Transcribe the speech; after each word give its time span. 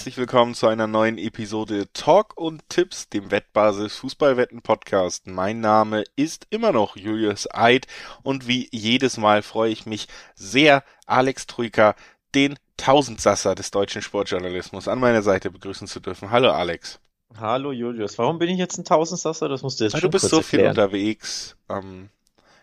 herzlich 0.00 0.16
willkommen 0.16 0.54
zu 0.54 0.66
einer 0.66 0.86
neuen 0.86 1.18
Episode 1.18 1.86
Talk 1.92 2.34
und 2.38 2.66
Tipps, 2.70 3.10
dem 3.10 3.30
Wettbasis 3.30 3.96
Fußballwetten 3.96 4.62
Podcast. 4.62 5.26
Mein 5.26 5.60
Name 5.60 6.04
ist 6.16 6.46
immer 6.48 6.72
noch 6.72 6.96
Julius 6.96 7.46
Eid 7.52 7.86
und 8.22 8.48
wie 8.48 8.66
jedes 8.72 9.18
Mal 9.18 9.42
freue 9.42 9.70
ich 9.70 9.84
mich 9.84 10.08
sehr, 10.34 10.84
Alex 11.04 11.46
Troika, 11.46 11.96
den 12.34 12.58
Tausendsasser 12.78 13.54
des 13.54 13.72
deutschen 13.72 14.00
Sportjournalismus, 14.00 14.88
an 14.88 15.00
meiner 15.00 15.20
Seite 15.20 15.50
begrüßen 15.50 15.86
zu 15.86 16.00
dürfen. 16.00 16.30
Hallo 16.30 16.50
Alex. 16.50 16.98
Hallo 17.38 17.70
Julius, 17.70 18.16
warum 18.16 18.38
bin 18.38 18.48
ich 18.48 18.58
jetzt 18.58 18.78
ein 18.78 18.86
Tausendsasser? 18.86 19.50
Das 19.50 19.60
musst 19.60 19.80
du 19.80 19.84
jetzt 19.84 19.92
Weil 19.92 20.00
schon 20.00 20.10
du 20.10 20.16
bist 20.16 20.30
so 20.30 20.38
erklären. 20.38 20.62
viel 20.62 20.82
unterwegs. 20.82 21.56
Ähm, 21.68 22.08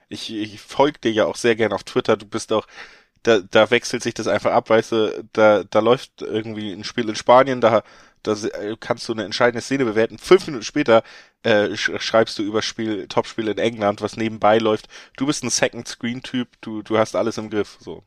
ich 0.10 0.34
ich 0.34 0.60
folge 0.60 0.98
dir 1.02 1.12
ja 1.12 1.26
auch 1.26 1.36
sehr 1.36 1.56
gern 1.56 1.72
auf 1.72 1.84
Twitter. 1.84 2.18
Du 2.18 2.26
bist 2.26 2.52
auch 2.52 2.66
da, 3.24 3.40
da 3.40 3.70
wechselt 3.72 4.04
sich 4.04 4.14
das 4.14 4.28
einfach 4.28 4.52
ab, 4.52 4.70
weißt 4.70 4.92
du, 4.92 5.24
da, 5.34 5.64
da 5.64 5.80
läuft 5.80 6.22
irgendwie 6.22 6.72
ein 6.72 6.84
Spiel 6.84 7.10
in 7.10 7.16
Spanien, 7.16 7.62
da, 7.62 7.84
da 8.24 8.36
kannst 8.80 9.08
du 9.08 9.14
eine 9.14 9.24
entscheidende 9.24 9.62
Szene 9.62 9.86
bewerten. 9.86 10.18
Fünf 10.18 10.48
Minuten 10.48 10.64
später 10.64 11.04
äh, 11.44 11.76
schreibst 11.76 12.38
du 12.40 12.44
über 12.44 12.62
Spiel, 12.62 13.08
Topspiel 13.08 13.48
in 13.48 13.58
England, 13.58 14.02
was 14.02 14.18
nebenbei 14.18 14.58
läuft. 14.58 14.88
Du 15.16 15.26
bist 15.26 15.44
ein 15.44 15.50
Second 15.50 15.88
Screen 15.88 16.22
Typ, 16.24 16.50
du, 16.62 16.82
du 16.82 16.98
hast 16.98 17.16
alles 17.16 17.38
im 17.38 17.50
Griff, 17.50 17.78
so. 17.80 18.04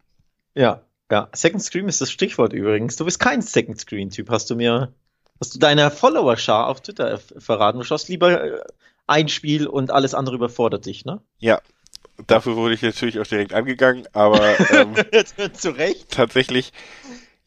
Ja, 0.55 0.83
ja. 1.11 1.29
Second 1.33 1.63
Screen 1.63 1.89
ist 1.89 2.01
das 2.01 2.11
Stichwort 2.11 2.53
übrigens. 2.53 2.97
Du 2.97 3.05
bist 3.05 3.21
kein 3.21 3.43
Second 3.43 3.81
Screen 3.81 4.11
Typ, 4.11 4.31
hast 4.31 4.51
du 4.51 4.57
mir, 4.57 4.93
hast 5.41 5.55
du 5.55 5.59
deiner 5.59 5.91
Follower-Schar 5.91 6.67
auf 6.67 6.83
Twitter 6.83 7.19
verraten. 7.19 7.79
Du 7.79 7.85
schaust 7.85 8.09
lieber 8.09 8.43
äh, 8.43 8.61
ein 9.07 9.29
Spiel 9.29 9.67
und 9.67 9.91
alles 9.91 10.15
andere 10.15 10.37
überfordert 10.37 10.87
dich, 10.87 11.05
ne? 11.05 11.21
Ja, 11.39 11.61
Dafür 12.27 12.57
wurde 12.57 12.75
ich 12.75 12.83
natürlich 12.83 13.19
auch 13.19 13.27
direkt 13.27 13.53
angegangen, 13.53 14.07
aber 14.13 14.59
ähm, 14.71 14.95
zu 15.53 15.71
Recht. 15.71 16.11
Tatsächlich. 16.11 16.73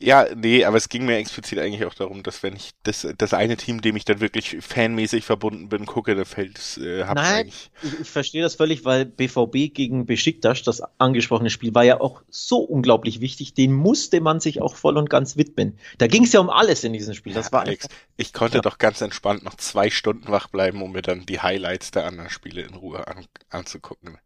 Ja, 0.06 0.28
nee, 0.36 0.66
aber 0.66 0.76
es 0.76 0.90
ging 0.90 1.06
mir 1.06 1.16
explizit 1.16 1.60
eigentlich 1.60 1.86
auch 1.86 1.94
darum, 1.94 2.24
dass 2.24 2.44
wenn 2.44 2.58
ich 2.58 2.72
das, 2.84 3.08
das 3.18 3.34
eine 3.34 3.56
Team, 3.56 3.82
dem 3.82 3.96
ich 3.96 4.04
dann 4.04 4.20
wirklich 4.20 4.58
fanmäßig 4.60 5.24
verbunden 5.24 5.70
bin, 5.70 5.86
gucke, 5.86 6.14
dann 6.14 6.26
fällt 6.26 6.58
es 6.58 6.78
äh, 6.78 7.06
hab 7.06 7.16
Nein, 7.16 7.48
ich, 7.48 7.72
ich 7.82 8.10
verstehe 8.10 8.42
das 8.42 8.56
völlig, 8.56 8.84
weil 8.84 9.06
BVB 9.06 9.74
gegen 9.74 10.06
Besiktas, 10.06 10.62
das 10.64 10.82
angesprochene 10.98 11.50
Spiel, 11.50 11.74
war 11.74 11.84
ja 11.86 12.02
auch 12.02 12.22
so 12.30 12.58
unglaublich 12.58 13.22
wichtig, 13.22 13.54
den 13.54 13.72
musste 13.72 14.20
man 14.20 14.42
sich 14.42 14.62
auch 14.62 14.76
voll 14.76 14.98
und 14.98 15.10
ganz 15.10 15.38
widmen. 15.38 15.78
Da 16.00 16.08
ging 16.08 16.26
es 16.26 16.34
ja 16.34 16.42
um 16.42 16.50
alles 16.50 16.84
in 16.84 16.92
diesem 16.92 17.14
Spiel. 17.14 17.34
Das 17.34 17.48
Ja, 17.48 17.52
war 17.52 17.62
Alex, 17.62 17.88
ich 18.18 18.34
konnte 18.34 18.58
Ja. 18.58 18.62
doch 18.62 18.80
ganz 18.80 19.00
entspannt 19.00 19.44
noch 19.44 19.56
zwei 19.56 19.90
Stunden 19.90 20.28
wach 20.32 20.48
bleiben, 20.50 20.82
um 20.82 20.92
mir 20.92 21.02
dann 21.02 21.26
die 21.26 21.40
Highlights 21.40 21.92
der 21.92 22.06
anderen 22.06 22.30
Spiele 22.30 22.62
in 22.62 22.74
Ruhe 22.74 23.08
an, 23.08 23.26
anzugucken. 23.50 24.18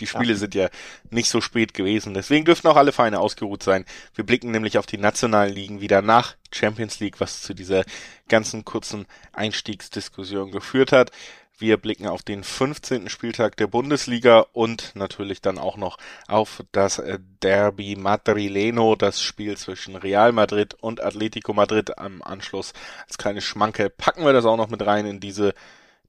Die 0.00 0.06
Spiele 0.06 0.36
sind 0.36 0.54
ja 0.54 0.68
nicht 1.10 1.28
so 1.28 1.40
spät 1.40 1.74
gewesen, 1.74 2.14
deswegen 2.14 2.44
dürften 2.44 2.68
auch 2.68 2.76
alle 2.76 2.92
Vereine 2.92 3.20
ausgeruht 3.20 3.62
sein. 3.62 3.84
Wir 4.14 4.24
blicken 4.24 4.50
nämlich 4.50 4.78
auf 4.78 4.86
die 4.86 4.98
nationalen 5.18 5.52
Ligen 5.52 5.80
wieder 5.80 6.00
nach 6.00 6.36
Champions 6.52 7.00
League, 7.00 7.18
was 7.18 7.42
zu 7.42 7.52
dieser 7.52 7.84
ganzen 8.28 8.64
kurzen 8.64 9.06
Einstiegsdiskussion 9.32 10.52
geführt 10.52 10.92
hat. 10.92 11.10
Wir 11.58 11.76
blicken 11.76 12.06
auf 12.06 12.22
den 12.22 12.44
15. 12.44 13.08
Spieltag 13.08 13.56
der 13.56 13.66
Bundesliga 13.66 14.46
und 14.52 14.92
natürlich 14.94 15.42
dann 15.42 15.58
auch 15.58 15.76
noch 15.76 15.98
auf 16.28 16.62
das 16.70 17.00
äh, 17.00 17.18
Derby 17.42 17.96
Madrileno, 17.96 18.94
das 18.94 19.20
Spiel 19.20 19.56
zwischen 19.56 19.96
Real 19.96 20.30
Madrid 20.30 20.74
und 20.74 21.02
Atletico 21.02 21.52
Madrid 21.52 21.98
am 21.98 22.22
Anschluss. 22.22 22.72
Als 23.08 23.18
kleine 23.18 23.40
Schmanke 23.40 23.90
packen 23.90 24.24
wir 24.24 24.32
das 24.32 24.44
auch 24.44 24.56
noch 24.56 24.68
mit 24.68 24.86
rein 24.86 25.04
in 25.04 25.18
diese, 25.18 25.52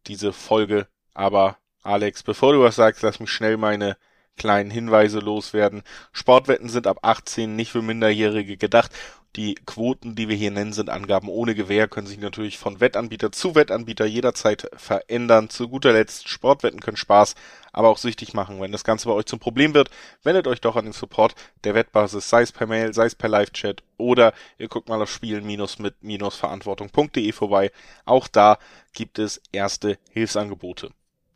diese 0.05 0.33
Folge. 0.33 0.85
Aber 1.15 1.57
Alex, 1.81 2.21
bevor 2.21 2.53
du 2.53 2.61
was 2.61 2.75
sagst, 2.75 3.01
lass 3.01 3.19
mich 3.19 3.31
schnell 3.31 3.57
meine 3.57 3.97
kleinen 4.39 4.71
Hinweise 4.71 5.19
loswerden. 5.19 5.83
Sportwetten 6.11 6.69
sind 6.69 6.87
ab 6.87 6.97
18 7.03 7.55
nicht 7.55 7.71
für 7.71 7.83
Minderjährige 7.83 8.57
gedacht. 8.57 8.91
Die 9.35 9.53
Quoten, 9.53 10.15
die 10.15 10.27
wir 10.27 10.35
hier 10.35 10.49
nennen, 10.49 10.73
sind 10.73 10.89
Angaben 10.89 11.29
ohne 11.29 11.53
Gewähr, 11.53 11.87
können 11.87 12.07
sich 12.07 12.17
natürlich 12.17 12.57
von 12.57 12.79
Wettanbieter 12.79 13.31
zu 13.31 13.53
Wettanbieter 13.53 14.07
jederzeit 14.07 14.67
verändern. 14.75 15.51
Zu 15.51 15.69
guter 15.69 15.93
Letzt, 15.93 16.27
Sportwetten 16.27 16.79
können 16.79 16.97
Spaß, 16.97 17.35
aber 17.71 17.89
auch 17.89 17.99
süchtig 17.99 18.33
machen. 18.33 18.59
Wenn 18.59 18.71
das 18.71 18.83
Ganze 18.83 19.07
bei 19.07 19.13
euch 19.13 19.27
zum 19.27 19.37
Problem 19.37 19.75
wird, 19.75 19.91
wendet 20.23 20.47
euch 20.47 20.61
doch 20.61 20.75
an 20.75 20.85
den 20.85 20.93
Support 20.93 21.35
der 21.63 21.75
Wettbasis, 21.75 22.27
sei 22.27 22.41
es 22.41 22.51
per 22.51 22.65
Mail, 22.65 22.95
sei 22.95 23.05
es 23.05 23.13
per 23.13 23.29
Live-Chat 23.29 23.83
oder 23.97 24.33
ihr 24.57 24.67
guckt 24.67 24.89
mal 24.89 24.99
auf 24.99 25.11
spielen-mit-verantwortung.de 25.11 27.31
vorbei. 27.31 27.71
Auch 28.05 28.27
da 28.27 28.57
gibt 28.93 29.19
es 29.19 29.43
erste 29.51 29.99
Hilfsangebote. 30.09 30.89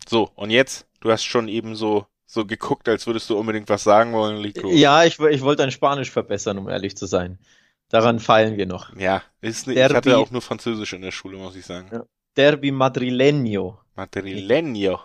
So, 0.08 0.32
und 0.36 0.50
jetzt, 0.50 0.88
du 1.00 1.12
hast 1.12 1.26
schon 1.26 1.48
eben 1.48 1.76
so, 1.76 2.08
so 2.34 2.46
geguckt, 2.46 2.90
als 2.90 3.06
würdest 3.06 3.30
du 3.30 3.38
unbedingt 3.38 3.70
was 3.70 3.84
sagen 3.84 4.12
wollen, 4.14 4.38
Lico. 4.38 4.68
ja, 4.72 5.04
ich, 5.04 5.20
ich 5.20 5.42
wollte 5.42 5.62
dein 5.62 5.72
Spanisch 5.72 6.10
verbessern, 6.10 6.58
um 6.58 6.68
ehrlich 6.68 6.98
zu 6.98 7.06
sein. 7.06 7.38
Daran 7.90 8.20
feilen 8.20 8.58
wir 8.58 8.66
noch. 8.66 8.96
Ja, 8.96 9.22
ist, 9.42 9.68
ne- 9.68 9.74
ich 9.74 9.78
Derby. 9.78 9.96
hatte 9.96 10.18
auch 10.18 10.32
nur 10.32 10.42
Französisch 10.42 10.94
in 10.94 11.04
der 11.04 11.12
Schule, 11.12 11.38
muss 11.38 11.56
ich 11.56 11.64
sagen. 11.64 11.92
Derby 12.36 12.72
Madrileño, 12.72 13.78
Madrileño. 13.96 15.00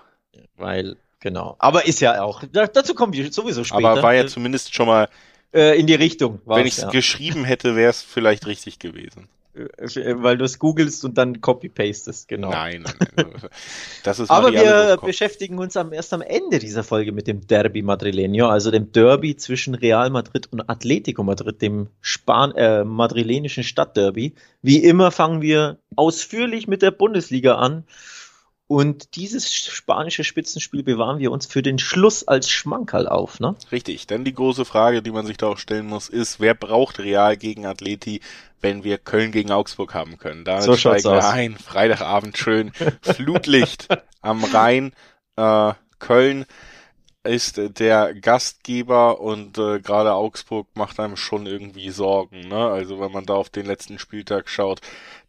weil, 0.57 0.97
genau. 1.21 1.57
Aber 1.59 1.87
ist 1.87 2.01
ja 2.01 2.23
auch, 2.23 2.43
da, 2.51 2.67
dazu 2.67 2.95
kommen 2.95 3.13
wir 3.13 3.31
sowieso 3.31 3.63
später. 3.63 3.87
Aber 3.91 4.03
war 4.03 4.15
ja 4.15 4.27
zumindest 4.27 4.75
schon 4.75 4.87
mal, 4.87 5.11
äh, 5.53 5.79
in 5.79 5.87
die 5.87 5.95
Richtung. 5.95 6.41
wenn 6.47 6.65
ich 6.65 6.79
es 6.79 6.83
ja. 6.83 6.89
geschrieben 6.89 7.45
hätte, 7.45 7.77
wäre 7.77 7.91
es 7.91 8.03
vielleicht 8.03 8.47
richtig 8.47 8.79
gewesen. 8.79 9.29
Äh, 9.59 10.23
Weil 10.23 10.39
du 10.39 10.45
es 10.45 10.59
googelst 10.59 11.05
und 11.05 11.19
dann 11.19 11.41
copy-pastest, 11.41 12.29
genau. 12.29 12.51
Nein, 12.51 12.83
nein, 12.83 13.09
nein. 13.17 13.33
Das 14.05 14.19
ist 14.19 14.31
Aber 14.31 14.53
wir 14.53 14.99
beschäftigen 15.03 15.59
uns 15.59 15.77
am, 15.77 15.93
erst 15.93 16.13
am 16.13 16.23
Ende 16.23 16.59
dieser 16.59 16.85
Folge 16.85 17.13
mit 17.13 17.27
dem 17.27 17.47
Derby 17.47 17.83
Madrileño, 17.83 18.47
also 18.47 18.71
dem 18.71 18.93
Derby 18.93 19.37
zwischen 19.37 19.75
Real 19.75 20.11
Madrid 20.11 20.49
und 20.53 20.69
Atletico 20.69 21.23
Madrid, 21.23 21.61
dem 21.61 21.89
Span 22.01 22.53
äh, 22.53 22.85
madrilenischen 22.85 23.65
Stadtderby. 23.65 24.35
Wie 24.63 24.79
immer 24.79 25.11
fangen 25.11 25.43
wir 25.43 25.79
ausführlich 25.97 26.69
mit 26.69 26.83
der 26.83 26.91
Bundesliga 26.91 27.57
an. 27.57 27.85
Und 28.69 29.17
dieses 29.17 29.51
spanische 29.53 30.25
Spitzenspiel 30.25 30.83
bewahren 30.83 31.19
wir 31.19 31.33
uns 31.33 31.47
für 31.47 31.63
den 31.63 31.79
Schluss 31.79 32.29
als 32.29 32.51
Schmankerl 32.51 33.09
auf, 33.09 33.41
ne? 33.41 33.57
Richtig, 33.73 34.07
denn 34.07 34.25
die 34.25 34.35
große 34.35 34.67
Frage, 34.67 35.03
die 35.03 35.11
man 35.11 35.25
sich 35.25 35.39
da 35.39 35.47
auch 35.47 35.57
stellen 35.57 35.87
muss, 35.87 36.11
ist, 36.11 36.39
wer 36.39 36.53
braucht 36.53 36.99
Real 36.99 37.39
gegen 37.39 37.65
Atleti, 37.65 38.21
wenn 38.61 38.85
wir 38.85 38.99
Köln 38.99 39.33
gegen 39.33 39.53
Augsburg 39.53 39.95
haben 39.95 40.19
können? 40.19 40.45
Damit 40.45 40.65
So 40.65 40.77
steigen 40.77 41.03
wir 41.05 41.17
aus. 41.17 41.25
ein. 41.25 41.57
Freitagabend 41.57 42.37
schön. 42.37 42.73
Flutlicht 43.01 43.89
am 44.21 44.45
Rhein. 44.45 44.93
Äh, 45.37 45.73
Köln 45.99 46.45
ist 47.25 47.59
der 47.81 48.15
Gastgeber 48.15 49.21
und 49.21 49.57
äh, 49.57 49.81
gerade 49.81 50.13
Augsburg 50.13 50.69
macht 50.75 51.01
einem 51.01 51.17
schon 51.17 51.47
irgendwie 51.47 51.89
Sorgen. 51.89 52.49
Ne? 52.49 52.69
Also 52.69 53.01
wenn 53.01 53.13
man 53.13 53.25
da 53.25 53.33
auf 53.35 53.49
den 53.49 53.65
letzten 53.65 53.99
Spieltag 53.99 54.51
schaut, 54.51 54.81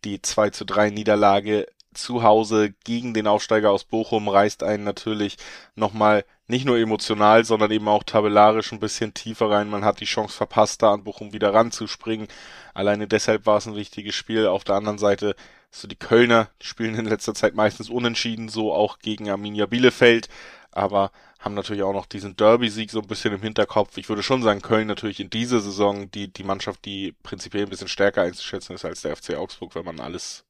die 0.04 0.22
2 0.22 0.50
zu 0.50 0.66
3 0.66 0.90
Niederlage 0.90 1.68
zu 2.02 2.24
Hause 2.24 2.74
gegen 2.84 3.14
den 3.14 3.28
Aufsteiger 3.28 3.72
aus 3.72 3.84
Bochum 3.84 4.28
reißt 4.28 4.64
einen 4.64 4.84
natürlich 4.84 5.38
nochmal 5.76 6.26
nicht 6.48 6.66
nur 6.66 6.78
emotional, 6.78 7.46
sondern 7.46 7.72
eben 7.72 7.88
auch 7.88 8.04
tabellarisch 8.04 8.72
ein 8.72 8.80
bisschen 8.80 9.14
tiefer 9.14 9.52
rein. 9.52 9.70
Man 9.70 9.86
hat 9.86 10.00
die 10.00 10.06
Chance 10.06 10.36
verpasst, 10.36 10.82
da 10.82 10.94
an 10.94 11.04
Bochum 11.04 11.32
wieder 11.32 11.54
ranzuspringen. 11.54 12.28
Alleine 12.74 13.08
deshalb 13.08 13.46
war 13.46 13.58
es 13.58 13.68
ein 13.68 13.76
wichtiges 13.76 14.16
Spiel. 14.16 14.48
Auf 14.48 14.64
der 14.64 14.76
anderen 14.76 14.98
Seite, 14.98 15.36
so 15.70 15.88
die 15.88 15.96
Kölner 15.96 16.50
die 16.62 16.66
spielen 16.66 16.96
in 16.96 17.06
letzter 17.06 17.36
Zeit 17.36 17.54
meistens 17.54 17.90
unentschieden, 17.90 18.50
so 18.50 18.74
auch 18.74 19.00
gegen 19.00 19.30
Arminia 19.30 19.68
Bielefeld, 19.68 20.28
aber 20.72 21.12
haben 21.40 21.54
natürlich 21.54 21.84
auch 21.84 21.94
noch 21.94 22.06
diesen 22.06 22.36
Derby-Sieg 22.36 22.92
so 22.92 23.00
ein 23.00 23.08
bisschen 23.08 23.34
im 23.34 23.42
Hinterkopf. 23.42 23.98
Ich 23.98 24.10
würde 24.10 24.24
schon 24.24 24.44
sagen, 24.44 24.62
Köln 24.62 24.88
natürlich 24.88 25.20
in 25.20 25.30
dieser 25.30 25.62
Saison 25.62 26.12
die, 26.12 26.34
die 26.34 26.44
Mannschaft, 26.44 26.84
die 26.86 27.14
prinzipiell 27.24 27.64
ein 27.64 27.70
bisschen 27.70 27.88
stärker 27.88 28.24
einzuschätzen 28.24 28.76
ist 28.76 28.86
als 28.86 29.02
der 29.02 29.16
FC 29.16 29.36
Augsburg, 29.36 29.76
wenn 29.76 29.86
man 29.86 30.00
alles 30.00 30.46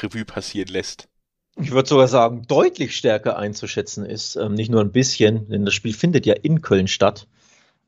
Revue 0.00 0.24
passieren 0.24 0.68
lässt. 0.68 1.08
Ich 1.60 1.72
würde 1.72 1.88
sogar 1.88 2.06
sagen, 2.06 2.44
deutlich 2.46 2.96
stärker 2.96 3.36
einzuschätzen 3.36 4.04
ist, 4.04 4.36
ähm, 4.36 4.54
nicht 4.54 4.70
nur 4.70 4.80
ein 4.80 4.92
bisschen, 4.92 5.48
denn 5.48 5.64
das 5.64 5.74
Spiel 5.74 5.92
findet 5.92 6.24
ja 6.24 6.34
in 6.34 6.62
Köln 6.62 6.86
statt. 6.86 7.26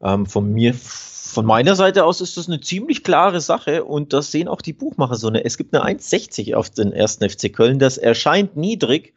Ähm, 0.02 0.26
von 0.26 0.52
mir, 0.52 0.74
von 0.74 1.46
meiner 1.46 1.76
Seite 1.76 2.04
aus 2.04 2.20
ist 2.20 2.36
das 2.36 2.48
eine 2.48 2.60
ziemlich 2.60 3.04
klare 3.04 3.40
Sache 3.40 3.84
und 3.84 4.12
das 4.12 4.32
sehen 4.32 4.48
auch 4.48 4.60
die 4.60 4.72
Buchmacher 4.72 5.14
so. 5.14 5.28
Eine, 5.28 5.44
es 5.44 5.56
gibt 5.56 5.74
eine 5.74 5.84
1,60 5.84 6.54
auf 6.54 6.70
den 6.70 6.92
ersten 6.92 7.28
FC 7.28 7.52
Köln. 7.52 7.78
Das 7.78 7.96
erscheint 7.96 8.56
niedrig. 8.56 9.14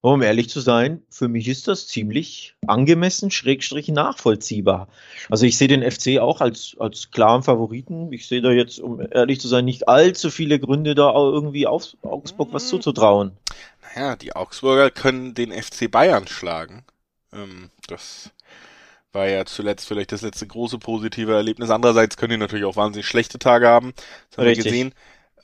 Um 0.00 0.22
ehrlich 0.22 0.48
zu 0.48 0.60
sein, 0.60 1.02
für 1.10 1.26
mich 1.26 1.48
ist 1.48 1.66
das 1.66 1.88
ziemlich 1.88 2.54
angemessen, 2.66 3.32
schrägstrich 3.32 3.88
nachvollziehbar. 3.88 4.86
Also 5.28 5.44
ich 5.44 5.58
sehe 5.58 5.66
den 5.66 5.88
FC 5.88 6.20
auch 6.20 6.40
als, 6.40 6.76
als 6.78 7.10
klaren 7.10 7.42
Favoriten. 7.42 8.12
Ich 8.12 8.28
sehe 8.28 8.40
da 8.40 8.52
jetzt, 8.52 8.78
um 8.78 9.00
ehrlich 9.00 9.40
zu 9.40 9.48
sein, 9.48 9.64
nicht 9.64 9.88
allzu 9.88 10.30
viele 10.30 10.60
Gründe, 10.60 10.94
da 10.94 11.12
irgendwie 11.12 11.66
auf 11.66 11.96
Augsburg 12.02 12.50
was 12.52 12.68
zuzutrauen. 12.68 13.32
Naja, 13.82 14.14
die 14.14 14.36
Augsburger 14.36 14.90
können 14.90 15.34
den 15.34 15.50
FC 15.50 15.90
Bayern 15.90 16.28
schlagen. 16.28 16.84
Ähm, 17.32 17.70
das 17.88 18.30
war 19.12 19.28
ja 19.28 19.44
zuletzt 19.46 19.88
vielleicht 19.88 20.12
das 20.12 20.22
letzte 20.22 20.46
große 20.46 20.78
positive 20.78 21.32
Erlebnis. 21.32 21.70
Andererseits 21.70 22.16
können 22.16 22.32
die 22.32 22.36
natürlich 22.36 22.66
auch 22.66 22.76
wahnsinnig 22.76 23.06
schlechte 23.06 23.38
Tage 23.40 23.66
haben. 23.66 23.94
Das 24.30 24.38
haben 24.38 24.44
wir 24.44 24.50
Richtig. 24.50 24.66
gesehen. 24.66 24.94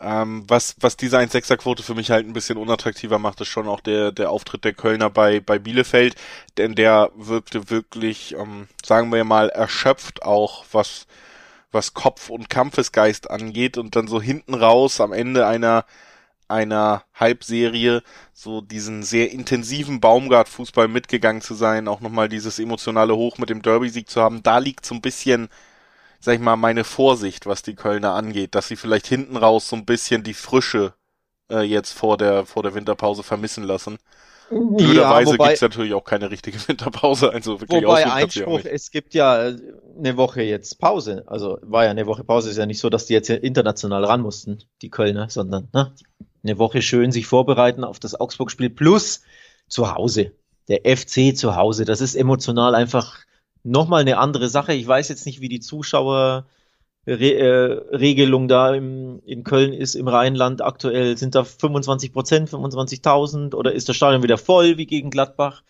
Ähm, 0.00 0.44
was, 0.48 0.76
was 0.80 0.96
diese 0.96 1.18
1-6er-Quote 1.18 1.82
für 1.82 1.94
mich 1.94 2.10
halt 2.10 2.26
ein 2.26 2.32
bisschen 2.32 2.58
unattraktiver 2.58 3.18
macht, 3.18 3.40
ist 3.40 3.48
schon 3.48 3.68
auch 3.68 3.80
der, 3.80 4.12
der 4.12 4.30
Auftritt 4.30 4.64
der 4.64 4.74
Kölner 4.74 5.10
bei, 5.10 5.40
bei 5.40 5.58
Bielefeld, 5.58 6.16
denn 6.58 6.74
der 6.74 7.10
wirkte 7.16 7.70
wirklich, 7.70 8.34
ähm, 8.38 8.68
sagen 8.84 9.12
wir 9.12 9.24
mal, 9.24 9.48
erschöpft 9.48 10.22
auch, 10.22 10.64
was, 10.72 11.06
was 11.72 11.94
Kopf 11.94 12.30
und 12.30 12.50
Kampfesgeist 12.50 13.30
angeht. 13.30 13.78
Und 13.78 13.96
dann 13.96 14.08
so 14.08 14.20
hinten 14.20 14.54
raus 14.54 15.00
am 15.00 15.12
Ende 15.12 15.46
einer 15.46 15.84
einer 16.48 17.04
Halbserie 17.14 18.02
so 18.32 18.60
diesen 18.60 19.02
sehr 19.02 19.32
intensiven 19.32 20.00
Baumgart-Fußball 20.00 20.88
mitgegangen 20.88 21.42
zu 21.42 21.54
sein, 21.54 21.88
auch 21.88 22.00
nochmal 22.00 22.28
dieses 22.28 22.58
emotionale 22.58 23.16
Hoch 23.16 23.38
mit 23.38 23.50
dem 23.50 23.62
Derby-Sieg 23.62 24.10
zu 24.10 24.20
haben, 24.20 24.42
da 24.42 24.58
liegt 24.58 24.84
so 24.86 24.94
ein 24.94 25.00
bisschen, 25.00 25.48
sag 26.24 26.36
ich 26.36 26.40
mal, 26.40 26.56
meine 26.56 26.84
Vorsicht, 26.84 27.44
was 27.44 27.62
die 27.62 27.74
Kölner 27.74 28.14
angeht, 28.14 28.54
dass 28.54 28.68
sie 28.68 28.76
vielleicht 28.76 29.06
hinten 29.06 29.36
raus 29.36 29.68
so 29.68 29.76
ein 29.76 29.84
bisschen 29.84 30.22
die 30.22 30.32
Frische 30.32 30.94
äh, 31.50 31.60
jetzt 31.60 31.92
vor 31.92 32.16
der, 32.16 32.46
vor 32.46 32.62
der 32.62 32.74
Winterpause 32.74 33.22
vermissen 33.22 33.62
lassen. 33.62 33.98
Blöderweise 34.48 35.36
ja, 35.36 35.46
gibt's 35.46 35.60
natürlich 35.60 35.92
auch 35.92 36.04
keine 36.04 36.30
richtige 36.30 36.58
Winterpause, 36.68 37.30
also 37.30 37.60
wirklich 37.60 37.84
Wobei 37.84 38.10
Einspruch, 38.10 38.60
es 38.64 38.90
gibt 38.90 39.12
ja 39.12 39.48
äh, 39.48 39.56
eine 39.98 40.16
Woche 40.16 40.42
jetzt 40.42 40.78
Pause. 40.78 41.24
Also 41.26 41.58
war 41.60 41.84
ja 41.84 41.90
eine 41.90 42.06
Woche 42.06 42.24
Pause, 42.24 42.48
ist 42.48 42.56
ja 42.56 42.66
nicht 42.66 42.80
so, 42.80 42.88
dass 42.88 43.04
die 43.04 43.12
jetzt 43.12 43.28
international 43.28 44.04
ran 44.04 44.22
mussten, 44.22 44.60
die 44.80 44.90
Kölner, 44.90 45.28
sondern 45.28 45.68
ne, 45.74 45.92
eine 46.42 46.58
Woche 46.58 46.80
schön 46.80 47.12
sich 47.12 47.26
vorbereiten 47.26 47.84
auf 47.84 47.98
das 47.98 48.18
Augsburg-Spiel 48.18 48.70
plus 48.70 49.20
zu 49.68 49.94
Hause. 49.94 50.32
Der 50.68 50.80
FC 50.96 51.36
zu 51.36 51.54
Hause, 51.56 51.84
das 51.84 52.00
ist 52.00 52.14
emotional 52.14 52.74
einfach 52.74 53.18
nochmal 53.64 54.02
eine 54.02 54.18
andere 54.18 54.48
Sache. 54.48 54.74
Ich 54.74 54.86
weiß 54.86 55.08
jetzt 55.08 55.26
nicht, 55.26 55.40
wie 55.40 55.48
die 55.48 55.60
Zuschauer 55.60 56.46
Re 57.06 57.34
äh, 57.34 57.96
Regelung 57.96 58.48
da 58.48 58.74
im, 58.74 59.20
in 59.26 59.44
Köln 59.44 59.72
ist, 59.74 59.94
im 59.94 60.08
Rheinland 60.08 60.62
aktuell? 60.62 61.18
Sind 61.18 61.34
da 61.34 61.44
25 61.44 62.12
Prozent, 62.12 62.48
25.000 62.48 63.54
oder 63.54 63.72
ist 63.72 63.88
das 63.88 63.96
Stadion 63.96 64.22
wieder 64.22 64.38
voll 64.38 64.78
wie 64.78 64.86
gegen 64.86 65.10
Gladbach? 65.10 65.62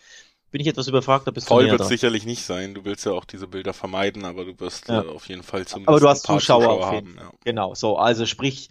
Bin 0.51 0.61
ich 0.61 0.67
etwas 0.67 0.87
überfragt? 0.87 1.27
Da 1.27 1.31
bist 1.31 1.47
voll 1.47 1.69
wird 1.69 1.81
es 1.81 1.89
sicherlich 1.89 2.25
nicht 2.25 2.45
sein. 2.45 2.73
Du 2.73 2.85
willst 2.85 3.05
ja 3.05 3.11
auch 3.11 3.25
diese 3.25 3.47
Bilder 3.47 3.73
vermeiden, 3.73 4.23
aber 4.23 4.45
du 4.45 4.57
wirst 4.59 4.87
ja. 4.87 5.01
äh, 5.01 5.07
auf 5.07 5.27
jeden 5.27 5.43
Fall 5.43 5.65
zumindest 5.65 5.89
aber 5.89 5.99
du 5.99 6.07
hast 6.07 6.21
Zuschauer, 6.25 6.61
Zuschauer 6.61 6.85
haben. 6.85 7.15
Ja. 7.17 7.31
Genau, 7.43 7.75
so. 7.75 7.97
Also 7.97 8.25
sprich, 8.25 8.69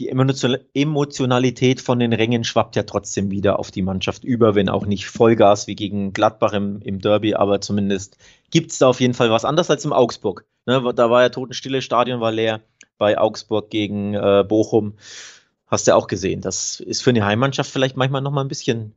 die 0.00 0.08
Emotionalität 0.08 1.82
von 1.82 1.98
den 1.98 2.14
Rängen 2.14 2.42
schwappt 2.42 2.74
ja 2.74 2.84
trotzdem 2.84 3.30
wieder 3.30 3.58
auf 3.58 3.70
die 3.70 3.82
Mannschaft 3.82 4.24
über, 4.24 4.54
wenn 4.54 4.70
auch 4.70 4.86
nicht 4.86 5.06
Vollgas 5.06 5.66
wie 5.66 5.74
gegen 5.74 6.14
Gladbach 6.14 6.54
im, 6.54 6.80
im 6.80 7.00
Derby, 7.00 7.34
aber 7.34 7.60
zumindest 7.60 8.16
gibt 8.50 8.70
es 8.70 8.78
da 8.78 8.86
auf 8.88 9.00
jeden 9.00 9.12
Fall 9.12 9.30
was 9.30 9.44
anders 9.44 9.68
als 9.68 9.84
im 9.84 9.92
Augsburg. 9.92 10.46
Ne, 10.64 10.82
da 10.94 11.10
war 11.10 11.20
ja 11.20 11.28
Totenstille, 11.28 11.82
Stadion 11.82 12.20
war 12.20 12.32
leer. 12.32 12.62
Bei 12.96 13.18
Augsburg 13.18 13.68
gegen 13.68 14.14
äh, 14.14 14.42
Bochum 14.48 14.94
hast 15.66 15.86
du 15.86 15.90
ja 15.90 15.96
auch 15.96 16.06
gesehen. 16.06 16.40
Das 16.40 16.80
ist 16.80 17.02
für 17.02 17.10
eine 17.10 17.26
Heimmannschaft 17.26 17.70
vielleicht 17.70 17.98
manchmal 17.98 18.22
noch 18.22 18.32
mal 18.32 18.40
ein 18.40 18.48
bisschen 18.48 18.94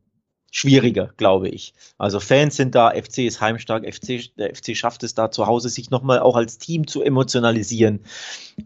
schwieriger, 0.52 1.12
glaube 1.18 1.50
ich. 1.50 1.74
Also 1.98 2.22
Fans 2.22 2.56
sind 2.56 2.76
da, 2.76 2.92
FC 2.92 3.20
ist 3.20 3.42
heimstark, 3.42 3.84
FC, 3.94 4.34
der 4.38 4.56
FC 4.56 4.78
schafft 4.78 5.04
es 5.04 5.16
da 5.16 5.32
zu 5.32 5.48
Hause, 5.48 5.68
sich 5.68 5.90
nochmal 5.90 6.20
auch 6.20 6.38
als 6.38 6.60
Team 6.60 6.88
zu 6.88 7.02
emotionalisieren. 7.02 8.06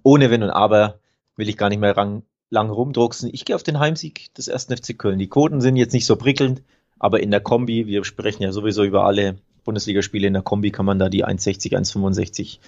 Ohne 0.04 0.30
Wenn 0.30 0.44
und 0.44 0.52
Aber 0.52 1.00
will 1.38 1.48
ich 1.48 1.58
gar 1.58 1.70
nicht 1.70 1.80
mehr 1.80 1.96
lang, 1.96 2.24
lang 2.50 2.70
rumdrucksen. 2.70 3.30
Ich 3.32 3.46
gehe 3.46 3.56
auf 3.56 3.64
den 3.64 3.80
Heimsieg 3.80 4.34
des 4.36 4.48
ersten 4.48 4.76
FC 4.76 4.98
Köln. 4.98 5.20
Die 5.20 5.30
Quoten 5.30 5.62
sind 5.62 5.78
jetzt 5.78 5.94
nicht 5.94 6.06
so 6.06 6.16
prickelnd, 6.16 6.62
aber 7.00 7.22
in 7.22 7.32
der 7.32 7.40
Kombi, 7.40 7.88
wir 7.88 8.04
sprechen 8.04 8.44
ja 8.44 8.52
sowieso 8.52 8.84
über 8.84 9.06
alle 9.06 9.38
Bundesligaspiele 9.64 10.28
in 10.28 10.34
der 10.34 10.42
Kombi, 10.42 10.72
kann 10.72 10.86
man 10.86 10.98
da 10.98 11.10
die 11.10 11.26
1,60, 11.26 11.74
1,65, 11.74 12.60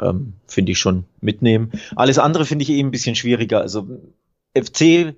ähm, 0.00 0.32
finde 0.46 0.72
ich 0.72 0.78
schon 0.78 1.04
mitnehmen. 1.20 1.72
Alles 1.94 2.18
andere 2.18 2.44
finde 2.44 2.62
ich 2.62 2.70
eben 2.70 2.88
ein 2.88 2.92
bisschen 2.92 3.14
schwieriger. 3.14 3.60
Also 3.60 3.86
FC 4.56 5.14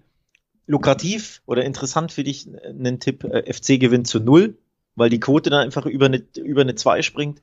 lukrativ 0.66 1.40
oder 1.46 1.64
interessant 1.64 2.12
für 2.12 2.24
dich 2.24 2.48
einen 2.64 3.00
Tipp, 3.00 3.24
äh, 3.24 3.52
FC 3.52 3.80
gewinnt 3.80 4.08
zu 4.08 4.20
null, 4.20 4.58
weil 4.96 5.10
die 5.10 5.20
Quote 5.20 5.48
dann 5.48 5.64
einfach 5.64 5.86
über 5.86 6.06
eine, 6.06 6.22
über 6.36 6.60
eine 6.62 6.74
2 6.74 7.02
springt. 7.02 7.40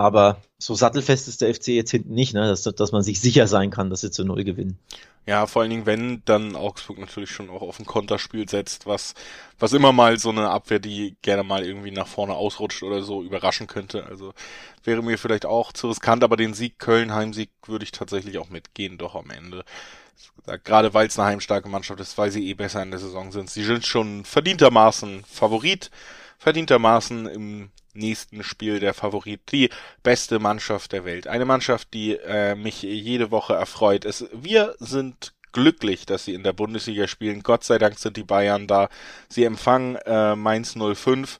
Aber 0.00 0.38
so 0.56 0.74
sattelfest 0.74 1.28
ist 1.28 1.42
der 1.42 1.54
FC 1.54 1.68
jetzt 1.68 1.90
hinten 1.90 2.14
nicht, 2.14 2.32
ne? 2.32 2.48
dass, 2.48 2.62
dass 2.62 2.90
man 2.90 3.02
sich 3.02 3.20
sicher 3.20 3.46
sein 3.46 3.70
kann, 3.70 3.90
dass 3.90 4.00
sie 4.00 4.10
zu 4.10 4.24
Null 4.24 4.44
gewinnen. 4.44 4.78
Ja, 5.26 5.46
vor 5.46 5.60
allen 5.60 5.70
Dingen, 5.70 5.84
wenn 5.84 6.22
dann 6.24 6.56
Augsburg 6.56 6.96
natürlich 6.96 7.30
schon 7.30 7.50
auch 7.50 7.60
auf 7.60 7.78
ein 7.78 7.84
Konterspiel 7.84 8.48
setzt, 8.48 8.86
was, 8.86 9.12
was 9.58 9.74
immer 9.74 9.92
mal 9.92 10.18
so 10.18 10.30
eine 10.30 10.48
Abwehr, 10.48 10.78
die 10.78 11.16
gerne 11.20 11.42
mal 11.42 11.66
irgendwie 11.66 11.90
nach 11.90 12.06
vorne 12.06 12.32
ausrutscht 12.32 12.82
oder 12.82 13.02
so, 13.02 13.22
überraschen 13.22 13.66
könnte. 13.66 14.06
Also 14.06 14.32
wäre 14.84 15.02
mir 15.02 15.18
vielleicht 15.18 15.44
auch 15.44 15.70
zu 15.70 15.88
riskant, 15.88 16.24
aber 16.24 16.38
den 16.38 16.54
Sieg 16.54 16.78
Köln, 16.78 17.12
Heimsieg, 17.12 17.50
würde 17.66 17.84
ich 17.84 17.92
tatsächlich 17.92 18.38
auch 18.38 18.48
mitgehen, 18.48 18.96
doch 18.96 19.14
am 19.14 19.28
Ende. 19.28 19.66
Gerade 20.64 20.94
weil 20.94 21.08
es 21.08 21.18
eine 21.18 21.28
heimstarke 21.28 21.68
Mannschaft 21.68 22.00
ist, 22.00 22.16
weil 22.16 22.30
sie 22.30 22.48
eh 22.48 22.54
besser 22.54 22.82
in 22.82 22.90
der 22.90 23.00
Saison 23.00 23.32
sind. 23.32 23.50
Sie 23.50 23.64
sind 23.64 23.84
schon 23.84 24.24
verdientermaßen 24.24 25.24
Favorit, 25.30 25.90
verdientermaßen 26.38 27.26
im 27.26 27.70
nächsten 27.94 28.42
Spiel 28.42 28.80
der 28.80 28.94
Favorit, 28.94 29.40
die 29.52 29.70
beste 30.02 30.38
Mannschaft 30.38 30.92
der 30.92 31.04
Welt. 31.04 31.26
Eine 31.26 31.44
Mannschaft, 31.44 31.92
die 31.94 32.16
äh, 32.16 32.54
mich 32.54 32.82
jede 32.82 33.30
Woche 33.30 33.54
erfreut. 33.54 34.04
Es, 34.04 34.26
wir 34.32 34.74
sind 34.78 35.34
glücklich, 35.52 36.06
dass 36.06 36.24
sie 36.24 36.34
in 36.34 36.44
der 36.44 36.52
Bundesliga 36.52 37.08
spielen. 37.08 37.42
Gott 37.42 37.64
sei 37.64 37.78
Dank 37.78 37.98
sind 37.98 38.16
die 38.16 38.24
Bayern 38.24 38.66
da. 38.66 38.88
Sie 39.28 39.44
empfangen 39.44 39.96
äh, 39.96 40.36
Mainz 40.36 40.76
05. 40.76 41.38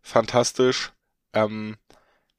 Fantastisch. 0.00 0.92
Ähm, 1.32 1.76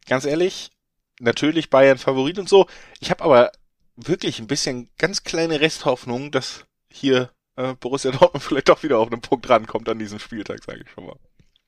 ganz 0.06 0.26
ehrlich, 0.26 0.72
natürlich 1.20 1.70
Bayern 1.70 1.98
Favorit 1.98 2.40
und 2.40 2.50
so. 2.50 2.68
Ich 3.00 3.10
habe 3.10 3.24
aber 3.24 3.52
wirklich 3.96 4.40
ein 4.40 4.48
bisschen 4.48 4.90
ganz 4.98 5.24
kleine 5.24 5.62
Resthoffnung, 5.62 6.32
dass 6.32 6.66
hier 6.90 7.32
äh, 7.56 7.74
Borussia 7.76 8.12
Dortmund 8.12 8.44
vielleicht 8.44 8.70
doch 8.70 8.84
wieder 8.84 9.00
auf 9.00 9.12
einen 9.12 9.22
Punkt 9.22 9.50
rankommt 9.50 9.88
an 9.90 10.00
diesem 10.00 10.20
Spieltag, 10.20 10.64
sage 10.64 10.82
ich 10.84 10.90
schon 10.90 11.06
mal. 11.06 11.18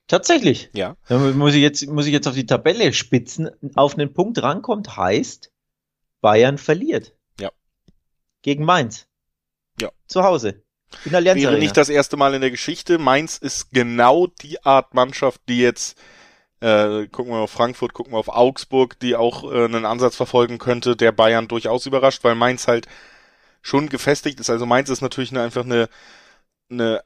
Tatsächlich. 0.07 0.69
Ja. 0.74 0.98
Dann 1.07 1.38
muss 1.38 1.56
ich 1.56 1.62
jetzt, 1.62 1.88
muss 1.88 2.06
ich 2.06 2.13
jetzt 2.13 2.28
auf 2.28 2.36
die 2.36 2.46
Tabelle 2.46 2.94
spitzen. 2.94 3.50
Auf 3.75 3.96
einen 3.96 4.13
Punkt 4.13 4.42
rankommt, 4.42 4.98
heißt, 4.98 5.52
Bayern 6.22 6.57
verliert. 6.57 7.13
Ja. 7.40 7.52
Gegen 8.44 8.66
Mainz. 8.66 9.07
Ja. 9.81 9.92
Zu 10.07 10.24
Hause. 10.24 10.63
In 11.04 11.12
der 11.12 11.24
Wäre 11.24 11.48
Arena. 11.48 11.57
nicht 11.57 11.75
das 11.75 11.90
erste 11.90 12.18
Mal 12.18 12.36
in 12.36 12.42
der 12.42 12.52
Geschichte. 12.52 13.00
Mainz 13.00 13.38
ist 13.38 13.72
genau 13.72 14.28
die 14.28 14.63
Art 14.63 14.94
Mannschaft, 14.94 15.42
die 15.50 15.60
jetzt, 15.60 15.98
äh, 16.62 17.07
gucken 17.07 17.34
wir 17.34 17.40
auf 17.40 17.52
Frankfurt, 17.52 17.94
gucken 17.94 18.13
wir 18.13 18.19
auf 18.19 18.30
Augsburg, 18.30 19.00
die 19.00 19.16
auch 19.16 19.52
äh, 19.52 19.66
einen 19.66 19.86
Ansatz 19.86 20.16
verfolgen 20.16 20.60
könnte, 20.60 20.96
der 20.96 21.12
Bayern 21.12 21.48
durchaus 21.48 21.88
überrascht, 21.88 22.24
weil 22.24 22.36
Mainz 22.36 22.68
halt 22.68 22.88
schon 23.63 23.90
gefestigt 23.90 24.40
ist. 24.40 24.52
Also 24.52 24.68
Mainz 24.68 24.90
ist 24.90 25.02
natürlich 25.02 25.31
eine, 25.31 25.42
einfach 25.42 25.66
eine, 25.66 25.90
eine 26.69 27.04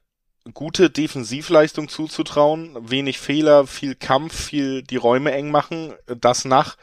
gute 0.53 0.89
Defensivleistung 0.89 1.89
zuzutrauen, 1.89 2.75
wenig 2.89 3.19
Fehler, 3.19 3.67
viel 3.67 3.95
Kampf, 3.95 4.35
viel 4.35 4.83
die 4.83 4.97
Räume 4.97 5.31
eng 5.31 5.51
machen, 5.51 5.93
das 6.07 6.45
nach 6.45 6.77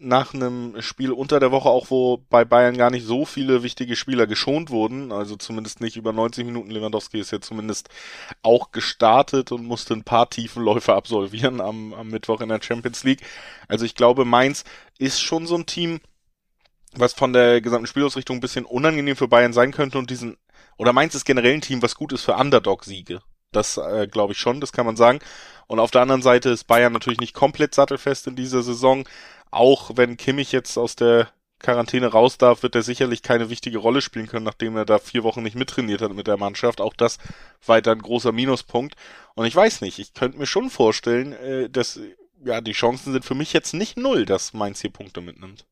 nach 0.00 0.32
einem 0.32 0.80
Spiel 0.80 1.10
unter 1.10 1.40
der 1.40 1.50
Woche 1.50 1.68
auch, 1.68 1.90
wo 1.90 2.18
bei 2.30 2.44
Bayern 2.44 2.76
gar 2.76 2.90
nicht 2.90 3.04
so 3.04 3.24
viele 3.24 3.64
wichtige 3.64 3.96
Spieler 3.96 4.28
geschont 4.28 4.70
wurden, 4.70 5.10
also 5.10 5.34
zumindest 5.34 5.80
nicht 5.80 5.96
über 5.96 6.12
90 6.12 6.46
Minuten. 6.46 6.70
Lewandowski 6.70 7.18
ist 7.18 7.32
ja 7.32 7.40
zumindest 7.40 7.88
auch 8.42 8.70
gestartet 8.70 9.50
und 9.50 9.64
musste 9.64 9.94
ein 9.94 10.04
paar 10.04 10.30
Tiefenläufe 10.30 10.94
absolvieren 10.94 11.60
am, 11.60 11.92
am 11.94 12.08
Mittwoch 12.08 12.40
in 12.40 12.48
der 12.48 12.62
Champions 12.62 13.02
League. 13.02 13.22
Also 13.66 13.84
ich 13.84 13.96
glaube, 13.96 14.24
Mainz 14.24 14.62
ist 14.98 15.20
schon 15.20 15.48
so 15.48 15.56
ein 15.56 15.66
Team, 15.66 16.00
was 16.94 17.12
von 17.12 17.32
der 17.32 17.60
gesamten 17.60 17.88
Spielausrichtung 17.88 18.36
ein 18.36 18.40
bisschen 18.40 18.66
unangenehm 18.66 19.16
für 19.16 19.28
Bayern 19.28 19.52
sein 19.52 19.72
könnte 19.72 19.98
und 19.98 20.10
diesen 20.10 20.36
oder 20.78 20.92
Mainz 20.92 21.14
ist 21.14 21.24
generell 21.24 21.54
ein 21.54 21.60
Team, 21.60 21.82
was 21.82 21.94
gut 21.94 22.12
ist 22.12 22.22
für 22.22 22.36
Underdog-Siege. 22.36 23.20
Das 23.52 23.76
äh, 23.76 24.06
glaube 24.10 24.32
ich 24.32 24.38
schon, 24.38 24.60
das 24.60 24.72
kann 24.72 24.86
man 24.86 24.96
sagen. 24.96 25.18
Und 25.66 25.80
auf 25.80 25.90
der 25.90 26.02
anderen 26.02 26.22
Seite 26.22 26.50
ist 26.50 26.66
Bayern 26.66 26.92
natürlich 26.92 27.20
nicht 27.20 27.34
komplett 27.34 27.74
sattelfest 27.74 28.26
in 28.26 28.36
dieser 28.36 28.62
Saison. 28.62 29.06
Auch 29.50 29.92
wenn 29.96 30.16
Kimmich 30.16 30.52
jetzt 30.52 30.76
aus 30.76 30.96
der 30.96 31.28
Quarantäne 31.58 32.06
raus 32.06 32.38
darf, 32.38 32.62
wird 32.62 32.76
er 32.76 32.82
sicherlich 32.82 33.22
keine 33.22 33.50
wichtige 33.50 33.78
Rolle 33.78 34.00
spielen 34.00 34.28
können, 34.28 34.44
nachdem 34.44 34.76
er 34.76 34.84
da 34.84 34.98
vier 34.98 35.24
Wochen 35.24 35.42
nicht 35.42 35.56
mittrainiert 35.56 36.00
hat 36.00 36.12
mit 36.12 36.28
der 36.28 36.36
Mannschaft. 36.36 36.80
Auch 36.80 36.94
das 36.94 37.18
weiter 37.66 37.92
ein 37.92 38.02
großer 38.02 38.32
Minuspunkt. 38.32 38.94
Und 39.34 39.46
ich 39.46 39.56
weiß 39.56 39.80
nicht, 39.80 39.98
ich 39.98 40.14
könnte 40.14 40.38
mir 40.38 40.46
schon 40.46 40.70
vorstellen, 40.70 41.32
äh, 41.32 41.68
dass 41.68 41.98
ja 42.44 42.60
die 42.60 42.72
Chancen 42.72 43.12
sind 43.12 43.24
für 43.24 43.34
mich 43.34 43.52
jetzt 43.52 43.74
nicht 43.74 43.96
null, 43.96 44.24
dass 44.24 44.52
Mainz 44.52 44.80
hier 44.80 44.90
Punkte 44.90 45.20
mitnimmt. 45.20 45.66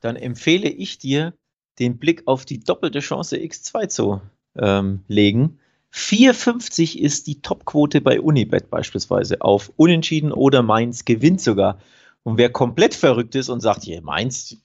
Dann 0.00 0.16
empfehle 0.16 0.68
ich 0.68 0.98
dir, 0.98 1.32
den 1.78 1.98
Blick 1.98 2.24
auf 2.26 2.44
die 2.44 2.60
doppelte 2.62 3.00
Chance 3.00 3.36
X2 3.36 3.88
zu 3.88 4.20
ähm, 4.56 5.04
legen. 5.08 5.58
4,50 5.92 6.98
ist 6.98 7.26
die 7.26 7.42
Topquote 7.42 8.00
bei 8.00 8.20
Unibet 8.20 8.70
beispielsweise 8.70 9.40
auf 9.40 9.72
Unentschieden 9.76 10.32
oder 10.32 10.62
Mainz 10.62 11.04
gewinnt 11.04 11.40
sogar. 11.40 11.80
Und 12.22 12.38
wer 12.38 12.50
komplett 12.50 12.94
verrückt 12.94 13.34
ist 13.34 13.48
und 13.48 13.60
sagt, 13.60 13.82
hier, 13.82 14.02
Mainz 14.02 14.56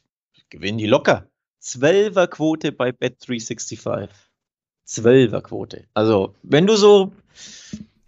gewinnen 0.49 0.77
die 0.77 0.87
locker. 0.87 1.27
12er 1.63 2.27
Quote 2.27 2.71
bei 2.71 2.89
Bet365. 2.89 4.09
12er 4.87 5.41
Quote. 5.41 5.85
Also, 5.95 6.35
wenn 6.43 6.67
du 6.67 6.75
so 6.75 7.11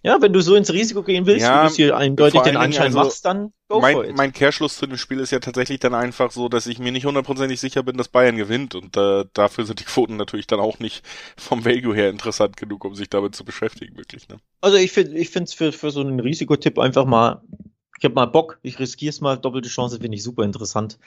ja, 0.03 0.21
wenn 0.21 0.31
du 0.31 0.41
so 0.41 0.55
ins 0.55 0.71
Risiko 0.71 1.03
gehen 1.03 1.25
willst, 1.25 1.45
ja, 1.45 1.67
du 1.67 1.73
hier 1.73 1.97
eindeutig 1.97 2.41
den 2.41 2.55
Anschein 2.55 2.87
also 2.87 2.99
machst, 2.99 3.25
dann 3.25 3.51
go 3.67 3.79
mein, 3.79 3.95
for 3.95 4.05
it. 4.05 4.15
Mein 4.15 4.31
Kehrschluss 4.31 4.77
zu 4.77 4.85
dem 4.85 4.97
Spiel 4.97 5.19
ist 5.19 5.31
ja 5.31 5.39
tatsächlich 5.39 5.79
dann 5.79 5.95
einfach 5.95 6.31
so, 6.31 6.49
dass 6.49 6.67
ich 6.67 6.79
mir 6.79 6.91
nicht 6.91 7.05
hundertprozentig 7.05 7.59
sicher 7.59 7.83
bin, 7.83 7.97
dass 7.97 8.07
Bayern 8.07 8.37
gewinnt 8.37 8.75
und 8.75 8.95
äh, 8.95 9.25
dafür 9.33 9.65
sind 9.65 9.79
die 9.79 9.85
Quoten 9.85 10.15
natürlich 10.15 10.47
dann 10.47 10.59
auch 10.59 10.79
nicht 10.79 11.03
vom 11.35 11.65
Value 11.65 11.95
her 11.95 12.09
interessant 12.09 12.57
genug, 12.57 12.85
um 12.85 12.95
sich 12.95 13.09
damit 13.09 13.35
zu 13.35 13.43
beschäftigen, 13.43 13.97
wirklich. 13.97 14.29
Ne? 14.29 14.37
Also 14.61 14.77
ich 14.77 14.91
finde 14.91 15.17
ich 15.17 15.29
finde 15.29 15.45
es 15.45 15.53
für, 15.53 15.71
für 15.71 15.91
so 15.91 16.01
einen 16.01 16.19
Risikotipp 16.19 16.77
einfach 16.77 17.05
mal, 17.05 17.41
ich 17.97 18.05
habe 18.05 18.15
mal 18.15 18.27
Bock, 18.27 18.59
ich 18.61 18.79
riskiere 18.79 19.09
es 19.09 19.21
mal, 19.21 19.37
doppelte 19.37 19.69
Chance 19.69 19.99
finde 19.99 20.15
ich 20.15 20.23
super 20.23 20.43
interessant. 20.43 20.99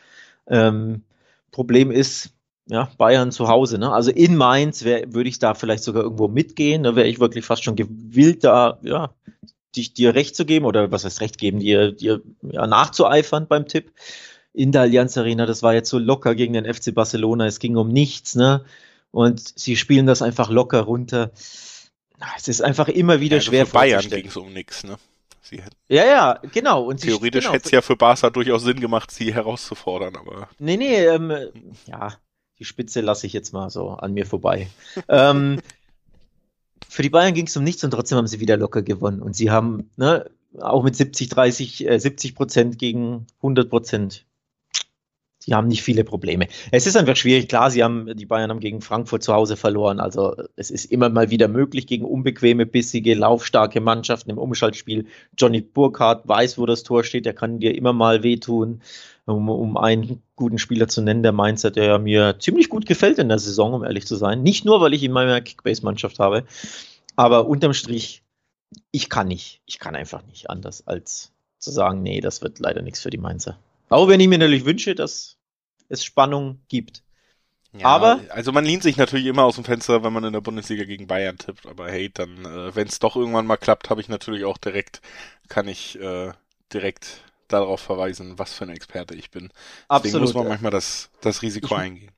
Ähm, 0.49 1.04
Problem 1.52 1.90
ist, 1.90 2.30
ja, 2.71 2.89
Bayern 2.99 3.33
zu 3.33 3.49
Hause. 3.49 3.79
Ne? 3.79 3.93
Also 3.93 4.12
in 4.12 4.37
Mainz 4.37 4.85
würde 4.85 5.29
ich 5.29 5.41
da 5.41 5.55
vielleicht 5.55 5.83
sogar 5.83 6.05
irgendwo 6.05 6.29
mitgehen. 6.29 6.85
Da 6.85 6.95
wäre 6.95 7.09
ich 7.09 7.19
wirklich 7.19 7.45
fast 7.45 7.65
schon 7.65 7.75
gewillt, 7.75 8.45
da 8.45 8.79
ja, 8.83 9.12
dich, 9.75 9.93
dir 9.93 10.15
recht 10.15 10.37
zu 10.37 10.45
geben 10.47 10.65
oder 10.65 10.93
was 10.93 11.05
heißt 11.05 11.21
recht 11.21 11.37
geben, 11.37 11.59
dir, 11.59 11.91
dir 11.91 12.23
ja, 12.43 12.67
nachzueifern 12.69 13.49
beim 13.49 13.67
Tipp. 13.67 13.93
In 14.53 14.71
der 14.71 14.83
Allianz 14.83 15.19
Arena, 15.19 15.47
das 15.47 15.65
war 15.65 15.75
jetzt 15.75 15.91
so 15.91 15.99
locker 15.99 16.37
gegen 16.37 16.53
den 16.53 16.73
FC 16.73 16.95
Barcelona, 16.95 17.47
es 17.47 17.59
ging 17.59 17.77
um 17.77 17.89
nichts, 17.89 18.35
ne? 18.35 18.65
Und 19.12 19.59
sie 19.59 19.77
spielen 19.77 20.07
das 20.07 20.23
einfach 20.23 20.49
locker 20.50 20.83
runter. 20.83 21.33
Es 22.37 22.47
ist 22.47 22.62
einfach 22.62 22.87
immer 22.89 23.21
wieder 23.21 23.39
ja, 23.39 23.43
schwer. 23.43 23.67
Für 23.67 23.73
Bayern 23.73 24.09
ging 24.09 24.27
es 24.27 24.37
um 24.37 24.53
nichts, 24.53 24.85
ne? 24.85 24.97
Ja, 25.89 26.05
ja, 26.05 26.41
genau. 26.53 26.85
Und 26.85 27.00
theoretisch 27.00 27.45
genau, 27.45 27.55
hätte 27.55 27.67
es 27.67 27.71
ja 27.73 27.83
für 27.83 27.97
Barca 27.97 28.31
durchaus 28.31 28.62
Sinn 28.62 28.79
gemacht, 28.79 29.11
sie 29.11 29.35
herauszufordern, 29.35 30.15
aber. 30.15 30.49
Nee, 30.61 30.77
nee, 30.77 31.05
ähm, 31.05 31.33
ja, 31.87 32.17
die 32.61 32.64
Spitze 32.64 33.00
lasse 33.00 33.26
ich 33.26 33.33
jetzt 33.33 33.52
mal 33.52 33.71
so 33.71 33.90
an 33.90 34.12
mir 34.12 34.26
vorbei. 34.26 34.69
ähm, 35.09 35.61
für 36.88 37.02
die 37.02 37.11
Bayern 37.11 37.35
ging 37.35 37.47
es 37.47 37.57
um 37.57 37.64
nichts 37.64 37.83
und 37.83 37.90
trotzdem 37.90 38.19
haben 38.19 38.26
sie 38.26 38.40
wieder 38.40 38.57
locker 38.57 38.83
gewonnen. 38.83 39.23
Und 39.23 39.35
sie 39.35 39.50
haben 39.50 39.90
ne, 39.97 40.31
auch 40.61 40.85
mit 40.85 40.95
70, 40.95 41.31
30, 41.31 41.88
äh, 41.88 41.99
70 41.99 42.35
Prozent 42.35 42.79
gegen 42.79 43.26
100 43.38 43.71
Prozent. 43.71 44.26
Sie 45.42 45.54
haben 45.54 45.68
nicht 45.68 45.82
viele 45.82 46.04
Probleme. 46.04 46.49
Es 46.70 46.87
ist 46.87 46.97
einfach 46.97 47.16
schwierig. 47.16 47.49
Klar, 47.49 47.70
sie 47.70 47.82
haben, 47.82 48.14
die 48.14 48.26
Bayern 48.26 48.50
haben 48.50 48.61
gegen 48.61 48.82
Frankfurt 48.82 49.23
zu 49.23 49.32
Hause 49.32 49.56
verloren. 49.56 49.99
Also 49.99 50.37
es 50.56 50.70
ist 50.70 50.85
immer 50.85 51.09
mal 51.09 51.30
wieder 51.30 51.49
möglich 51.49 51.87
gegen 51.87 52.04
unbequeme, 52.04 52.66
bissige, 52.66 53.14
laufstarke 53.14 53.80
Mannschaften 53.80 54.30
im 54.30 54.38
Umschaltspiel. 54.38 55.06
Johnny 55.38 55.62
Burkhardt 55.62 56.28
weiß, 56.28 56.59
wo 56.59 56.66
das 56.66 56.82
Tor 56.82 57.04
steht. 57.04 57.26
Er 57.26 57.32
kann 57.32 57.59
dir 57.59 57.75
immer 57.75 57.94
mal 57.94 58.23
wehtun 58.23 58.82
um, 59.30 59.49
um 59.49 59.76
einen 59.76 60.23
guten 60.37 60.59
Spieler 60.59 60.88
zu 60.88 61.02
nennen, 61.02 61.23
der 61.23 61.32
Mainzer, 61.32 61.70
der 61.70 61.99
mir 61.99 62.38
ziemlich 62.38 62.68
gut 62.68 62.87
gefällt 62.87 63.18
in 63.18 63.28
der 63.28 63.38
Saison, 63.38 63.75
um 63.75 63.85
ehrlich 63.85 64.06
zu 64.06 64.16
sein. 64.16 64.42
Nicht 64.42 64.64
nur, 64.64 64.80
weil 64.80 64.94
ich 64.94 65.02
ihn 65.02 65.11
in 65.11 65.14
meiner 65.14 65.40
Kickbase-Mannschaft 65.40 66.18
habe, 66.18 66.44
aber 67.16 67.47
unterm 67.47 67.75
Strich, 67.75 68.23
ich 68.90 69.09
kann 69.09 69.28
nicht. 69.28 69.61
Ich 69.66 69.78
kann 69.78 69.97
einfach 69.97 70.25
nicht 70.26 70.50
anders, 70.50 70.87
als 70.87 71.32
zu 71.59 71.70
sagen, 71.70 72.02
nee, 72.02 72.20
das 72.20 72.42
wird 72.42 72.59
leider 72.59 72.82
nichts 72.82 73.00
für 73.00 73.11
die 73.11 73.18
Mainzer. 73.18 73.59
Auch 73.90 74.09
wenn 74.09 74.20
ich 74.20 74.28
mir 74.28 74.38
natürlich 74.38 74.64
wünsche, 74.64 74.94
dass 74.94 75.37
es 75.88 76.04
Spannung 76.04 76.62
gibt. 76.68 77.02
Ja, 77.73 77.87
aber 77.87 78.20
also 78.30 78.50
man 78.50 78.64
lehnt 78.64 78.82
sich 78.82 78.97
natürlich 78.97 79.26
immer 79.26 79.44
aus 79.44 79.54
dem 79.54 79.64
Fenster, 79.64 80.02
wenn 80.02 80.12
man 80.12 80.25
in 80.25 80.32
der 80.32 80.40
Bundesliga 80.40 80.85
gegen 80.85 81.06
Bayern 81.06 81.38
tippt. 81.38 81.66
Aber 81.66 81.88
hey, 81.88 82.11
dann, 82.12 82.44
äh, 82.44 82.75
wenn 82.75 82.88
es 82.88 82.99
doch 82.99 83.14
irgendwann 83.14 83.47
mal 83.47 83.56
klappt, 83.56 83.90
habe 83.90 84.00
ich 84.00 84.09
natürlich 84.09 84.44
auch 84.44 84.59
direkt, 84.59 85.00
kann 85.49 85.68
ich 85.68 86.00
äh, 86.00 86.32
direkt 86.73 87.23
darauf 87.47 87.80
verweisen, 87.80 88.38
was 88.38 88.54
für 88.54 88.64
ein 88.64 88.70
Experte 88.70 89.14
ich 89.14 89.30
bin. 89.30 89.50
Absolut. 89.88 90.04
Deswegen 90.04 90.25
muss 90.25 90.35
man 90.35 90.49
manchmal 90.49 90.73
das, 90.73 91.11
das 91.20 91.42
Risiko 91.42 91.75
ich, 91.75 91.80
eingehen. 91.80 92.12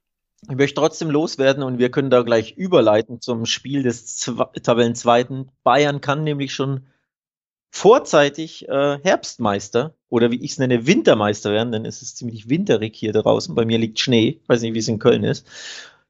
Ich 0.48 0.56
möchte 0.56 0.80
trotzdem 0.80 1.10
loswerden 1.10 1.62
und 1.62 1.78
wir 1.78 1.90
können 1.90 2.10
da 2.10 2.22
gleich 2.22 2.52
überleiten 2.52 3.20
zum 3.20 3.46
Spiel 3.46 3.82
des 3.82 4.16
Tabellenzweiten. 4.62 5.50
Bayern 5.62 6.00
kann 6.00 6.24
nämlich 6.24 6.54
schon 6.54 6.86
vorzeitig 7.72 8.68
äh, 8.68 8.98
Herbstmeister 9.02 9.94
oder 10.10 10.30
wie 10.30 10.44
ich 10.44 10.52
es 10.52 10.58
nenne, 10.58 10.86
Wintermeister 10.86 11.50
werden, 11.50 11.72
denn 11.72 11.86
es 11.86 12.02
ist 12.02 12.18
ziemlich 12.18 12.50
winterig 12.50 12.94
hier 12.94 13.12
draußen. 13.12 13.54
Bei 13.54 13.64
mir 13.64 13.78
liegt 13.78 13.98
Schnee, 13.98 14.40
weiß 14.46 14.60
nicht, 14.60 14.74
wie 14.74 14.78
es 14.78 14.88
in 14.88 14.98
Köln 14.98 15.24
ist. 15.24 15.46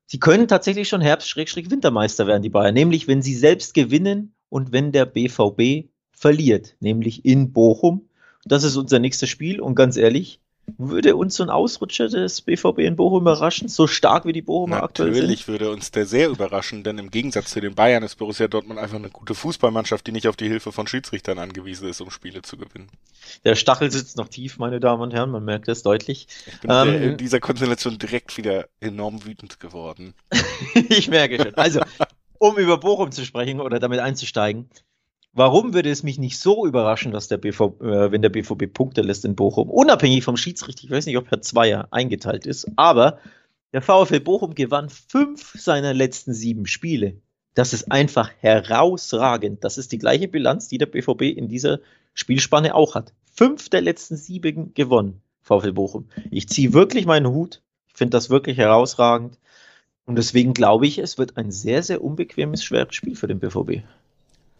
Sie 0.06 0.18
können 0.18 0.48
tatsächlich 0.48 0.88
schon 0.88 1.00
Herbst-Wintermeister 1.00 2.26
werden, 2.26 2.42
die 2.42 2.50
Bayern, 2.50 2.74
nämlich 2.74 3.06
wenn 3.06 3.22
sie 3.22 3.36
selbst 3.36 3.74
gewinnen 3.74 4.34
und 4.48 4.72
wenn 4.72 4.90
der 4.90 5.06
BVB 5.06 5.88
verliert, 6.10 6.74
nämlich 6.80 7.24
in 7.24 7.52
Bochum. 7.52 8.08
Das 8.44 8.64
ist 8.64 8.76
unser 8.76 8.98
nächstes 8.98 9.30
Spiel 9.30 9.60
und 9.60 9.76
ganz 9.76 9.96
ehrlich, 9.96 10.41
würde 10.78 11.16
uns 11.16 11.34
so 11.36 11.42
ein 11.42 11.50
Ausrutscher 11.50 12.08
des 12.08 12.40
BVB 12.40 12.78
in 12.80 12.96
Bochum 12.96 13.22
überraschen, 13.22 13.68
so 13.68 13.86
stark 13.86 14.24
wie 14.26 14.32
die 14.32 14.42
Bochumer 14.42 14.76
Natürlich 14.76 14.84
aktuell 14.84 15.14
sind? 15.14 15.22
Natürlich 15.22 15.48
würde 15.48 15.70
uns 15.70 15.90
der 15.90 16.06
sehr 16.06 16.28
überraschen, 16.28 16.84
denn 16.84 16.98
im 16.98 17.10
Gegensatz 17.10 17.50
zu 17.50 17.60
den 17.60 17.74
Bayern 17.74 18.02
ist 18.02 18.16
Borussia 18.16 18.48
Dortmund 18.48 18.78
einfach 18.78 18.96
eine 18.96 19.10
gute 19.10 19.34
Fußballmannschaft, 19.34 20.06
die 20.06 20.12
nicht 20.12 20.28
auf 20.28 20.36
die 20.36 20.48
Hilfe 20.48 20.72
von 20.72 20.86
Schiedsrichtern 20.86 21.38
angewiesen 21.38 21.88
ist, 21.88 22.00
um 22.00 22.10
Spiele 22.10 22.42
zu 22.42 22.56
gewinnen. 22.56 22.88
Der 23.44 23.54
Stachel 23.56 23.90
sitzt 23.90 24.16
noch 24.16 24.28
tief, 24.28 24.58
meine 24.58 24.78
Damen 24.78 25.02
und 25.02 25.12
Herren, 25.12 25.30
man 25.30 25.44
merkt 25.44 25.68
das 25.68 25.82
deutlich. 25.82 26.28
Ich 26.46 26.60
bin 26.60 26.70
ähm, 26.70 27.02
in 27.02 27.16
dieser 27.16 27.40
Konstellation 27.40 27.98
direkt 27.98 28.36
wieder 28.36 28.68
enorm 28.80 29.24
wütend 29.24 29.58
geworden. 29.60 30.14
ich 30.74 31.08
merke 31.08 31.42
schon. 31.42 31.54
Also, 31.54 31.80
um 32.38 32.56
über 32.56 32.78
Bochum 32.78 33.10
zu 33.12 33.24
sprechen 33.24 33.60
oder 33.60 33.78
damit 33.78 34.00
einzusteigen, 34.00 34.68
Warum 35.34 35.72
würde 35.72 35.90
es 35.90 36.02
mich 36.02 36.18
nicht 36.18 36.38
so 36.38 36.66
überraschen, 36.66 37.12
dass 37.12 37.28
der 37.28 37.38
BVB, 37.38 37.80
äh, 37.80 38.12
wenn 38.12 38.20
der 38.20 38.28
BVB 38.28 38.72
Punkte 38.72 39.00
lässt 39.00 39.24
in 39.24 39.34
Bochum, 39.34 39.70
unabhängig 39.70 40.24
vom 40.24 40.36
Schiedsrichter, 40.36 40.84
ich 40.84 40.90
weiß 40.90 41.06
nicht, 41.06 41.16
ob 41.16 41.30
Herr 41.30 41.40
Zweier 41.40 41.88
eingeteilt 41.90 42.44
ist, 42.44 42.66
aber 42.76 43.18
der 43.72 43.80
VfL 43.80 44.20
Bochum 44.20 44.54
gewann 44.54 44.90
fünf 44.90 45.54
seiner 45.56 45.94
letzten 45.94 46.34
sieben 46.34 46.66
Spiele. 46.66 47.16
Das 47.54 47.72
ist 47.72 47.90
einfach 47.90 48.30
herausragend. 48.40 49.64
Das 49.64 49.78
ist 49.78 49.92
die 49.92 49.98
gleiche 49.98 50.28
Bilanz, 50.28 50.68
die 50.68 50.78
der 50.78 50.86
BVB 50.86 51.22
in 51.22 51.48
dieser 51.48 51.80
Spielspanne 52.12 52.74
auch 52.74 52.94
hat. 52.94 53.14
Fünf 53.34 53.70
der 53.70 53.80
letzten 53.80 54.16
sieben 54.16 54.74
gewonnen, 54.74 55.22
VfL 55.40 55.72
Bochum. 55.72 56.08
Ich 56.30 56.48
ziehe 56.48 56.74
wirklich 56.74 57.06
meinen 57.06 57.28
Hut. 57.28 57.62
Ich 57.88 57.94
finde 57.94 58.10
das 58.16 58.28
wirklich 58.28 58.58
herausragend. 58.58 59.38
Und 60.04 60.16
deswegen 60.16 60.52
glaube 60.52 60.86
ich, 60.86 60.98
es 60.98 61.16
wird 61.16 61.38
ein 61.38 61.50
sehr, 61.50 61.82
sehr 61.82 62.02
unbequemes, 62.02 62.62
schweres 62.62 62.94
Spiel 62.94 63.16
für 63.16 63.28
den 63.28 63.38
BVB. 63.38 63.82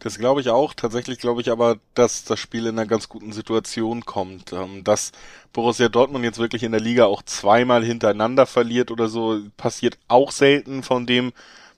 Das 0.03 0.19
glaube 0.19 0.41
ich 0.41 0.49
auch. 0.49 0.73
Tatsächlich 0.73 1.17
glaube 1.17 1.39
ich 1.39 1.49
aber, 1.49 1.77
dass 1.93 2.25
das 2.25 2.37
Spiel 2.37 2.67
in 2.67 2.77
einer 2.77 2.87
ganz 2.87 3.07
guten 3.07 3.31
Situation 3.31 4.05
kommt. 4.05 4.51
Ähm, 4.51 4.83
dass 4.83 5.13
Borussia 5.53 5.87
Dortmund 5.87 6.25
jetzt 6.25 6.39
wirklich 6.39 6.63
in 6.63 6.73
der 6.73 6.81
Liga 6.81 7.05
auch 7.05 7.21
zweimal 7.23 7.85
hintereinander 7.85 8.45
verliert 8.45 8.91
oder 8.91 9.07
so, 9.07 9.39
passiert 9.55 9.97
auch 10.09 10.31
selten. 10.31 10.83
Von 10.83 11.05
dem 11.05 11.31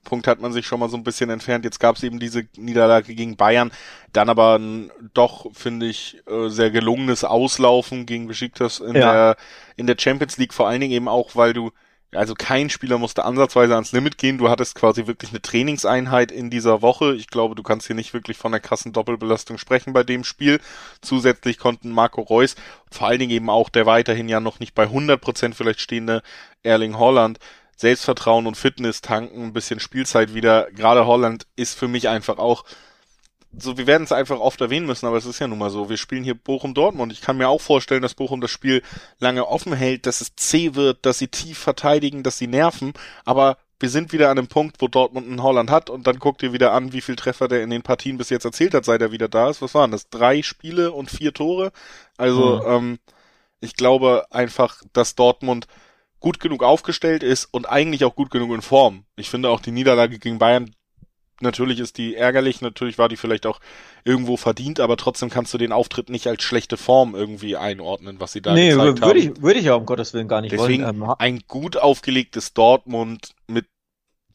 Punkt 0.03 0.25
hat 0.25 0.41
man 0.41 0.53
sich 0.53 0.65
schon 0.65 0.79
mal 0.79 0.89
so 0.89 0.97
ein 0.97 1.03
bisschen 1.03 1.29
entfernt. 1.29 1.65
Jetzt 1.65 1.79
gab 1.79 1.97
es 1.97 2.03
eben 2.03 2.19
diese 2.19 2.47
Niederlage 2.57 3.13
gegen 3.13 3.35
Bayern. 3.35 3.71
Dann 4.11 4.29
aber 4.29 4.57
ein, 4.57 4.91
doch, 5.13 5.45
finde 5.53 5.85
ich, 5.85 6.17
äh, 6.25 6.49
sehr 6.49 6.71
gelungenes 6.71 7.23
Auslaufen 7.23 8.07
gegen 8.07 8.27
Besiktas 8.27 8.79
in 8.79 8.95
ja. 8.95 9.13
der 9.13 9.37
in 9.75 9.85
der 9.85 9.97
Champions 9.99 10.37
League. 10.37 10.53
Vor 10.53 10.67
allen 10.67 10.81
Dingen 10.81 10.93
eben 10.93 11.07
auch, 11.07 11.35
weil 11.35 11.53
du 11.53 11.71
also 12.15 12.33
kein 12.33 12.69
Spieler 12.69 12.97
musste 12.97 13.25
ansatzweise 13.25 13.73
ans 13.73 13.91
Limit 13.91 14.17
gehen. 14.17 14.37
Du 14.37 14.49
hattest 14.49 14.75
quasi 14.75 15.07
wirklich 15.07 15.31
eine 15.31 15.41
Trainingseinheit 15.41 16.31
in 16.31 16.49
dieser 16.49 16.81
Woche. 16.81 17.15
Ich 17.15 17.27
glaube, 17.27 17.55
du 17.55 17.63
kannst 17.63 17.87
hier 17.87 17.95
nicht 17.95 18.13
wirklich 18.13 18.37
von 18.37 18.53
einer 18.53 18.59
krassen 18.59 18.93
Doppelbelastung 18.93 19.57
sprechen 19.57 19.93
bei 19.93 20.03
dem 20.03 20.23
Spiel. 20.23 20.59
Zusätzlich 21.01 21.57
konnten 21.57 21.91
Marco 21.91 22.21
Reus, 22.21 22.55
vor 22.91 23.07
allen 23.07 23.19
Dingen 23.19 23.31
eben 23.31 23.49
auch 23.49 23.69
der 23.69 23.85
weiterhin 23.85 24.29
ja 24.29 24.39
noch 24.39 24.59
nicht 24.59 24.75
bei 24.75 24.83
100 24.83 25.19
Prozent 25.19 25.55
vielleicht 25.55 25.81
stehende 25.81 26.21
Erling 26.63 26.97
Holland, 26.97 27.39
Selbstvertrauen 27.75 28.47
und 28.47 28.55
Fitness 28.55 29.01
tanken, 29.01 29.43
ein 29.43 29.53
bisschen 29.53 29.79
Spielzeit 29.79 30.33
wieder. 30.33 30.71
Gerade 30.71 31.05
Holland 31.05 31.45
ist 31.55 31.77
für 31.77 31.87
mich 31.87 32.07
einfach 32.07 32.37
auch 32.37 32.63
so, 33.57 33.77
wir 33.77 33.87
werden 33.87 34.03
es 34.03 34.11
einfach 34.11 34.39
oft 34.39 34.59
erwähnen 34.61 34.85
müssen, 34.85 35.05
aber 35.05 35.17
es 35.17 35.25
ist 35.25 35.39
ja 35.39 35.47
nun 35.47 35.59
mal 35.59 35.69
so. 35.69 35.89
Wir 35.89 35.97
spielen 35.97 36.23
hier 36.23 36.35
Bochum-Dortmund. 36.35 37.11
Ich 37.11 37.21
kann 37.21 37.37
mir 37.37 37.49
auch 37.49 37.61
vorstellen, 37.61 38.01
dass 38.01 38.13
Bochum 38.13 38.41
das 38.41 38.51
Spiel 38.51 38.81
lange 39.19 39.47
offen 39.47 39.73
hält, 39.73 40.05
dass 40.05 40.21
es 40.21 40.35
zäh 40.35 40.75
wird, 40.75 41.05
dass 41.05 41.19
sie 41.19 41.27
tief 41.27 41.57
verteidigen, 41.57 42.23
dass 42.23 42.37
sie 42.37 42.47
nerven. 42.47 42.93
Aber 43.23 43.57
wir 43.79 43.89
sind 43.89 44.13
wieder 44.13 44.29
an 44.29 44.37
dem 44.37 44.47
Punkt, 44.47 44.77
wo 44.79 44.87
Dortmund 44.87 45.27
einen 45.27 45.43
Holland 45.43 45.69
hat 45.69 45.89
und 45.89 46.07
dann 46.07 46.19
guckt 46.19 46.43
ihr 46.43 46.53
wieder 46.53 46.71
an, 46.73 46.93
wie 46.93 47.01
viel 47.01 47.15
Treffer 47.15 47.47
der 47.47 47.63
in 47.63 47.69
den 47.69 47.81
Partien 47.81 48.17
bis 48.17 48.29
jetzt 48.29 48.45
erzählt 48.45 48.73
hat, 48.73 48.85
seit 48.85 49.01
er 49.01 49.11
wieder 49.11 49.27
da 49.27 49.49
ist. 49.49 49.61
Was 49.61 49.73
waren 49.73 49.91
das? 49.91 50.09
Drei 50.09 50.41
Spiele 50.41 50.91
und 50.91 51.11
vier 51.11 51.33
Tore? 51.33 51.71
Also, 52.17 52.57
mhm. 52.57 52.71
ähm, 52.71 52.99
ich 53.59 53.75
glaube 53.75 54.25
einfach, 54.31 54.81
dass 54.93 55.15
Dortmund 55.15 55.67
gut 56.19 56.39
genug 56.39 56.63
aufgestellt 56.63 57.23
ist 57.23 57.45
und 57.51 57.69
eigentlich 57.69 58.05
auch 58.05 58.15
gut 58.15 58.31
genug 58.31 58.51
in 58.53 58.61
Form. 58.61 59.05
Ich 59.15 59.29
finde 59.29 59.49
auch 59.49 59.59
die 59.59 59.71
Niederlage 59.71 60.19
gegen 60.19 60.39
Bayern 60.39 60.73
natürlich 61.41 61.79
ist 61.79 61.97
die 61.97 62.15
ärgerlich, 62.15 62.61
natürlich 62.61 62.97
war 62.97 63.09
die 63.09 63.17
vielleicht 63.17 63.45
auch 63.45 63.59
irgendwo 64.03 64.37
verdient, 64.37 64.79
aber 64.79 64.97
trotzdem 64.97 65.29
kannst 65.29 65.53
du 65.53 65.57
den 65.57 65.71
Auftritt 65.71 66.09
nicht 66.09 66.27
als 66.27 66.43
schlechte 66.43 66.77
Form 66.77 67.15
irgendwie 67.15 67.57
einordnen, 67.57 68.19
was 68.19 68.31
sie 68.31 68.41
da 68.41 68.53
nee, 68.53 68.71
gezeigt 68.71 69.01
würde 69.01 69.19
ich, 69.19 69.41
würde 69.41 69.59
ich 69.59 69.65
ja 69.65 69.75
um 69.75 69.85
Gottes 69.85 70.13
Willen 70.13 70.27
gar 70.27 70.41
nicht 70.41 70.51
Deswegen 70.51 70.83
wollen. 70.83 71.01
Ähm, 71.01 71.15
ein 71.17 71.39
gut 71.47 71.77
aufgelegtes 71.77 72.53
Dortmund 72.53 73.35
mit 73.47 73.65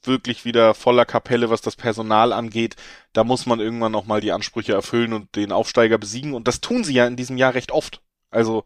wirklich 0.03 0.45
wieder 0.45 0.75
voller 0.75 1.05
Kapelle, 1.05 1.51
was 1.51 1.61
das 1.61 1.77
Personal 1.77 2.33
angeht. 2.33 2.77
Da 3.13 3.25
muss 3.25 3.47
man 3.47 3.61
irgendwann 3.61 3.93
noch 3.93 4.07
mal 4.07 4.21
die 4.21 4.33
Ansprüche 4.33 4.73
erfüllen 4.73 5.13
und 5.13 5.37
den 5.37 5.53
Aufsteiger 5.53 5.99
besiegen. 5.99 6.35
Und 6.35 6.49
das 6.49 6.61
tun 6.61 6.85
sie 6.85 6.95
ja 6.95 7.07
in 7.07 7.17
diesem 7.17 7.37
Jahr 7.37 7.55
recht 7.55 7.71
oft. 7.71 8.01
Also 8.31 8.65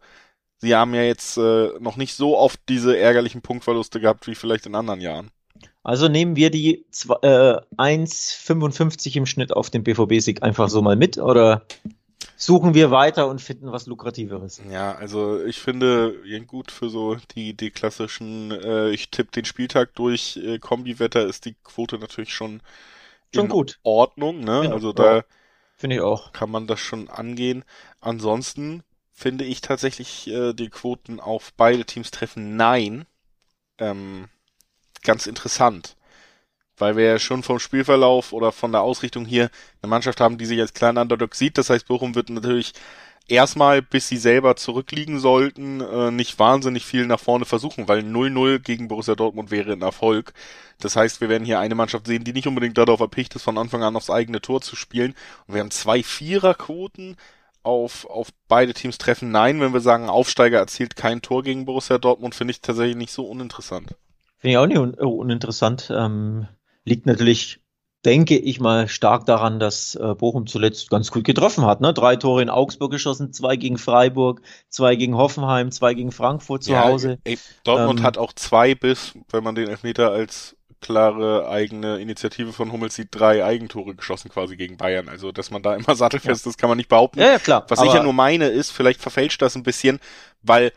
sie 0.57 0.75
haben 0.75 0.93
ja 0.93 1.03
jetzt 1.03 1.37
äh, 1.37 1.71
noch 1.79 1.97
nicht 1.97 2.15
so 2.15 2.37
oft 2.37 2.59
diese 2.69 2.97
ärgerlichen 2.97 3.41
Punktverluste 3.41 3.99
gehabt 3.99 4.27
wie 4.27 4.35
vielleicht 4.35 4.65
in 4.65 4.75
anderen 4.75 5.01
Jahren. 5.01 5.31
Also 5.85 6.07
nehmen 6.07 6.35
wir 6.35 6.49
die 6.49 6.83
äh, 7.21 7.59
1,55 7.77 9.17
im 9.17 9.27
Schnitt 9.27 9.53
auf 9.53 9.69
den 9.69 9.83
BVB-Sieg 9.83 10.41
einfach 10.41 10.67
so 10.67 10.81
mal 10.81 10.95
mit 10.95 11.19
oder 11.19 11.61
suchen 12.35 12.73
wir 12.73 12.89
weiter 12.89 13.27
und 13.27 13.39
finden 13.39 13.71
was 13.71 13.85
Lukrativeres? 13.85 14.63
Ja, 14.67 14.95
also 14.95 15.45
ich 15.45 15.59
finde 15.59 16.15
gut 16.47 16.71
für 16.71 16.89
so 16.89 17.17
die, 17.35 17.53
die 17.53 17.69
klassischen, 17.69 18.49
äh, 18.49 18.89
ich 18.89 19.11
tippe 19.11 19.29
den 19.29 19.45
Spieltag 19.45 19.93
durch 19.93 20.37
äh, 20.37 20.57
Kombi-Wetter 20.57 21.23
ist 21.27 21.45
die 21.45 21.55
Quote 21.63 21.99
natürlich 21.99 22.33
schon, 22.33 22.61
schon 23.31 23.45
in 23.45 23.51
gut. 23.51 23.79
Ordnung, 23.83 24.39
ne? 24.39 24.63
Ja, 24.63 24.71
also 24.71 24.91
da 24.91 25.23
finde 25.77 25.97
ich 25.97 26.01
auch. 26.01 26.33
Kann 26.33 26.49
man 26.49 26.65
das 26.65 26.79
schon 26.79 27.09
angehen. 27.11 27.63
Ansonsten 28.01 28.81
finde 29.13 29.45
ich 29.45 29.61
tatsächlich 29.61 30.27
äh, 30.31 30.53
die 30.53 30.69
Quoten 30.69 31.19
auf 31.19 31.53
beide 31.55 31.85
Teams 31.85 32.09
treffen 32.09 32.55
nein 32.55 33.05
ähm, 33.77 34.29
ganz 35.05 35.27
interessant. 35.27 35.95
Weil 36.77 36.97
wir 36.97 37.05
ja 37.05 37.19
schon 37.19 37.43
vom 37.43 37.59
Spielverlauf 37.59 38.33
oder 38.33 38.51
von 38.51 38.71
der 38.73 38.81
Ausrichtung 38.81 39.25
hier 39.25 39.49
eine 39.81 39.89
Mannschaft 39.89 40.19
haben, 40.19 40.37
die 40.37 40.45
sich 40.45 40.59
als 40.59 40.73
kleiner 40.73 41.01
Underdog 41.01 41.35
sieht. 41.35 41.57
Das 41.57 41.69
heißt, 41.69 41.87
Bochum 41.87 42.15
wird 42.15 42.29
natürlich 42.29 42.73
erstmal, 43.27 43.81
bis 43.81 44.07
sie 44.07 44.17
selber 44.17 44.55
zurückliegen 44.55 45.19
sollten, 45.19 45.81
äh, 45.81 46.11
nicht 46.11 46.37
wahnsinnig 46.39 46.85
viel 46.85 47.05
nach 47.07 47.19
vorne 47.19 47.45
versuchen, 47.45 47.87
weil 47.87 48.03
0-0 48.03 48.59
gegen 48.59 48.87
Borussia 48.87 49.15
Dortmund 49.15 49.51
wäre 49.51 49.73
ein 49.73 49.81
Erfolg. 49.81 50.33
Das 50.79 50.95
heißt, 50.95 51.21
wir 51.21 51.29
werden 51.29 51.45
hier 51.45 51.59
eine 51.59 51.75
Mannschaft 51.75 52.07
sehen, 52.07 52.23
die 52.23 52.33
nicht 52.33 52.47
unbedingt 52.47 52.77
darauf 52.77 52.99
erpicht 52.99 53.35
ist, 53.35 53.43
von 53.43 53.57
Anfang 53.57 53.83
an 53.83 53.95
aufs 53.95 54.09
eigene 54.09 54.41
Tor 54.41 54.61
zu 54.61 54.75
spielen. 54.75 55.15
Und 55.47 55.55
wir 55.55 55.61
haben 55.61 55.71
zwei 55.71 56.03
Viererquoten 56.03 57.17
auf, 57.63 58.05
auf 58.05 58.29
beide 58.47 58.73
Teams 58.73 58.97
treffen. 58.97 59.31
Nein, 59.31 59.59
wenn 59.59 59.73
wir 59.73 59.81
sagen, 59.81 60.09
Aufsteiger 60.09 60.59
erzielt 60.59 60.95
kein 60.95 61.21
Tor 61.21 61.43
gegen 61.43 61.65
Borussia 61.65 61.97
Dortmund, 61.97 62.35
finde 62.35 62.51
ich 62.51 62.61
tatsächlich 62.61 62.95
nicht 62.97 63.11
so 63.11 63.25
uninteressant. 63.25 63.95
Finde 64.45 64.51
ich 64.51 64.57
auch 64.59 64.67
nicht 64.67 64.77
un 64.77 64.93
uninteressant. 64.93 65.91
Ähm, 65.91 66.47
liegt 66.83 67.07
natürlich 67.07 67.61
denke 68.05 68.37
ich 68.37 68.59
mal 68.59 68.87
stark 68.87 69.25
daran, 69.25 69.59
dass 69.59 69.95
äh, 69.95 70.13
Bochum 70.13 70.45
zuletzt 70.45 70.91
ganz 70.91 71.09
gut 71.09 71.23
getroffen 71.23 71.65
hat. 71.65 71.81
Ne? 71.81 71.95
Drei 71.95 72.15
Tore 72.15 72.43
in 72.43 72.51
Augsburg 72.51 72.91
geschossen, 72.91 73.33
zwei 73.33 73.55
gegen 73.55 73.79
Freiburg, 73.79 74.43
zwei 74.69 74.95
gegen 74.97 75.17
Hoffenheim, 75.17 75.71
zwei 75.71 75.95
gegen 75.95 76.11
Frankfurt 76.11 76.63
zu 76.63 76.73
ja, 76.73 76.83
Hause. 76.83 77.17
Ey, 77.23 77.39
Dortmund 77.63 78.01
ähm, 78.01 78.05
hat 78.05 78.19
auch 78.19 78.33
zwei 78.33 78.75
bis, 78.75 79.13
wenn 79.31 79.43
man 79.43 79.55
den 79.55 79.67
Elfmeter 79.67 80.11
als 80.11 80.55
klare 80.79 81.49
eigene 81.49 81.97
Initiative 81.97 82.53
von 82.53 82.71
Hummels 82.71 82.93
sieht, 82.93 83.07
drei 83.09 83.43
Eigentore 83.43 83.95
geschossen 83.95 84.29
quasi 84.29 84.55
gegen 84.57 84.77
Bayern. 84.77 85.09
Also, 85.09 85.31
dass 85.31 85.49
man 85.49 85.63
da 85.63 85.73
immer 85.75 85.95
sattelfest 85.95 86.45
ja. 86.45 86.51
ist, 86.51 86.59
kann 86.59 86.69
man 86.69 86.77
nicht 86.77 86.89
behaupten. 86.89 87.19
Ja, 87.19 87.31
ja 87.31 87.39
klar. 87.39 87.65
Was 87.69 87.81
ich 87.81 87.91
ja 87.91 88.03
nur 88.03 88.13
meine 88.13 88.49
ist, 88.49 88.69
vielleicht 88.69 89.01
verfälscht 89.01 89.41
das 89.41 89.55
ein 89.55 89.63
bisschen, 89.63 89.99
weil 90.43 90.71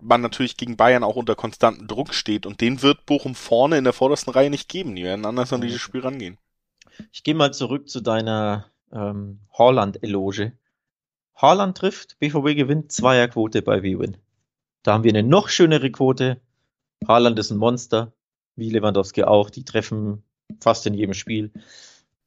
man 0.00 0.20
natürlich 0.20 0.56
gegen 0.56 0.76
Bayern 0.76 1.04
auch 1.04 1.16
unter 1.16 1.34
konstantem 1.34 1.86
Druck 1.86 2.14
steht 2.14 2.46
und 2.46 2.60
den 2.60 2.82
wird 2.82 3.06
Bochum 3.06 3.34
vorne 3.34 3.78
in 3.78 3.84
der 3.84 3.92
vordersten 3.92 4.32
Reihe 4.32 4.50
nicht 4.50 4.68
geben. 4.68 4.96
Die 4.96 5.04
werden 5.04 5.26
anders 5.26 5.52
an 5.52 5.60
dieses 5.60 5.80
Spiel 5.80 6.00
rangehen. 6.00 6.38
Ich 7.12 7.22
gehe 7.22 7.34
mal 7.34 7.52
zurück 7.52 7.88
zu 7.88 8.00
deiner 8.00 8.70
ähm, 8.92 9.40
Haaland-Eloge. 9.58 10.52
Haaland 11.36 11.76
trifft, 11.76 12.18
BVB 12.18 12.56
gewinnt, 12.56 12.92
Zweierquote 12.92 13.62
bei 13.62 13.82
WWin. 13.82 14.16
Da 14.82 14.92
haben 14.92 15.04
wir 15.04 15.12
eine 15.12 15.22
noch 15.22 15.48
schönere 15.48 15.90
Quote. 15.90 16.40
Haaland 17.06 17.38
ist 17.38 17.50
ein 17.50 17.58
Monster, 17.58 18.12
wie 18.56 18.70
Lewandowski 18.70 19.24
auch. 19.24 19.50
Die 19.50 19.64
treffen 19.64 20.22
fast 20.60 20.86
in 20.86 20.94
jedem 20.94 21.14
Spiel. 21.14 21.50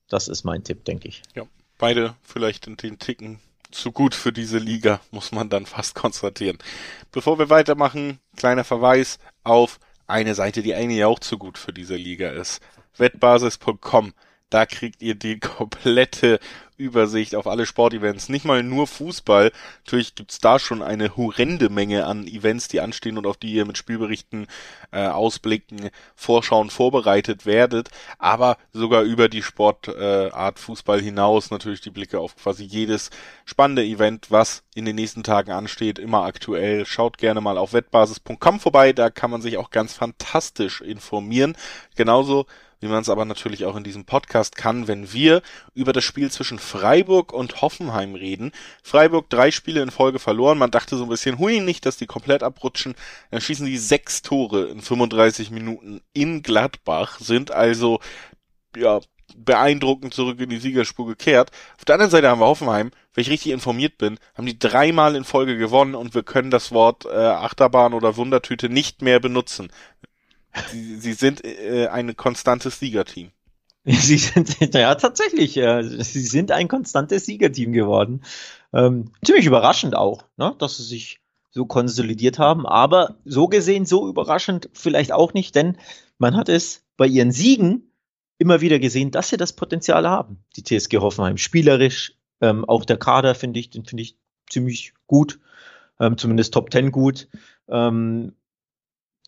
Das 0.07 0.27
ist 0.27 0.43
mein 0.43 0.63
Tipp, 0.63 0.85
denke 0.85 1.07
ich. 1.07 1.21
Ja, 1.35 1.43
beide 1.77 2.15
vielleicht 2.21 2.67
in 2.67 2.77
den 2.77 2.99
Ticken 2.99 3.39
zu 3.73 3.91
gut 3.91 4.15
für 4.15 4.31
diese 4.31 4.57
Liga, 4.57 5.01
muss 5.11 5.31
man 5.31 5.49
dann 5.49 5.65
fast 5.65 5.95
konstatieren. 5.95 6.57
Bevor 7.11 7.39
wir 7.39 7.49
weitermachen, 7.49 8.19
kleiner 8.37 8.63
Verweis 8.63 9.19
auf 9.43 9.79
eine 10.07 10.35
Seite, 10.35 10.61
die 10.61 10.73
eigentlich 10.73 11.03
auch 11.05 11.19
zu 11.19 11.37
gut 11.37 11.57
für 11.57 11.73
diese 11.73 11.95
Liga 11.95 12.29
ist. 12.29 12.61
Wettbasis.com 12.97 14.13
da 14.53 14.67
kriegt 14.67 15.01
ihr 15.01 15.15
die 15.15 15.39
komplette 15.39 16.39
Übersicht 16.77 17.35
auf 17.35 17.47
alle 17.47 17.65
Sportevents. 17.65 18.29
Nicht 18.29 18.45
mal 18.45 18.63
nur 18.63 18.87
Fußball. 18.87 19.51
Natürlich 19.85 20.15
gibt's 20.15 20.39
da 20.39 20.59
schon 20.59 20.81
eine 20.81 21.15
horrende 21.15 21.69
Menge 21.69 22.05
an 22.05 22.27
Events, 22.27 22.67
die 22.67 22.81
anstehen 22.81 23.17
und 23.17 23.27
auf 23.27 23.37
die 23.37 23.53
ihr 23.53 23.65
mit 23.65 23.77
Spielberichten, 23.77 24.47
äh, 24.91 25.07
Ausblicken, 25.07 25.89
Vorschauen 26.15 26.69
vorbereitet 26.69 27.45
werdet. 27.45 27.89
Aber 28.17 28.57
sogar 28.71 29.03
über 29.03 29.29
die 29.29 29.43
Sportart 29.43 30.55
äh, 30.57 30.59
Fußball 30.59 31.01
hinaus 31.01 31.51
natürlich 31.51 31.81
die 31.81 31.89
Blicke 31.89 32.19
auf 32.19 32.35
quasi 32.35 32.63
jedes 32.63 33.09
spannende 33.45 33.83
Event, 33.83 34.31
was 34.31 34.63
in 34.75 34.85
den 34.85 34.95
nächsten 34.95 35.23
Tagen 35.23 35.51
ansteht, 35.51 35.99
immer 35.99 36.23
aktuell. 36.23 36.85
Schaut 36.85 37.17
gerne 37.17 37.41
mal 37.41 37.57
auf 37.57 37.73
wettbasis.com 37.73 38.59
vorbei. 38.59 38.93
Da 38.93 39.09
kann 39.09 39.31
man 39.31 39.41
sich 39.41 39.57
auch 39.57 39.69
ganz 39.69 39.93
fantastisch 39.93 40.81
informieren. 40.81 41.55
Genauso 41.95 42.45
wie 42.83 42.89
man 42.89 43.01
es 43.01 43.09
aber 43.09 43.23
natürlich 43.23 43.63
auch 43.65 43.77
in 43.77 43.83
diesem 43.83 44.03
Podcast 44.03 44.57
kann, 44.57 44.87
wenn 44.89 45.13
wir 45.13 45.41
über 45.73 45.93
das 45.93 46.03
Spiel 46.03 46.29
zwischen 46.29 46.59
Freiburg 46.59 47.31
und 47.31 47.61
Hoffenheim 47.61 48.15
reden. 48.15 48.51
Freiburg 48.83 49.29
drei 49.29 49.51
Spiele 49.51 49.81
in 49.81 49.89
Folge 49.89 50.19
verloren. 50.19 50.57
Man 50.57 50.71
dachte 50.71 50.97
so 50.97 51.03
ein 51.03 51.09
bisschen, 51.09 51.39
hui, 51.39 51.61
nicht, 51.61 51.85
dass 51.85 51.95
die 51.95 52.07
komplett 52.07 52.43
abrutschen. 52.43 52.95
Dann 53.31 53.39
schießen 53.39 53.65
die 53.65 53.77
sechs 53.77 54.21
Tore 54.21 54.65
in 54.65 54.81
35 54.81 55.49
Minuten 55.49 56.01
in 56.11 56.43
Gladbach, 56.43 57.19
sind 57.19 57.51
also, 57.51 58.01
ja, 58.75 58.99
beeindruckend 59.35 60.13
zurück 60.13 60.39
in 60.41 60.49
die 60.49 60.59
Siegerspur 60.59 61.07
gekehrt. 61.07 61.51
Auf 61.77 61.85
der 61.85 61.95
anderen 61.95 62.11
Seite 62.11 62.29
haben 62.29 62.41
wir 62.41 62.45
Hoffenheim, 62.45 62.91
wenn 63.13 63.21
ich 63.21 63.29
richtig 63.29 63.51
informiert 63.51 63.97
bin, 63.97 64.19
haben 64.35 64.45
die 64.45 64.59
dreimal 64.59 65.15
in 65.15 65.23
Folge 65.23 65.57
gewonnen 65.57 65.95
und 65.95 66.13
wir 66.13 66.23
können 66.23 66.51
das 66.51 66.71
Wort 66.71 67.05
äh, 67.05 67.09
Achterbahn 67.09 67.93
oder 67.93 68.17
Wundertüte 68.17 68.69
nicht 68.69 69.01
mehr 69.01 69.19
benutzen. 69.19 69.71
Sie, 70.71 70.97
sie 70.97 71.13
sind 71.13 71.43
äh, 71.43 71.87
ein 71.87 72.15
konstantes 72.15 72.79
Siegerteam. 72.79 73.31
Sie 73.85 74.17
sind, 74.17 74.73
ja, 74.73 74.95
tatsächlich, 74.95 75.57
äh, 75.57 75.83
sie 75.83 76.21
sind 76.21 76.51
ein 76.51 76.69
konstantes 76.69 77.25
Siegerteam 77.25 77.73
geworden. 77.73 78.21
Ähm, 78.71 79.11
ziemlich 79.25 79.45
überraschend 79.45 79.93
auch, 79.93 80.23
ne, 80.37 80.55
dass 80.57 80.77
sie 80.77 80.83
sich 80.83 81.19
so 81.51 81.65
konsolidiert 81.65 82.39
haben, 82.39 82.65
aber 82.65 83.17
so 83.25 83.49
gesehen, 83.49 83.85
so 83.85 84.07
überraschend 84.07 84.69
vielleicht 84.71 85.11
auch 85.11 85.33
nicht, 85.33 85.55
denn 85.55 85.77
man 86.17 86.37
hat 86.37 86.47
es 86.47 86.85
bei 86.95 87.07
ihren 87.07 87.33
Siegen 87.33 87.91
immer 88.37 88.61
wieder 88.61 88.79
gesehen, 88.79 89.11
dass 89.11 89.29
sie 89.29 89.37
das 89.37 89.53
Potenzial 89.53 90.07
haben, 90.07 90.43
die 90.55 90.63
TSG 90.63 90.99
Hoffenheim. 90.99 91.37
Spielerisch, 91.37 92.15
ähm, 92.39 92.63
auch 92.65 92.85
der 92.85 92.97
Kader 92.97 93.35
finde 93.35 93.59
ich, 93.59 93.69
den 93.69 93.85
finde 93.85 94.03
ich 94.03 94.17
ziemlich 94.49 94.93
gut, 95.07 95.39
ähm, 95.99 96.17
zumindest 96.17 96.53
Top 96.53 96.69
Ten 96.69 96.91
gut. 96.91 97.27
Ähm, 97.67 98.33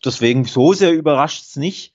deswegen 0.04 0.44
so 0.44 0.72
sehr 0.72 0.92
überrascht 0.92 1.42
es 1.42 1.56
nicht. 1.56 1.94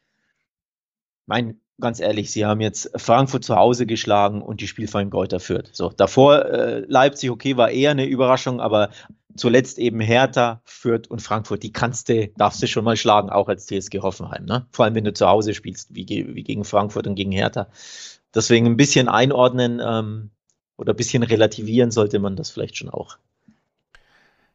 Mein, 1.26 1.60
ganz 1.80 2.00
ehrlich, 2.00 2.32
sie 2.32 2.46
haben 2.46 2.62
jetzt 2.62 2.92
Frankfurt 2.96 3.44
zu 3.44 3.56
Hause 3.56 3.86
geschlagen 3.86 4.42
und 4.42 4.62
die 4.62 4.68
Spielverein 4.68 5.10
Kräuter 5.10 5.40
führt. 5.40 5.70
So, 5.74 5.90
davor 5.90 6.46
äh, 6.46 6.80
Leipzig, 6.88 7.30
okay, 7.30 7.58
war 7.58 7.72
eher 7.72 7.92
eine 7.92 8.06
Überraschung, 8.06 8.62
aber 8.62 8.90
zuletzt 9.36 9.80
eben 9.80 10.00
Hertha, 10.00 10.62
Fürth 10.66 11.08
und 11.10 11.22
Frankfurt, 11.22 11.64
die 11.64 11.72
kannst 11.72 12.10
du, 12.10 12.28
darfst 12.38 12.62
du 12.62 12.68
schon 12.68 12.84
mal 12.84 12.98
schlagen, 12.98 13.30
auch 13.30 13.48
als 13.48 13.66
TSG 13.66 14.00
Hoffenheim, 14.00 14.46
ne? 14.46 14.68
Vor 14.72 14.86
allem, 14.86 14.96
wenn 14.96 15.04
du 15.04 15.14
zu 15.14 15.28
Hause 15.28 15.54
spielst, 15.54 15.94
wie, 15.94 16.06
wie 16.08 16.44
gegen 16.44 16.64
Frankfurt 16.64 17.08
und 17.08 17.16
gegen 17.16 17.32
Hertha. 17.32 17.68
Deswegen 18.34 18.66
ein 18.66 18.78
bisschen 18.78 19.08
einordnen 19.08 19.82
ähm, 19.84 20.32
oder 20.78 20.94
ein 20.94 20.98
bisschen 20.98 21.24
relativieren 21.24 21.92
sollte 21.92 22.20
man 22.20 22.36
das 22.36 22.52
vielleicht 22.52 22.78
schon 22.78 22.90
auch. 22.90 23.18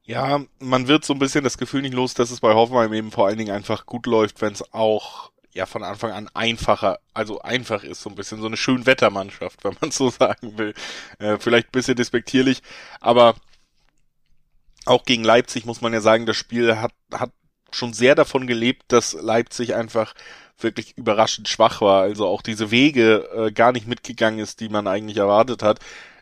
Ja, 0.07 0.41
man 0.61 0.87
wird 0.87 1.05
so 1.05 1.13
ein 1.15 1.19
bisschen 1.19 1.43
das 1.43 1.59
Gefühl 1.59 1.83
nicht 1.83 1.95
los, 1.95 2.15
dass 2.15 2.31
es 2.31 2.39
bei 2.41 2.55
Hoffenheim 2.55 2.93
eben 2.93 3.11
vor 3.11 3.27
allen 3.27 3.39
Dingen 3.39 3.51
einfach 3.51 3.87
gut 3.87 4.07
läuft, 4.07 4.41
wenn 4.41 4.53
es 4.53 4.73
auch 4.73 5.33
ja 5.53 5.67
von 5.67 5.83
Anfang 5.83 6.13
an 6.13 6.31
einfacher, 6.33 7.01
also 7.13 7.41
einfach 7.41 7.83
ist, 7.83 8.03
so 8.03 8.11
ein 8.11 8.15
bisschen 8.15 8.41
so 8.41 8.47
eine 8.47 8.57
Schönwettermannschaft, 8.57 9.65
wenn 9.65 9.77
man 9.81 9.91
so 9.93 10.09
sagen 10.11 10.59
will. 10.59 10.75
Äh, 11.19 11.39
vielleicht 11.41 11.69
ein 11.69 11.73
bisschen 11.73 11.97
despektierlich, 11.97 12.63
aber 13.01 13.35
auch 14.85 15.05
gegen 15.05 15.25
Leipzig 15.25 15.67
muss 15.67 15.81
man 15.81 15.93
ja 15.93 16.01
sagen, 16.01 16.27
das 16.27 16.37
Spiel 16.37 16.77
hat, 16.77 16.93
hat 17.13 17.33
schon 17.73 17.93
sehr 17.93 18.15
davon 18.15 18.47
gelebt, 18.47 18.85
dass 18.89 19.13
Leipzig 19.15 19.75
einfach 19.75 20.15
wirklich 20.59 20.97
überraschend 20.97 21.49
schwach 21.49 21.81
war, 21.81 22.03
also 22.03 22.29
auch 22.29 22.43
diese 22.43 22.71
Wege 22.71 23.29
äh, 23.35 23.51
gar 23.51 23.73
nicht 23.73 23.89
mitgegangen 23.89 24.39
ist, 24.39 24.61
die 24.61 24.69
man 24.69 24.87
eigentlich 24.87 25.17
erwartet 25.17 25.65
hat 25.65 25.81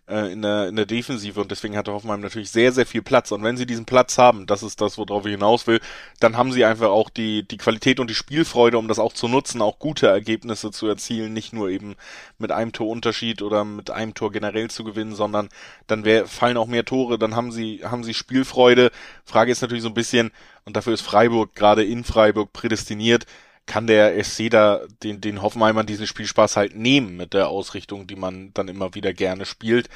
äh, 0.09 0.33
in, 0.33 0.43
der, 0.43 0.69
in 0.69 0.77
der 0.77 0.87
Defensive 0.87 1.41
und 1.41 1.51
deswegen 1.51 1.77
hatte 1.77 1.93
Hoffenheim 1.93 2.21
natürlich 2.21 2.51
sehr, 2.51 2.73
sehr 2.73 2.87
viel 2.87 3.03
Platz. 3.03 3.33
Und 3.33 3.43
wenn 3.43 3.57
sie 3.57 3.67
diesen 3.67 3.85
Platz 3.85 4.19
haben, 4.19 4.47
das 4.47 4.63
ist 4.63 4.81
das, 4.81 4.99
worauf 4.99 5.25
ich 5.25 5.33
hinaus 5.33 5.67
will, 5.67 5.81
dann 6.21 6.37
haben 6.37 6.53
sie 6.53 6.65
einfach 6.65 6.89
auch 6.89 7.11
die, 7.11 7.47
die 7.47 7.57
Qualität 7.57 8.01
und 8.01 8.11
die 8.11 8.15
Spielfreude, 8.15 8.79
um 8.79 8.89
das 8.89 8.99
auch 8.99 9.13
zu 9.13 9.29
nutzen, 9.29 9.63
auch 9.63 9.79
gute 9.79 10.07
Ergebnisse 10.07 10.71
zu 10.71 10.87
erzielen, 10.87 11.33
nicht 11.33 11.53
nur 11.53 11.71
eben 11.71 11.97
mit 12.39 12.53
einem 12.53 12.73
Torunterschied 12.73 13.43
oder 13.43 13.65
mit 13.65 13.91
einem 13.91 14.15
Tor 14.15 14.33
generell 14.33 14.71
zu 14.71 14.85
gewinnen, 14.85 15.15
sondern 15.15 15.49
dann 15.87 16.05
wär, 16.05 16.27
fallen 16.27 16.57
auch 16.57 16.67
mehr 16.67 16.85
Tore, 16.85 17.19
dann 17.19 17.37
haben 17.37 17.53
sie, 17.53 17.81
haben 17.85 18.05
sie 18.05 18.15
Spielfreude. 18.15 18.91
Frage 19.25 19.53
ist 19.53 19.63
natürlich 19.63 19.83
so 19.83 19.89
ein 19.89 19.95
bisschen, 19.95 20.31
und 20.65 20.77
dafür 20.77 20.95
ist 20.95 21.03
Freiburg 21.03 21.55
gerade 21.55 21.85
in 21.85 22.05
Freiburg 22.05 22.53
prädestiniert, 22.53 23.27
kann 23.67 23.87
der 23.87 24.23
SC 24.23 24.51
da 24.51 24.83
den, 25.03 25.21
den 25.21 25.43
Hoffenheimern 25.43 25.87
diesen 25.87 26.07
Spielspaß 26.07 26.57
halt 26.57 26.77
nehmen 26.77 27.17
mit 27.17 27.35
der 27.35 27.49
Ausrichtung, 27.49 28.07
die 28.07 28.17
man 28.17 28.53
dann 28.55 28.69
immer 28.69 28.95
wieder 28.95 29.13
gerne 29.13 29.47
spielt. 29.47 29.89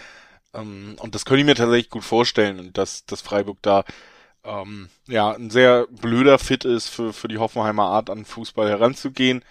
Ähm, 0.54 0.96
und 1.00 1.14
das 1.14 1.24
könnte 1.24 1.40
ich 1.40 1.46
mir 1.46 1.54
tatsächlich 1.54 1.90
gut 1.90 2.04
vorstellen, 2.04 2.72
dass, 2.72 3.04
dass 3.06 3.20
Freiburg 3.20 3.58
da 3.62 3.84
ähm, 4.44 4.88
ja 5.06 5.32
ein 5.32 5.50
sehr 5.50 5.86
blöder 5.90 6.38
Fit 6.38 6.64
ist 6.64 6.88
für, 6.88 7.12
für 7.12 7.28
die 7.28 7.38
Hoffenheimer 7.38 7.84
Art 7.84 8.10
an 8.10 8.24
Fußball 8.24 8.68
heranzugehen. 8.68 9.44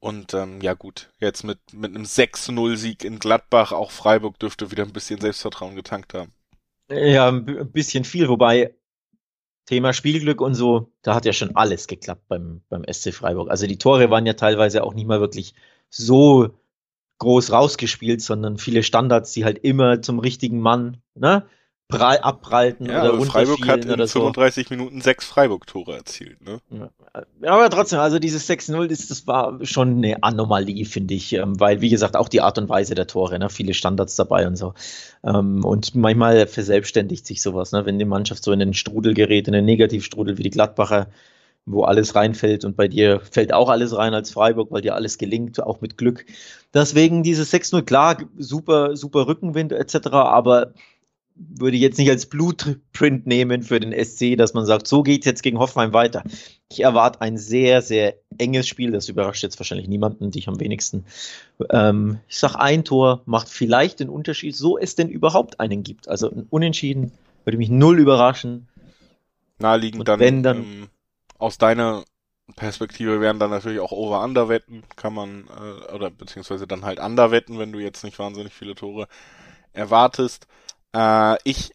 Und 0.00 0.34
ähm, 0.34 0.60
ja 0.60 0.74
gut, 0.74 1.10
jetzt 1.20 1.44
mit, 1.44 1.58
mit 1.72 1.94
einem 1.94 2.04
6-0-Sieg 2.04 3.04
in 3.04 3.20
Gladbach, 3.20 3.72
auch 3.72 3.92
Freiburg 3.92 4.38
dürfte 4.38 4.70
wieder 4.72 4.82
ein 4.82 4.92
bisschen 4.92 5.20
Selbstvertrauen 5.20 5.76
getankt 5.76 6.12
haben. 6.12 6.32
Ja, 6.90 7.28
ein 7.28 7.70
bisschen 7.70 8.04
viel, 8.04 8.28
wobei 8.28 8.74
Thema 9.66 9.92
Spielglück 9.92 10.40
und 10.40 10.54
so, 10.54 10.92
da 11.02 11.14
hat 11.14 11.24
ja 11.24 11.32
schon 11.32 11.56
alles 11.56 11.86
geklappt 11.86 12.26
beim, 12.28 12.62
beim 12.68 12.84
SC 12.90 13.12
Freiburg. 13.14 13.50
Also 13.50 13.66
die 13.66 13.78
Tore 13.78 14.10
waren 14.10 14.26
ja 14.26 14.34
teilweise 14.34 14.82
auch 14.84 14.94
nicht 14.94 15.06
mal 15.06 15.20
wirklich 15.20 15.54
so 15.88 16.58
groß 17.18 17.52
rausgespielt, 17.52 18.20
sondern 18.20 18.58
viele 18.58 18.82
Standards, 18.82 19.32
die 19.32 19.44
halt 19.44 19.58
immer 19.58 20.02
zum 20.02 20.18
richtigen 20.18 20.60
Mann 20.60 21.00
ne, 21.14 21.46
abprallten 22.00 22.86
ja, 22.86 23.10
oder 23.10 23.24
Freiburg 23.24 23.66
hat 23.66 23.84
in 23.84 24.06
35 24.06 24.68
so. 24.68 24.74
Minuten 24.74 25.00
sechs 25.00 25.24
Freiburg-Tore 25.26 25.96
erzielt. 25.96 26.40
Ne? 26.44 26.60
aber 27.42 27.68
trotzdem, 27.68 27.98
also 27.98 28.18
dieses 28.18 28.48
6-0, 28.48 28.86
das, 28.86 29.08
das 29.08 29.26
war 29.26 29.58
schon 29.64 29.98
eine 29.98 30.22
Anomalie, 30.22 30.86
finde 30.86 31.14
ich, 31.14 31.34
ähm, 31.34 31.60
weil, 31.60 31.80
wie 31.80 31.90
gesagt, 31.90 32.16
auch 32.16 32.28
die 32.28 32.40
Art 32.40 32.58
und 32.58 32.68
Weise 32.68 32.94
der 32.94 33.06
Tore, 33.06 33.38
ne, 33.38 33.50
viele 33.50 33.74
Standards 33.74 34.16
dabei 34.16 34.46
und 34.46 34.56
so. 34.56 34.74
Ähm, 35.22 35.64
und 35.64 35.94
manchmal 35.94 36.46
verselbstständigt 36.46 37.26
sich 37.26 37.42
sowas, 37.42 37.72
ne, 37.72 37.84
wenn 37.84 37.98
die 37.98 38.06
Mannschaft 38.06 38.42
so 38.42 38.52
in 38.52 38.60
den 38.60 38.74
Strudel 38.74 39.12
gerät, 39.12 39.46
in 39.46 39.52
den 39.52 39.64
Negativstrudel 39.66 40.38
wie 40.38 40.42
die 40.42 40.50
Gladbacher, 40.50 41.08
wo 41.66 41.84
alles 41.84 42.14
reinfällt 42.14 42.64
und 42.64 42.76
bei 42.76 42.88
dir 42.88 43.20
fällt 43.20 43.52
auch 43.52 43.68
alles 43.68 43.96
rein 43.96 44.14
als 44.14 44.32
Freiburg, 44.32 44.72
weil 44.72 44.82
dir 44.82 44.94
alles 44.94 45.18
gelingt, 45.18 45.62
auch 45.62 45.80
mit 45.80 45.96
Glück. 45.96 46.24
Deswegen 46.74 47.22
dieses 47.22 47.52
6-0, 47.52 47.82
klar, 47.82 48.16
super, 48.38 48.96
super 48.96 49.26
Rückenwind 49.26 49.72
etc., 49.72 50.08
aber 50.12 50.72
würde 51.34 51.76
jetzt 51.76 51.98
nicht 51.98 52.10
als 52.10 52.26
Blueprint 52.26 53.26
nehmen 53.26 53.62
für 53.62 53.80
den 53.80 53.92
SC, 53.92 54.36
dass 54.36 54.54
man 54.54 54.66
sagt, 54.66 54.86
so 54.86 55.02
geht 55.02 55.22
es 55.22 55.26
jetzt 55.26 55.42
gegen 55.42 55.58
Hoffenheim 55.58 55.92
weiter. 55.92 56.22
Ich 56.70 56.80
erwarte 56.80 57.20
ein 57.20 57.38
sehr, 57.38 57.82
sehr 57.82 58.14
enges 58.38 58.68
Spiel. 58.68 58.92
Das 58.92 59.08
überrascht 59.08 59.42
jetzt 59.42 59.58
wahrscheinlich 59.58 59.88
niemanden, 59.88 60.30
dich 60.30 60.48
am 60.48 60.60
wenigsten. 60.60 61.04
Ähm, 61.70 62.20
ich 62.28 62.38
sage, 62.38 62.60
ein 62.60 62.84
Tor 62.84 63.22
macht 63.24 63.48
vielleicht 63.48 64.00
den 64.00 64.08
Unterschied, 64.08 64.56
so 64.56 64.78
es 64.78 64.94
denn 64.94 65.08
überhaupt 65.08 65.60
einen 65.60 65.82
gibt. 65.82 66.08
Also 66.08 66.30
ein 66.30 66.46
Unentschieden 66.50 67.12
würde 67.44 67.58
mich 67.58 67.70
null 67.70 67.98
überraschen. 67.98 68.68
Naheliegend 69.58 70.06
dann, 70.08 70.20
wenn 70.20 70.42
dann 70.42 70.56
ähm, 70.58 70.88
aus 71.38 71.58
deiner 71.58 72.04
Perspektive 72.56 73.20
wären 73.20 73.38
dann 73.38 73.50
natürlich 73.50 73.80
auch 73.80 73.92
Over-Under-Wetten, 73.92 74.82
kann 74.96 75.14
man, 75.14 75.44
äh, 75.48 75.92
oder 75.92 76.10
beziehungsweise 76.10 76.66
dann 76.66 76.84
halt 76.84 76.98
Under-Wetten, 76.98 77.58
wenn 77.58 77.72
du 77.72 77.78
jetzt 77.78 78.04
nicht 78.04 78.18
wahnsinnig 78.18 78.52
viele 78.52 78.74
Tore 78.74 79.08
erwartest. 79.72 80.46
Äh, 80.94 81.36
ich 81.44 81.72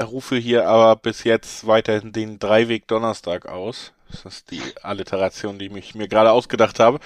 rufe 0.00 0.36
hier 0.36 0.66
aber 0.68 0.96
bis 0.96 1.24
jetzt 1.24 1.66
weiterhin 1.66 2.12
den 2.12 2.38
Dreiweg 2.38 2.86
Donnerstag 2.86 3.46
aus. 3.46 3.92
Das 4.10 4.24
ist 4.24 4.50
die 4.50 4.62
Alliteration, 4.82 5.58
die 5.58 5.70
ich 5.76 5.94
mir 5.94 6.08
gerade 6.08 6.32
ausgedacht 6.32 6.80
habe. 6.80 6.98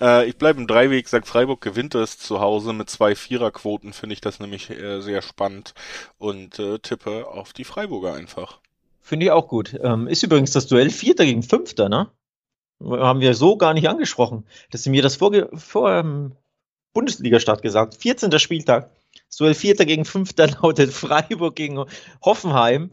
Äh, 0.00 0.28
ich 0.28 0.36
bleibe 0.36 0.60
im 0.60 0.66
Dreiweg, 0.66 1.08
sagt 1.08 1.26
Freiburg 1.26 1.60
gewinnt 1.60 1.94
es 1.94 2.18
zu 2.18 2.40
Hause 2.40 2.72
mit 2.72 2.88
zwei 2.88 3.14
Viererquoten, 3.14 3.92
finde 3.92 4.14
ich 4.14 4.20
das 4.20 4.38
nämlich 4.38 4.70
äh, 4.70 5.00
sehr 5.00 5.22
spannend 5.22 5.74
und 6.18 6.58
äh, 6.58 6.78
tippe 6.78 7.26
auf 7.26 7.52
die 7.52 7.64
Freiburger 7.64 8.14
einfach. 8.14 8.60
Finde 9.00 9.26
ich 9.26 9.32
auch 9.32 9.48
gut. 9.48 9.78
Ähm, 9.82 10.06
ist 10.06 10.22
übrigens 10.22 10.52
das 10.52 10.68
Duell 10.68 10.90
Vierter 10.90 11.24
gegen 11.24 11.42
Fünfter, 11.42 11.88
ne? 11.88 12.10
Haben 12.80 13.20
wir 13.20 13.34
so 13.34 13.56
gar 13.56 13.74
nicht 13.74 13.88
angesprochen. 13.88 14.44
Dass 14.70 14.84
sie 14.84 14.90
mir 14.90 15.02
das 15.02 15.16
vor, 15.16 15.32
vor 15.54 15.92
ähm, 15.92 16.36
Bundesliga-Start 16.94 17.62
gesagt. 17.62 17.96
14. 17.96 18.38
Spieltag. 18.38 18.90
Duell 19.42 19.54
Vierter 19.54 19.86
gegen 19.86 20.04
Fünfter 20.04 20.46
lautet 20.62 20.92
Freiburg 20.92 21.56
gegen 21.56 21.84
Hoffenheim. 22.24 22.90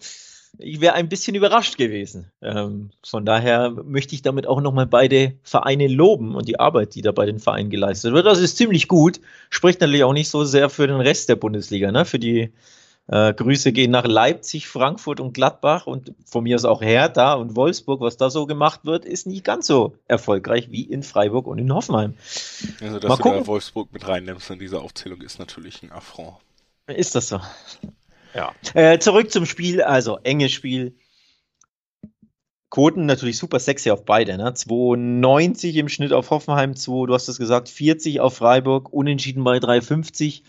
Ich 0.58 0.82
wäre 0.82 0.96
ein 0.96 1.08
bisschen 1.08 1.36
überrascht 1.36 1.78
gewesen. 1.78 2.32
Ähm, 2.42 2.90
von 3.06 3.24
daher 3.24 3.70
möchte 3.70 4.16
ich 4.16 4.24
damit 4.24 4.48
auch 4.48 4.60
nochmal 4.60 4.88
beide 4.88 5.36
Vereine 5.44 5.88
loben 5.88 6.34
und 6.34 6.48
die 6.48 6.60
Arbeit, 6.60 6.96
die 6.96 7.04
da 7.04 7.12
bei 7.12 7.28
den 7.28 7.38
Vereinen 7.38 7.70
geleistet 7.70 8.14
wird. 8.14 8.26
Das 8.26 8.40
ist 8.40 8.58
ziemlich 8.58 8.88
gut. 8.88 9.22
Spricht 9.52 9.80
natürlich 9.80 10.04
auch 10.04 10.14
nicht 10.14 10.30
so 10.30 10.44
sehr 10.46 10.72
für 10.72 10.88
den 10.88 11.02
Rest 11.02 11.30
der 11.30 11.36
Bundesliga, 11.36 11.92
ne? 11.92 12.04
für 12.04 12.18
die 12.18 12.52
äh, 13.12 13.34
Grüße 13.34 13.72
gehen 13.72 13.90
nach 13.90 14.06
Leipzig, 14.06 14.68
Frankfurt 14.68 15.20
und 15.20 15.34
Gladbach 15.34 15.88
und 15.88 16.14
von 16.26 16.44
mir 16.44 16.56
aus 16.56 16.66
auch 16.66 16.82
Hertha 16.82 17.34
und 17.34 17.56
Wolfsburg. 17.56 18.02
Was 18.02 18.18
da 18.18 18.30
so 18.30 18.46
gemacht 18.46 18.82
wird, 18.84 19.04
ist 19.04 19.26
nicht 19.26 19.44
ganz 19.44 19.66
so 19.66 19.96
erfolgreich 20.08 20.70
wie 20.70 20.84
in 20.84 21.02
Freiburg 21.02 21.48
und 21.48 21.58
in 21.58 21.74
Hoffenheim. 21.74 22.14
Also, 22.82 23.00
dass 23.00 23.10
Mal 23.10 23.16
du 23.16 23.24
gucken. 23.24 23.40
da 23.40 23.48
Wolfsburg 23.48 23.92
mit 23.92 24.08
reinnimmst 24.08 24.52
in 24.52 24.60
diese 24.60 24.80
Aufzählung, 24.80 25.22
ist 25.22 25.40
natürlich 25.40 25.82
ein 25.82 25.92
Affront. 25.92 26.38
Ist 26.86 27.16
das 27.16 27.30
so? 27.30 27.40
Ja. 28.36 28.54
Äh, 28.76 29.00
zurück 29.00 29.32
zum 29.32 29.48
Spiel, 29.48 29.82
also 29.82 30.20
enges 30.22 30.52
Spiel. 30.52 30.96
Quoten 32.70 33.08
natürlich 33.08 33.40
super 33.40 33.60
sexy 33.60 33.90
auf 33.90 34.06
beide, 34.06 34.38
ne? 34.38 34.52
2,90 34.52 35.74
im 35.74 35.90
Schnitt 35.90 36.14
auf 36.14 36.30
Hoffenheim, 36.30 36.76
2, 36.76 37.08
du 37.08 37.16
hast 37.16 37.28
es 37.28 37.40
gesagt, 37.40 37.70
40 37.70 38.20
auf 38.20 38.36
Freiburg, 38.36 38.94
unentschieden 38.94 39.44
bei 39.44 39.58
3,50 39.58 40.44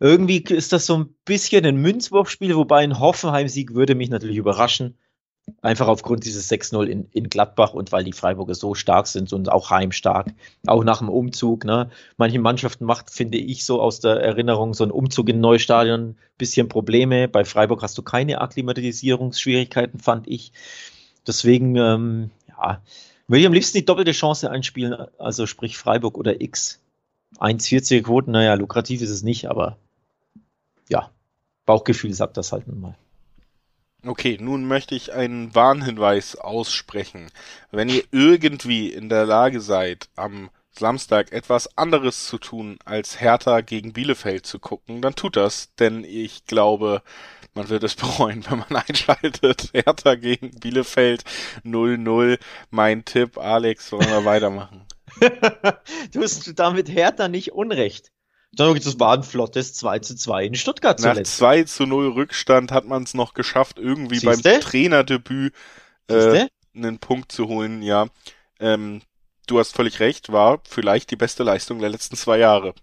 irgendwie 0.00 0.38
ist 0.38 0.72
das 0.72 0.86
so 0.86 0.96
ein 0.96 1.14
bisschen 1.24 1.64
ein 1.64 1.76
Münzwurfspiel, 1.76 2.54
wobei 2.56 2.82
ein 2.82 3.00
Hoffenheim-Sieg 3.00 3.74
würde 3.74 3.94
mich 3.94 4.10
natürlich 4.10 4.36
überraschen. 4.36 4.96
Einfach 5.62 5.88
aufgrund 5.88 6.24
dieses 6.24 6.50
6-0 6.50 6.84
in, 6.84 7.08
in 7.10 7.30
Gladbach 7.30 7.72
und 7.72 7.90
weil 7.90 8.04
die 8.04 8.12
Freiburger 8.12 8.54
so 8.54 8.74
stark 8.74 9.06
sind 9.06 9.32
und 9.32 9.50
auch 9.50 9.70
heimstark. 9.70 10.34
Auch 10.66 10.84
nach 10.84 10.98
dem 10.98 11.08
Umzug. 11.08 11.64
Ne? 11.64 11.90
Manche 12.18 12.38
Mannschaften 12.38 12.84
macht, 12.84 13.10
finde 13.10 13.38
ich, 13.38 13.64
so 13.64 13.80
aus 13.80 14.00
der 14.00 14.20
Erinnerung, 14.20 14.74
so 14.74 14.84
ein 14.84 14.90
Umzug 14.90 15.30
in 15.30 15.40
Neustadion 15.40 16.00
ein 16.00 16.16
bisschen 16.36 16.68
Probleme. 16.68 17.28
Bei 17.28 17.44
Freiburg 17.44 17.82
hast 17.82 17.96
du 17.96 18.02
keine 18.02 18.42
Akklimatisierungsschwierigkeiten, 18.42 20.00
fand 20.00 20.28
ich. 20.28 20.52
Deswegen, 21.26 21.76
ähm, 21.76 22.30
ja, 22.48 22.82
würde 23.26 23.40
ich 23.40 23.46
am 23.46 23.52
liebsten 23.52 23.78
die 23.78 23.84
doppelte 23.84 24.12
Chance 24.12 24.50
einspielen, 24.50 24.94
also 25.18 25.46
sprich 25.46 25.78
Freiburg 25.78 26.18
oder 26.18 26.40
X. 26.40 26.80
1,40er 27.38 28.02
Quoten, 28.02 28.32
naja, 28.32 28.54
lukrativ 28.54 29.02
ist 29.02 29.10
es 29.10 29.22
nicht, 29.22 29.50
aber 29.50 29.76
ja, 30.88 31.10
Bauchgefühl 31.66 32.14
sagt 32.14 32.36
das 32.36 32.52
halt 32.52 32.66
nun 32.66 32.80
mal. 32.80 32.98
Okay, 34.06 34.38
nun 34.40 34.66
möchte 34.66 34.94
ich 34.94 35.12
einen 35.12 35.54
Warnhinweis 35.54 36.36
aussprechen. 36.36 37.30
Wenn 37.72 37.88
ihr 37.88 38.04
irgendwie 38.12 38.92
in 38.92 39.08
der 39.08 39.26
Lage 39.26 39.60
seid, 39.60 40.08
am 40.14 40.50
Samstag 40.70 41.32
etwas 41.32 41.76
anderes 41.76 42.26
zu 42.26 42.38
tun, 42.38 42.78
als 42.84 43.20
Hertha 43.20 43.60
gegen 43.60 43.92
Bielefeld 43.92 44.46
zu 44.46 44.60
gucken, 44.60 45.02
dann 45.02 45.16
tut 45.16 45.36
das, 45.36 45.74
denn 45.74 46.04
ich 46.04 46.44
glaube, 46.44 47.02
man 47.54 47.68
wird 47.68 47.82
es 47.82 47.94
bereuen, 47.96 48.44
wenn 48.48 48.58
man 48.60 48.76
einschaltet. 48.76 49.70
Hertha 49.74 50.14
gegen 50.14 50.50
Bielefeld 50.52 51.24
0-0. 51.64 52.38
Mein 52.70 53.04
Tipp, 53.04 53.36
Alex, 53.36 53.90
wollen 53.90 54.08
wir 54.08 54.24
weitermachen? 54.24 54.86
du 56.12 56.22
hast 56.22 56.58
damit 56.58 56.88
Hertha 56.88 57.28
nicht 57.28 57.52
unrecht. 57.52 58.12
Das 58.52 58.98
war 58.98 59.14
ein 59.14 59.22
flottes 59.22 59.74
2 59.74 59.98
zu 60.00 60.16
2 60.16 60.46
in 60.46 60.54
Stuttgart 60.54 60.98
zuletzt. 60.98 61.40
Nach 61.40 61.48
2 61.48 61.64
zu 61.64 61.86
0 61.86 62.08
Rückstand 62.08 62.72
hat 62.72 62.86
man 62.86 63.02
es 63.02 63.14
noch 63.14 63.34
geschafft, 63.34 63.78
irgendwie 63.78 64.18
Siehste? 64.18 64.42
beim 64.42 64.60
Trainerdebüt 64.60 65.54
äh, 66.08 66.46
einen 66.74 66.98
Punkt 66.98 67.30
zu 67.30 67.48
holen, 67.48 67.82
ja. 67.82 68.08
Ähm, 68.58 69.02
du 69.46 69.58
hast 69.58 69.74
völlig 69.74 70.00
recht, 70.00 70.32
war 70.32 70.60
vielleicht 70.68 71.10
die 71.10 71.16
beste 71.16 71.42
Leistung 71.42 71.78
der 71.78 71.90
letzten 71.90 72.16
zwei 72.16 72.38
Jahre. 72.38 72.74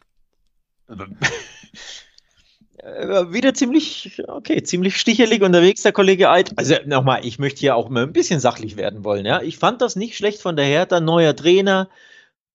Äh, 2.86 3.34
wieder 3.34 3.56
ziemlich, 3.56 4.21
okay, 4.28 4.62
ziemlich 4.62 4.97
stichelig 4.97 5.41
unterwegs, 5.41 5.82
der 5.82 5.91
Kollege 5.91 6.30
Eid. 6.30 6.54
Also 6.56 6.75
nochmal, 6.86 7.25
ich 7.25 7.39
möchte 7.39 7.62
hier 7.62 7.75
auch 7.75 7.89
mal 7.89 8.04
ein 8.04 8.13
bisschen 8.13 8.39
sachlich 8.39 8.78
werden 8.78 9.04
wollen, 9.04 9.25
ja. 9.25 9.41
Ich 9.41 9.58
fand 9.58 9.82
das 9.82 9.95
nicht 9.95 10.15
schlecht 10.15 10.39
von 10.39 10.56
der 10.56 10.65
Hertha, 10.65 10.99
neuer 10.99 11.36
Trainer, 11.36 11.89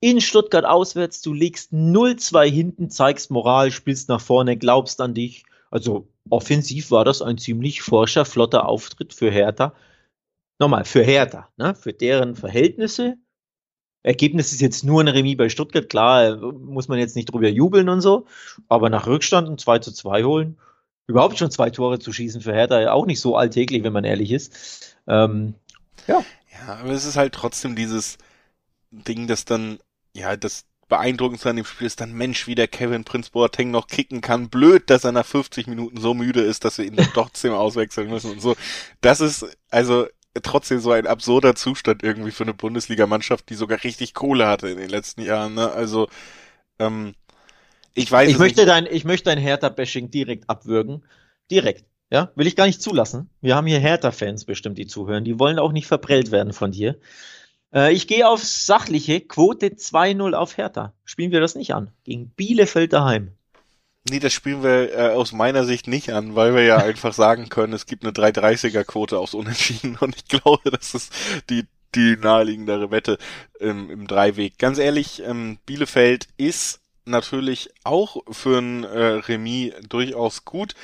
in 0.00 0.20
Stuttgart 0.20 0.64
auswärts, 0.64 1.20
du 1.20 1.34
liegst 1.34 1.72
0-2 1.72 2.50
hinten, 2.50 2.90
zeigst 2.90 3.30
Moral, 3.30 3.70
spielst 3.70 4.08
nach 4.08 4.20
vorne, 4.20 4.56
glaubst 4.56 5.00
an 5.00 5.14
dich. 5.14 5.44
Also 5.70 6.08
offensiv 6.28 6.90
war 6.90 7.04
das 7.04 7.22
ein 7.22 7.38
ziemlich 7.38 7.82
forscher, 7.82 8.24
flotter 8.24 8.66
Auftritt 8.66 9.12
für 9.12 9.30
Hertha. 9.30 9.74
Nochmal, 10.58 10.84
für 10.84 11.02
Hertha, 11.02 11.48
ne? 11.56 11.74
für 11.74 11.92
deren 11.92 12.34
Verhältnisse. 12.34 13.16
Ergebnis 14.02 14.52
ist 14.52 14.62
jetzt 14.62 14.82
nur 14.82 15.02
ein 15.02 15.08
Remis 15.08 15.36
bei 15.36 15.50
Stuttgart, 15.50 15.88
klar, 15.90 16.36
muss 16.36 16.88
man 16.88 16.98
jetzt 16.98 17.16
nicht 17.16 17.26
drüber 17.26 17.48
jubeln 17.48 17.90
und 17.90 18.00
so, 18.00 18.26
aber 18.68 18.88
nach 18.88 19.06
Rückstand 19.06 19.48
ein 19.48 19.58
2 19.58 19.80
zu 19.80 19.92
2 19.92 20.24
holen, 20.24 20.58
überhaupt 21.06 21.38
schon 21.38 21.50
zwei 21.50 21.68
Tore 21.68 21.98
zu 21.98 22.10
schießen 22.10 22.40
für 22.40 22.54
Hertha, 22.54 22.92
auch 22.92 23.04
nicht 23.04 23.20
so 23.20 23.36
alltäglich, 23.36 23.82
wenn 23.82 23.92
man 23.92 24.04
ehrlich 24.04 24.30
ist. 24.30 24.96
Ähm, 25.06 25.54
ja. 26.06 26.24
Ja, 26.50 26.76
aber 26.76 26.90
es 26.92 27.04
ist 27.04 27.16
halt 27.16 27.34
trotzdem 27.34 27.76
dieses 27.76 28.16
Ding, 28.90 29.26
das 29.26 29.44
dann 29.44 29.78
ja, 30.20 30.36
das 30.36 30.64
Beeindruckendste 30.88 31.50
an 31.50 31.56
dem 31.56 31.64
Spiel 31.64 31.86
ist 31.86 32.00
dann, 32.00 32.12
Mensch, 32.12 32.46
wie 32.46 32.54
der 32.54 32.68
Kevin 32.68 33.04
Prince 33.04 33.30
Boateng 33.30 33.70
noch 33.70 33.86
kicken 33.86 34.20
kann. 34.20 34.50
Blöd, 34.50 34.90
dass 34.90 35.04
er 35.04 35.12
nach 35.12 35.24
50 35.24 35.66
Minuten 35.66 36.00
so 36.00 36.14
müde 36.14 36.42
ist, 36.42 36.64
dass 36.64 36.78
wir 36.78 36.84
ihn 36.84 36.96
dann 36.96 37.08
trotzdem 37.14 37.52
auswechseln 37.52 38.10
müssen 38.10 38.32
und 38.32 38.42
so. 38.42 38.56
Das 39.00 39.20
ist 39.20 39.46
also 39.70 40.06
trotzdem 40.42 40.80
so 40.80 40.92
ein 40.92 41.06
absurder 41.06 41.54
Zustand 41.54 42.02
irgendwie 42.02 42.30
für 42.30 42.44
eine 42.44 42.54
Bundesligamannschaft, 42.54 43.48
die 43.48 43.54
sogar 43.54 43.82
richtig 43.82 44.14
Kohle 44.14 44.46
hatte 44.46 44.68
in 44.68 44.78
den 44.78 44.90
letzten 44.90 45.22
Jahren. 45.22 45.54
Ne? 45.54 45.70
Also 45.70 46.08
ähm, 46.78 47.14
ich 47.94 48.10
weiß 48.10 48.28
ich 48.28 48.38
möchte 48.38 48.60
nicht. 48.60 48.68
dein 48.68 48.86
ich 48.86 49.04
möchte 49.04 49.30
dein 49.30 49.38
Hertha-Bashing 49.38 50.10
direkt 50.10 50.48
abwürgen, 50.48 51.04
direkt. 51.50 51.84
Ja, 52.12 52.32
will 52.34 52.48
ich 52.48 52.56
gar 52.56 52.66
nicht 52.66 52.82
zulassen. 52.82 53.30
Wir 53.40 53.54
haben 53.54 53.68
hier 53.68 53.78
Hertha-Fans 53.78 54.44
bestimmt, 54.44 54.78
die 54.78 54.88
zuhören. 54.88 55.24
Die 55.24 55.38
wollen 55.38 55.60
auch 55.60 55.70
nicht 55.70 55.86
verprellt 55.86 56.32
werden 56.32 56.52
von 56.52 56.72
dir. 56.72 56.98
Äh, 57.74 57.92
ich 57.92 58.06
gehe 58.06 58.28
aufs 58.28 58.66
Sachliche. 58.66 59.20
Quote 59.20 59.68
2-0 59.68 60.34
auf 60.34 60.56
Hertha. 60.56 60.92
Spielen 61.04 61.32
wir 61.32 61.40
das 61.40 61.54
nicht 61.54 61.74
an. 61.74 61.90
Gegen 62.04 62.30
Bielefeld 62.30 62.92
daheim. 62.92 63.32
Nee, 64.08 64.18
das 64.18 64.32
spielen 64.32 64.62
wir 64.62 64.94
äh, 64.94 65.08
aus 65.10 65.32
meiner 65.32 65.64
Sicht 65.64 65.86
nicht 65.86 66.12
an, 66.12 66.34
weil 66.34 66.54
wir 66.54 66.64
ja 66.64 66.76
einfach 66.84 67.12
sagen 67.12 67.48
können, 67.48 67.72
es 67.72 67.86
gibt 67.86 68.04
eine 68.04 68.12
330er 68.12 68.84
Quote 68.84 69.18
aufs 69.18 69.34
Unentschieden 69.34 69.96
und 70.00 70.16
ich 70.16 70.24
glaube, 70.26 70.70
das 70.70 70.94
ist 70.94 71.12
die 71.50 71.66
die 71.94 72.16
naheliegendere 72.16 72.90
Wette 72.90 73.18
ähm, 73.58 73.90
im 73.90 74.06
Dreiweg. 74.06 74.58
Ganz 74.58 74.78
ehrlich, 74.78 75.22
ähm, 75.24 75.58
Bielefeld 75.66 76.28
ist 76.36 76.80
natürlich 77.04 77.70
auch 77.84 78.18
für 78.30 78.58
ein 78.58 78.84
äh, 78.84 78.98
Remis 78.98 79.72
durchaus 79.88 80.44
gut 80.44 80.74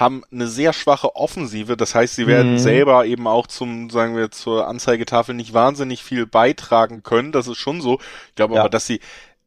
haben 0.00 0.24
eine 0.32 0.48
sehr 0.48 0.72
schwache 0.72 1.14
Offensive. 1.14 1.76
Das 1.76 1.94
heißt, 1.94 2.16
sie 2.16 2.26
werden 2.26 2.52
mhm. 2.52 2.58
selber 2.58 3.04
eben 3.04 3.26
auch 3.26 3.46
zum, 3.46 3.90
sagen 3.90 4.16
wir, 4.16 4.30
zur 4.30 4.66
Anzeigetafel 4.66 5.34
nicht 5.34 5.52
wahnsinnig 5.52 6.02
viel 6.02 6.26
beitragen 6.26 7.02
können. 7.02 7.32
Das 7.32 7.46
ist 7.46 7.58
schon 7.58 7.82
so. 7.82 8.00
Ich 8.28 8.34
glaube 8.34 8.54
ja. 8.54 8.60
aber, 8.60 8.70
dass 8.70 8.86
sie 8.86 9.00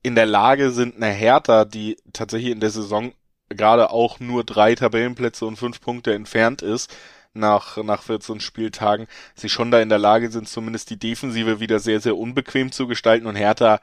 in 0.03 0.13
der 0.13 0.27
Lage 0.27 0.69
sind, 0.69 0.95
eine 0.95 1.11
Hertha, 1.11 1.65
die 1.65 1.97
tatsächlich 2.13 2.51
in 2.51 2.59
der 2.59 2.69
Saison 2.69 3.13
gerade 3.49 3.89
auch 3.89 4.19
nur 4.19 4.43
drei 4.43 4.75
Tabellenplätze 4.75 5.45
und 5.45 5.57
fünf 5.57 5.81
Punkte 5.81 6.13
entfernt 6.13 6.61
ist, 6.61 6.95
nach, 7.33 7.77
nach 7.77 8.03
14 8.03 8.39
Spieltagen, 8.39 9.07
sie 9.33 9.49
schon 9.49 9.71
da 9.71 9.81
in 9.81 9.89
der 9.89 9.97
Lage 9.97 10.29
sind, 10.29 10.47
zumindest 10.47 10.91
die 10.91 10.99
Defensive 10.99 11.59
wieder 11.59 11.79
sehr, 11.79 11.99
sehr 11.99 12.15
unbequem 12.15 12.71
zu 12.71 12.85
gestalten 12.85 13.25
und 13.25 13.35
Hertha 13.35 13.79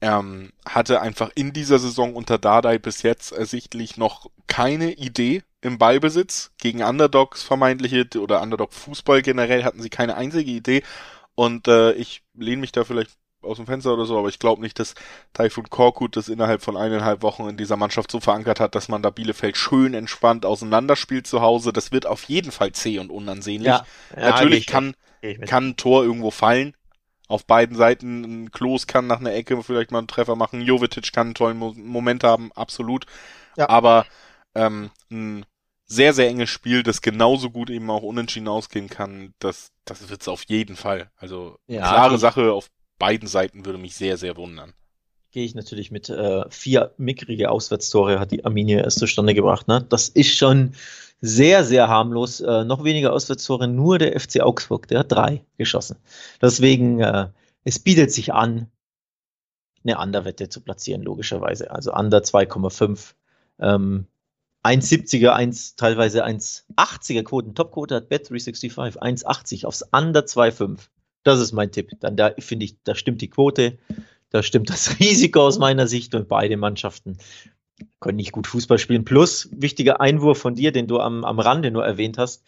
ähm, 0.00 0.52
hatte 0.66 1.00
einfach 1.02 1.30
in 1.34 1.52
dieser 1.52 1.78
Saison 1.78 2.14
unter 2.14 2.38
Dardai 2.38 2.78
bis 2.78 3.02
jetzt 3.02 3.32
ersichtlich 3.32 3.96
noch 3.96 4.30
keine 4.46 4.92
Idee 4.92 5.42
im 5.66 5.78
Ballbesitz. 5.78 6.52
Gegen 6.58 6.82
Underdogs 6.82 7.42
vermeintliche 7.42 8.06
oder 8.18 8.42
Underdog-Fußball 8.42 9.22
generell 9.22 9.64
hatten 9.64 9.82
sie 9.82 9.90
keine 9.90 10.16
einzige 10.16 10.50
Idee. 10.50 10.82
Und 11.34 11.68
äh, 11.68 11.92
ich 11.92 12.22
lehne 12.34 12.60
mich 12.62 12.72
da 12.72 12.84
vielleicht 12.84 13.10
aus 13.42 13.58
dem 13.58 13.66
Fenster 13.66 13.92
oder 13.92 14.06
so, 14.06 14.18
aber 14.18 14.28
ich 14.28 14.38
glaube 14.38 14.60
nicht, 14.62 14.78
dass 14.78 14.94
Taifun 15.32 15.70
Korkut 15.70 16.16
das 16.16 16.28
innerhalb 16.28 16.62
von 16.62 16.76
eineinhalb 16.76 17.22
Wochen 17.22 17.48
in 17.48 17.56
dieser 17.56 17.76
Mannschaft 17.76 18.10
so 18.10 18.20
verankert 18.20 18.60
hat, 18.60 18.74
dass 18.74 18.88
man 18.88 19.02
da 19.02 19.10
Bielefeld 19.10 19.56
schön 19.56 19.94
entspannt 19.94 20.44
auseinanderspielt 20.44 21.26
zu 21.26 21.40
Hause. 21.40 21.72
Das 21.72 21.92
wird 21.92 22.06
auf 22.06 22.24
jeden 22.24 22.50
Fall 22.52 22.72
zäh 22.72 22.98
und 22.98 23.10
unansehnlich. 23.10 23.68
Ja, 23.68 23.86
ja, 24.16 24.30
Natürlich 24.30 24.66
kann, 24.66 24.94
kann 25.46 25.68
ein 25.68 25.76
Tor 25.76 26.04
irgendwo 26.04 26.30
fallen, 26.30 26.74
auf 27.28 27.46
beiden 27.46 27.76
Seiten. 27.76 28.24
Ein 28.24 28.50
Klos 28.50 28.86
kann 28.86 29.06
nach 29.06 29.20
einer 29.20 29.34
Ecke 29.34 29.62
vielleicht 29.62 29.90
mal 29.90 29.98
einen 29.98 30.08
Treffer 30.08 30.36
machen. 30.36 30.60
Jovetic 30.60 31.12
kann 31.12 31.28
einen 31.28 31.34
tollen 31.34 31.58
Moment 31.58 32.24
haben, 32.24 32.50
absolut. 32.54 33.06
Ja. 33.56 33.68
Aber 33.68 34.06
ähm, 34.54 34.90
ein 35.10 35.46
sehr, 35.86 36.12
sehr 36.12 36.28
enges 36.28 36.50
Spiel, 36.50 36.82
das 36.82 37.00
genauso 37.00 37.50
gut 37.50 37.70
eben 37.70 37.90
auch 37.90 38.02
unentschieden 38.02 38.48
ausgehen 38.48 38.88
kann, 38.88 39.32
das, 39.38 39.70
das 39.84 40.08
wird's 40.08 40.28
auf 40.28 40.44
jeden 40.48 40.76
Fall. 40.76 41.10
Also 41.16 41.58
ja, 41.68 41.82
klare 41.82 42.18
Sache 42.18 42.52
auf 42.52 42.68
beiden 42.98 43.28
Seiten 43.28 43.64
würde 43.64 43.78
mich 43.78 43.94
sehr, 43.94 44.16
sehr 44.16 44.36
wundern. 44.36 44.72
Gehe 45.30 45.44
ich 45.44 45.54
natürlich 45.54 45.90
mit 45.90 46.08
äh, 46.08 46.44
vier 46.50 46.92
mickrige 46.96 47.50
Auswärtstore 47.50 48.18
hat 48.18 48.32
die 48.32 48.44
Arminia 48.44 48.80
erst 48.80 48.98
zustande 48.98 49.34
gebracht. 49.34 49.68
Ne? 49.68 49.84
Das 49.88 50.08
ist 50.08 50.36
schon 50.36 50.72
sehr, 51.20 51.64
sehr 51.64 51.88
harmlos. 51.88 52.40
Äh, 52.40 52.64
noch 52.64 52.84
weniger 52.84 53.12
Auswärtstore, 53.12 53.68
nur 53.68 53.98
der 53.98 54.18
FC 54.18 54.40
Augsburg, 54.40 54.88
der 54.88 55.00
hat 55.00 55.12
drei 55.12 55.44
geschossen. 55.58 55.96
Deswegen, 56.40 57.00
äh, 57.00 57.28
es 57.64 57.78
bietet 57.78 58.12
sich 58.12 58.32
an, 58.32 58.70
eine 59.84 59.98
Anderwette 59.98 60.48
zu 60.48 60.60
platzieren, 60.62 61.02
logischerweise. 61.02 61.70
Also 61.70 61.92
Under 61.92 62.18
2,5. 62.18 63.14
Ähm, 63.58 64.06
1,70er, 64.66 65.30
1, 65.30 65.76
teilweise 65.76 66.26
1,80er 66.26 67.22
Quoten. 67.22 67.54
Topquote 67.54 67.94
hat 67.94 68.10
Bet365, 68.10 68.98
1,80 68.98 69.64
aufs 69.64 69.82
Under 69.92 70.20
2,5. 70.20 70.88
Das 71.22 71.40
ist 71.40 71.52
mein 71.52 71.70
Tipp. 71.70 71.90
Dann 72.00 72.16
da 72.16 72.32
finde 72.38 72.66
ich, 72.66 72.76
da 72.82 72.94
stimmt 72.94 73.20
die 73.20 73.30
Quote, 73.30 73.78
da 74.30 74.42
stimmt 74.42 74.70
das 74.70 74.98
Risiko 75.00 75.40
aus 75.40 75.58
meiner 75.58 75.86
Sicht 75.86 76.14
und 76.14 76.28
beide 76.28 76.56
Mannschaften 76.56 77.18
können 78.00 78.16
nicht 78.16 78.32
gut 78.32 78.46
Fußball 78.46 78.78
spielen. 78.78 79.04
Plus, 79.04 79.48
wichtiger 79.52 80.00
Einwurf 80.00 80.38
von 80.38 80.54
dir, 80.54 80.72
den 80.72 80.86
du 80.86 80.98
am, 80.98 81.24
am 81.24 81.38
Rande 81.38 81.70
nur 81.70 81.84
erwähnt 81.84 82.18
hast. 82.18 82.42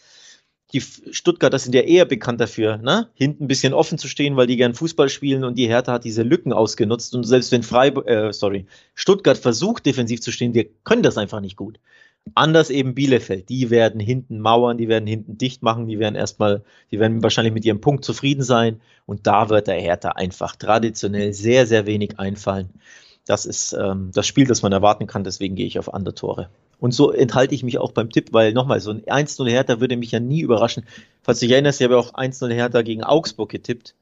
Die 0.72 0.82
Stuttgarter 0.82 1.58
sind 1.58 1.74
ja 1.74 1.80
eher 1.80 2.04
bekannt 2.04 2.40
dafür, 2.40 2.76
ne? 2.76 3.08
hinten 3.14 3.44
ein 3.44 3.48
bisschen 3.48 3.72
offen 3.72 3.96
zu 3.96 4.06
stehen, 4.06 4.36
weil 4.36 4.46
die 4.46 4.58
gern 4.58 4.74
Fußball 4.74 5.08
spielen 5.08 5.44
und 5.44 5.56
die 5.56 5.66
Hertha 5.66 5.92
hat 5.92 6.04
diese 6.04 6.22
Lücken 6.22 6.52
ausgenutzt. 6.52 7.14
Und 7.14 7.24
selbst 7.24 7.52
wenn 7.52 7.62
Freiburg, 7.62 8.06
äh, 8.06 8.32
sorry, 8.32 8.66
Stuttgart 8.94 9.38
versucht, 9.38 9.86
defensiv 9.86 10.20
zu 10.20 10.30
stehen, 10.30 10.52
wir 10.52 10.68
können 10.84 11.02
das 11.02 11.16
einfach 11.16 11.40
nicht 11.40 11.56
gut. 11.56 11.78
Anders 12.34 12.70
eben 12.70 12.94
Bielefeld, 12.94 13.48
die 13.48 13.70
werden 13.70 14.00
hinten 14.00 14.38
mauern, 14.38 14.78
die 14.78 14.88
werden 14.88 15.06
hinten 15.06 15.38
dicht 15.38 15.62
machen, 15.62 15.86
die 15.86 15.98
werden 15.98 16.14
erstmal, 16.14 16.62
die 16.90 17.00
werden 17.00 17.22
wahrscheinlich 17.22 17.54
mit 17.54 17.64
ihrem 17.64 17.80
Punkt 17.80 18.04
zufrieden 18.04 18.42
sein. 18.42 18.80
Und 19.06 19.26
da 19.26 19.48
wird 19.48 19.66
der 19.66 19.80
Hertha 19.80 20.10
einfach 20.10 20.54
traditionell 20.54 21.32
sehr, 21.32 21.66
sehr 21.66 21.86
wenig 21.86 22.18
einfallen. 22.18 22.70
Das 23.26 23.44
ist 23.44 23.72
ähm, 23.72 24.10
das 24.14 24.26
Spiel, 24.26 24.46
das 24.46 24.62
man 24.62 24.72
erwarten 24.72 25.06
kann, 25.06 25.24
deswegen 25.24 25.54
gehe 25.54 25.66
ich 25.66 25.78
auf 25.78 25.92
andere 25.92 26.14
Tore. 26.14 26.48
Und 26.80 26.92
so 26.92 27.10
enthalte 27.10 27.54
ich 27.54 27.62
mich 27.62 27.78
auch 27.78 27.92
beim 27.92 28.10
Tipp, 28.10 28.32
weil 28.32 28.52
nochmal, 28.52 28.80
so 28.80 28.90
ein 28.90 29.02
1-0 29.02 29.48
Hertha 29.50 29.80
würde 29.80 29.96
mich 29.96 30.12
ja 30.12 30.20
nie 30.20 30.40
überraschen. 30.40 30.84
Falls 31.22 31.40
du 31.40 31.46
dich 31.46 31.52
erinnerst, 31.52 31.80
ich 31.80 31.84
habe 31.84 31.94
ja 31.94 32.00
auch 32.00 32.14
1-0 32.14 32.52
Hertha 32.52 32.82
gegen 32.82 33.02
Augsburg 33.02 33.50
getippt. 33.50 33.94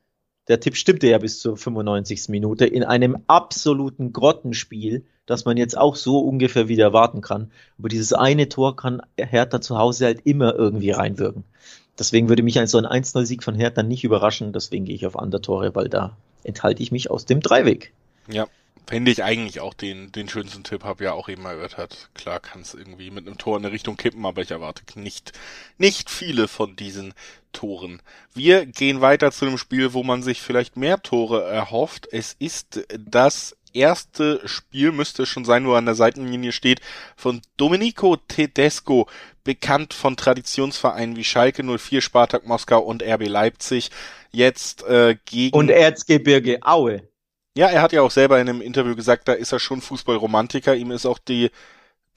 Der 0.48 0.60
Tipp 0.60 0.76
stimmte 0.76 1.08
ja 1.08 1.18
bis 1.18 1.40
zur 1.40 1.56
95. 1.56 2.28
Minute 2.28 2.66
in 2.66 2.84
einem 2.84 3.18
absoluten 3.26 4.12
Grottenspiel, 4.12 5.04
das 5.26 5.44
man 5.44 5.56
jetzt 5.56 5.76
auch 5.76 5.96
so 5.96 6.20
ungefähr 6.20 6.68
wieder 6.68 6.84
erwarten 6.84 7.20
kann. 7.20 7.50
Aber 7.78 7.88
dieses 7.88 8.12
eine 8.12 8.48
Tor 8.48 8.76
kann 8.76 9.02
Hertha 9.18 9.60
zu 9.60 9.76
Hause 9.76 10.06
halt 10.06 10.20
immer 10.24 10.54
irgendwie 10.54 10.92
reinwirken. 10.92 11.44
Deswegen 11.98 12.28
würde 12.28 12.42
mich 12.42 12.58
ein 12.58 12.66
so 12.68 12.78
ein 12.78 12.86
1-0-Sieg 12.86 13.42
von 13.42 13.54
Hertha 13.54 13.82
nicht 13.82 14.04
überraschen. 14.04 14.52
Deswegen 14.52 14.84
gehe 14.84 14.94
ich 14.94 15.06
auf 15.06 15.18
andere 15.18 15.42
Tore, 15.42 15.74
weil 15.74 15.88
da 15.88 16.16
enthalte 16.44 16.82
ich 16.82 16.92
mich 16.92 17.10
aus 17.10 17.24
dem 17.24 17.40
Dreiweg. 17.40 17.92
Ja, 18.28 18.46
Fände 18.86 19.10
ich 19.10 19.24
eigentlich 19.24 19.58
auch 19.58 19.74
den, 19.74 20.12
den 20.12 20.28
schönsten 20.28 20.62
Tipp, 20.62 20.84
habe 20.84 21.04
ja 21.04 21.12
auch 21.12 21.28
eben 21.28 21.44
erörtert. 21.44 22.08
Klar 22.14 22.38
kann 22.38 22.60
es 22.60 22.72
irgendwie 22.72 23.10
mit 23.10 23.26
einem 23.26 23.36
Tor 23.36 23.56
in 23.56 23.64
eine 23.64 23.72
Richtung 23.72 23.96
kippen, 23.96 24.24
aber 24.24 24.42
ich 24.42 24.52
erwarte 24.52 24.82
nicht, 24.98 25.32
nicht 25.76 26.08
viele 26.08 26.46
von 26.46 26.76
diesen 26.76 27.12
Toren. 27.52 28.00
Wir 28.32 28.64
gehen 28.64 29.00
weiter 29.00 29.32
zu 29.32 29.46
einem 29.46 29.58
Spiel, 29.58 29.92
wo 29.92 30.04
man 30.04 30.22
sich 30.22 30.40
vielleicht 30.40 30.76
mehr 30.76 31.02
Tore 31.02 31.44
erhofft. 31.44 32.06
Es 32.12 32.36
ist 32.38 32.86
das 32.96 33.56
erste 33.72 34.40
Spiel, 34.46 34.92
müsste 34.92 35.26
schon 35.26 35.44
sein, 35.44 35.66
wo 35.66 35.72
er 35.72 35.78
an 35.78 35.86
der 35.86 35.94
Seitenlinie 35.94 36.52
steht, 36.52 36.80
von 37.16 37.42
Domenico 37.56 38.16
Tedesco, 38.16 39.08
bekannt 39.44 39.94
von 39.94 40.16
Traditionsvereinen 40.16 41.16
wie 41.16 41.24
Schalke 41.24 41.62
04, 41.62 42.00
Spartak 42.00 42.46
Moskau 42.46 42.80
und 42.80 43.02
RB 43.02 43.26
Leipzig. 43.26 43.90
Jetzt 44.30 44.84
äh, 44.84 45.16
gegen... 45.24 45.56
Und 45.56 45.70
Erzgebirge 45.70 46.58
Aue. 46.62 47.02
Ja, 47.56 47.68
er 47.68 47.80
hat 47.80 47.92
ja 47.92 48.02
auch 48.02 48.10
selber 48.10 48.38
in 48.38 48.48
einem 48.48 48.60
Interview 48.60 48.94
gesagt, 48.94 49.28
da 49.28 49.32
ist 49.32 49.52
er 49.52 49.60
schon 49.60 49.80
Fußballromantiker. 49.80 50.74
Ihm 50.76 50.90
ist 50.90 51.06
auch 51.06 51.18
die, 51.18 51.50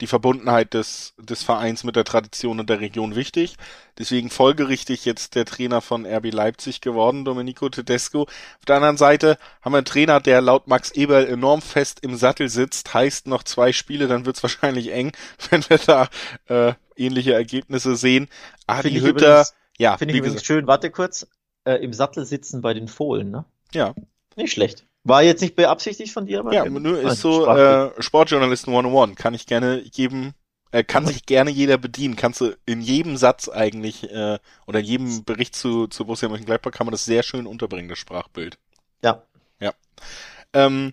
die 0.02 0.06
Verbundenheit 0.06 0.74
des, 0.74 1.14
des 1.18 1.42
Vereins 1.42 1.82
mit 1.82 1.96
der 1.96 2.04
Tradition 2.04 2.60
und 2.60 2.68
der 2.68 2.80
Region 2.80 3.16
wichtig. 3.16 3.56
Deswegen 3.98 4.28
folgerichtig 4.28 5.06
jetzt 5.06 5.34
der 5.34 5.46
Trainer 5.46 5.80
von 5.80 6.04
RB 6.04 6.30
Leipzig 6.30 6.82
geworden, 6.82 7.24
Domenico 7.24 7.70
Tedesco. 7.70 8.22
Auf 8.22 8.64
der 8.68 8.76
anderen 8.76 8.98
Seite 8.98 9.38
haben 9.62 9.72
wir 9.72 9.78
einen 9.78 9.86
Trainer, 9.86 10.20
der 10.20 10.42
laut 10.42 10.66
Max 10.66 10.90
Eberl 10.90 11.26
enorm 11.26 11.62
fest 11.62 12.00
im 12.02 12.16
Sattel 12.16 12.50
sitzt. 12.50 12.92
Heißt 12.92 13.26
noch 13.26 13.42
zwei 13.42 13.72
Spiele, 13.72 14.08
dann 14.08 14.26
wird's 14.26 14.42
wahrscheinlich 14.42 14.92
eng, 14.92 15.12
wenn 15.50 15.62
wir 15.70 15.78
da 15.78 16.08
äh, 16.48 16.74
ähnliche 16.96 17.32
Ergebnisse 17.32 17.96
sehen. 17.96 18.28
Adi 18.66 18.90
Hütter, 18.90 19.08
übrigens, 19.08 19.54
ja. 19.78 19.96
Finde 19.96 20.12
ich 20.12 20.20
übrigens 20.20 20.44
schön, 20.44 20.66
warte 20.66 20.90
kurz, 20.90 21.26
äh, 21.64 21.76
im 21.76 21.94
Sattel 21.94 22.26
sitzen 22.26 22.60
bei 22.60 22.74
den 22.74 22.88
Fohlen, 22.88 23.30
ne? 23.30 23.46
Ja. 23.72 23.94
Nicht 24.36 24.52
schlecht. 24.52 24.86
War 25.04 25.22
jetzt 25.22 25.40
nicht 25.40 25.56
beabsichtigt 25.56 26.12
von 26.12 26.26
dir, 26.26 26.40
aber. 26.40 26.52
Ja, 26.52 26.64
nur 26.66 27.00
ist 27.00 27.20
so 27.20 27.46
äh, 27.46 27.90
Sportjournalisten 28.02 28.74
101. 28.74 29.16
Kann 29.16 29.32
ich 29.32 29.46
gerne 29.46 29.82
jedem, 29.92 30.32
äh, 30.72 30.84
kann 30.84 31.06
sich 31.06 31.24
gerne 31.24 31.50
jeder 31.50 31.78
bedienen. 31.78 32.16
Kannst 32.16 32.42
du 32.42 32.54
in 32.66 32.82
jedem 32.82 33.16
Satz 33.16 33.48
eigentlich, 33.48 34.10
äh, 34.10 34.38
oder 34.66 34.80
in 34.80 34.84
jedem 34.84 35.24
Bericht 35.24 35.54
zu, 35.54 35.86
zu 35.86 36.04
Borussia 36.04 36.28
Mönchengladbach 36.28 36.72
kann 36.72 36.86
man 36.86 36.92
das 36.92 37.06
sehr 37.06 37.22
schön 37.22 37.46
unterbringen, 37.46 37.88
das 37.88 37.98
Sprachbild. 37.98 38.58
Ja. 39.02 39.22
Ja. 39.58 39.72
Ähm, 40.52 40.92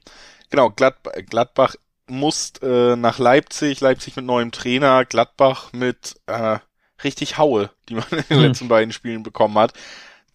genau, 0.50 0.70
Gladbach, 0.70 1.12
Gladbach 1.30 1.76
muss 2.10 2.54
äh, 2.62 2.96
nach 2.96 3.20
Leipzig, 3.20 3.82
Leipzig 3.82 4.15
mit 4.15 4.24
neuem 4.24 4.54
Trainer, 4.54 5.04
Gladbach 5.04 5.74
mit 5.74 6.15
äh, 6.28 6.60
richtig 7.04 7.38
Haue, 7.38 7.72
die 7.89 7.96
man 7.96 8.06
in 8.12 8.24
den 8.30 8.38
hm. 8.38 8.43
letzten 8.43 8.67
beiden 8.70 8.93
Spielen 8.93 9.24
bekommen 9.24 9.58
hat 9.58 9.74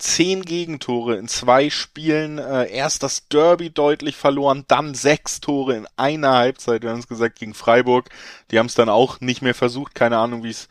zehn 0.02 0.42
Gegentore 0.44 1.16
in 1.16 1.28
zwei 1.28 1.70
Spielen, 1.70 2.38
äh, 2.38 2.68
erst 2.70 3.04
das 3.04 3.28
Derby 3.28 3.70
deutlich 3.70 4.16
verloren, 4.16 4.64
dann 4.66 4.94
sechs 4.94 5.40
Tore 5.40 5.76
in 5.76 5.86
einer 5.96 6.32
Halbzeit, 6.32 6.82
wir 6.82 6.90
haben 6.90 6.98
es 6.98 7.08
gesagt, 7.08 7.38
gegen 7.38 7.54
Freiburg. 7.54 8.10
Die 8.50 8.58
haben 8.58 8.66
es 8.66 8.74
dann 8.74 8.88
auch 8.88 9.20
nicht 9.20 9.42
mehr 9.42 9.54
versucht, 9.54 9.94
keine 9.94 10.18
Ahnung, 10.18 10.42
wie 10.42 10.50
es 10.50 10.68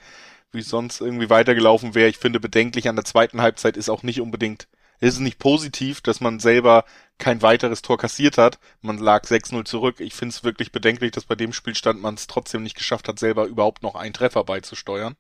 wie 0.52 0.62
sonst 0.62 1.00
irgendwie 1.00 1.30
weitergelaufen 1.30 1.96
wäre. 1.96 2.10
Ich 2.10 2.18
finde 2.18 2.42
bedenklich 2.42 2.90
an 2.90 2.98
der 2.98 3.06
zweiten 3.06 3.42
Halbzeit 3.42 3.78
ist 3.78 3.90
auch 3.90 4.04
nicht 4.04 4.20
unbedingt, 4.20 4.68
ist 5.00 5.14
es 5.14 5.20
nicht 5.22 5.40
positiv, 5.40 6.02
dass 6.02 6.20
man 6.20 6.42
selber 6.42 6.84
kein 7.18 7.42
weiteres 7.42 7.82
Tor 7.82 7.98
kassiert 7.98 8.38
hat. 8.38 8.60
Man 8.82 8.98
lag 8.98 9.24
6-0 9.24 9.64
zurück. 9.64 10.02
Ich 10.02 10.14
finde 10.14 10.36
es 10.36 10.44
wirklich 10.44 10.74
bedenklich, 10.74 11.12
dass 11.12 11.24
bei 11.24 11.36
dem 11.36 11.54
Spielstand 11.54 12.02
man 12.02 12.16
es 12.16 12.28
trotzdem 12.28 12.64
nicht 12.64 12.76
geschafft 12.76 13.08
hat, 13.08 13.18
selber 13.18 13.46
überhaupt 13.46 13.82
noch 13.82 13.96
einen 13.96 14.14
Treffer 14.14 14.44
beizusteuern. 14.44 15.16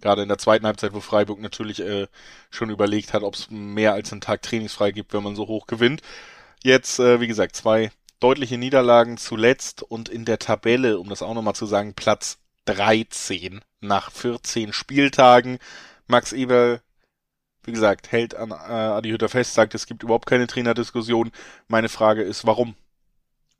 Gerade 0.00 0.22
in 0.22 0.28
der 0.28 0.38
zweiten 0.38 0.66
Halbzeit, 0.66 0.92
wo 0.92 1.00
Freiburg 1.00 1.40
natürlich 1.40 1.80
äh, 1.80 2.06
schon 2.50 2.70
überlegt 2.70 3.12
hat, 3.12 3.22
ob 3.22 3.34
es 3.34 3.50
mehr 3.50 3.92
als 3.92 4.12
einen 4.12 4.20
Tag 4.20 4.42
trainingsfrei 4.42 4.92
gibt, 4.92 5.12
wenn 5.12 5.22
man 5.22 5.36
so 5.36 5.46
hoch 5.46 5.66
gewinnt. 5.66 6.02
Jetzt, 6.62 6.98
äh, 6.98 7.20
wie 7.20 7.26
gesagt, 7.26 7.56
zwei 7.56 7.90
deutliche 8.20 8.58
Niederlagen 8.58 9.16
zuletzt 9.16 9.82
und 9.82 10.08
in 10.08 10.24
der 10.24 10.38
Tabelle, 10.38 10.98
um 10.98 11.08
das 11.08 11.22
auch 11.22 11.34
nochmal 11.34 11.54
zu 11.54 11.66
sagen, 11.66 11.94
Platz 11.94 12.38
13 12.66 13.60
nach 13.80 14.10
14 14.10 14.72
Spieltagen. 14.72 15.58
Max 16.06 16.32
Eber, 16.32 16.80
wie 17.64 17.72
gesagt, 17.72 18.12
hält 18.12 18.34
an 18.34 18.50
äh, 18.50 18.54
Adi 18.54 19.10
Hütter 19.10 19.28
fest, 19.28 19.54
sagt, 19.54 19.74
es 19.74 19.86
gibt 19.86 20.02
überhaupt 20.02 20.26
keine 20.26 20.46
Trainerdiskussion. 20.46 21.30
Meine 21.68 21.88
Frage 21.88 22.22
ist, 22.22 22.46
warum? 22.46 22.74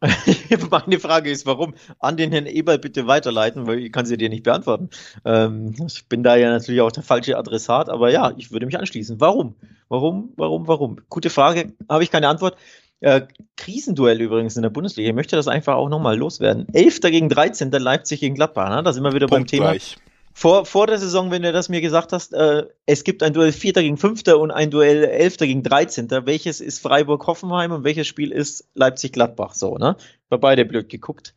Meine 0.71 0.99
Frage 0.99 1.31
ist, 1.31 1.47
warum? 1.47 1.75
An 1.99 2.17
den 2.17 2.33
Herrn 2.33 2.47
Eber 2.47 2.79
bitte 2.79 3.07
weiterleiten, 3.07 3.67
weil 3.67 3.79
ich 3.79 3.93
kann 3.93 4.07
sie 4.07 4.17
dir 4.17 4.29
nicht 4.29 4.43
beantworten. 4.43 4.91
Ähm, 5.25 5.75
ich 5.87 6.09
bin 6.09 6.23
da 6.23 6.37
ja 6.37 6.51
natürlich 6.51 6.81
auch 6.81 6.93
der 6.93 7.03
falsche 7.03 7.37
Adressat, 7.37 7.89
aber 7.89 8.11
ja, 8.11 8.33
ich 8.37 8.53
würde 8.53 8.67
mich 8.67 8.79
anschließen. 8.79 9.21
Warum? 9.21 9.55
Warum? 9.89 10.33
Warum? 10.37 10.69
Warum? 10.69 11.01
Gute 11.09 11.31
Frage, 11.31 11.73
habe 11.89 12.03
ich 12.03 12.11
keine 12.11 12.29
Antwort. 12.29 12.57
Äh, 13.01 13.23
Krisenduell 13.57 14.21
übrigens 14.21 14.57
in 14.57 14.63
der 14.63 14.71
Bundesliga. 14.71 15.11
Ich 15.11 15.15
möchte 15.15 15.37
das 15.37 15.49
einfach 15.49 15.75
auch 15.75 15.89
nochmal 15.89 16.17
loswerden. 16.17 16.67
11. 16.73 17.01
gegen 17.01 17.29
13. 17.29 17.71
Leipzig 17.71 18.21
gegen 18.21 18.35
Gladbach. 18.35 18.71
Ne? 18.71 18.83
Da 18.83 18.93
sind 18.93 19.03
wir 19.03 19.13
wieder 19.13 19.27
Punkt 19.27 19.43
beim 19.43 19.47
Thema. 19.47 19.71
Gleich. 19.73 19.97
Vor, 20.37 20.67
vor 20.67 20.89
der 20.89 20.99
Saison, 20.99 21.31
wenn 21.31 21.43
du 21.43 21.53
das 21.53 21.69
mir 21.69 21.81
gesagt 21.81 22.13
hast, 22.13 22.35
äh, 22.35 22.67
es 22.87 23.05
gibt 23.05 23.23
ein 23.23 23.33
Duell 23.33 23.53
4. 23.53 23.73
gegen 23.75 23.97
5. 23.97 24.27
und 24.35 24.51
ein 24.51 24.71
Duell 24.71 25.05
11. 25.05 25.37
gegen 25.39 25.63
13. 25.63 26.11
Welches 26.11 26.61
ist 26.61 26.81
Freiburg-Hoffenheim 26.81 27.71
und 27.71 27.85
welches 27.85 28.09
Spiel 28.09 28.33
ist 28.33 28.69
Leipzig-Gladbach? 28.75 29.55
So, 29.55 29.79
ne? 29.79 29.97
War 30.31 30.39
beide 30.39 30.65
blöd 30.65 30.89
geguckt. 30.89 31.35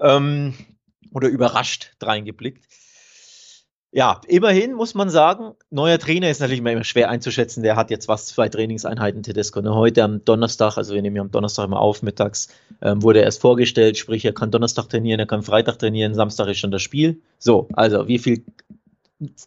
Ähm, 0.00 0.54
oder 1.12 1.28
überrascht 1.28 1.94
reingeblickt. 2.02 2.66
Ja, 3.94 4.22
immerhin 4.26 4.72
muss 4.72 4.94
man 4.94 5.10
sagen, 5.10 5.52
neuer 5.68 5.98
Trainer 5.98 6.30
ist 6.30 6.40
natürlich 6.40 6.60
immer 6.60 6.82
schwer 6.82 7.10
einzuschätzen. 7.10 7.62
Der 7.62 7.76
hat 7.76 7.90
jetzt 7.90 8.08
was, 8.08 8.26
zwei 8.26 8.48
Trainingseinheiten 8.48 9.22
Tedesco. 9.22 9.60
Ne? 9.60 9.74
Heute 9.74 10.02
am 10.02 10.24
Donnerstag, 10.24 10.78
also 10.78 10.94
wir 10.94 11.02
nehmen 11.02 11.16
ja 11.16 11.20
am 11.20 11.30
Donnerstag 11.30 11.66
immer 11.66 11.78
auf, 11.78 12.02
mittags, 12.02 12.48
ähm, 12.80 13.02
wurde 13.02 13.18
er 13.18 13.26
erst 13.26 13.42
vorgestellt, 13.42 13.98
sprich, 13.98 14.24
er 14.24 14.32
kann 14.32 14.50
Donnerstag 14.50 14.88
trainieren, 14.88 15.20
er 15.20 15.26
kann 15.26 15.42
Freitag 15.42 15.78
trainieren, 15.78 16.14
Samstag 16.14 16.48
ist 16.48 16.58
schon 16.58 16.70
das 16.70 16.80
Spiel. 16.80 17.20
So, 17.38 17.68
also 17.74 18.08
wie 18.08 18.18
viel 18.18 18.46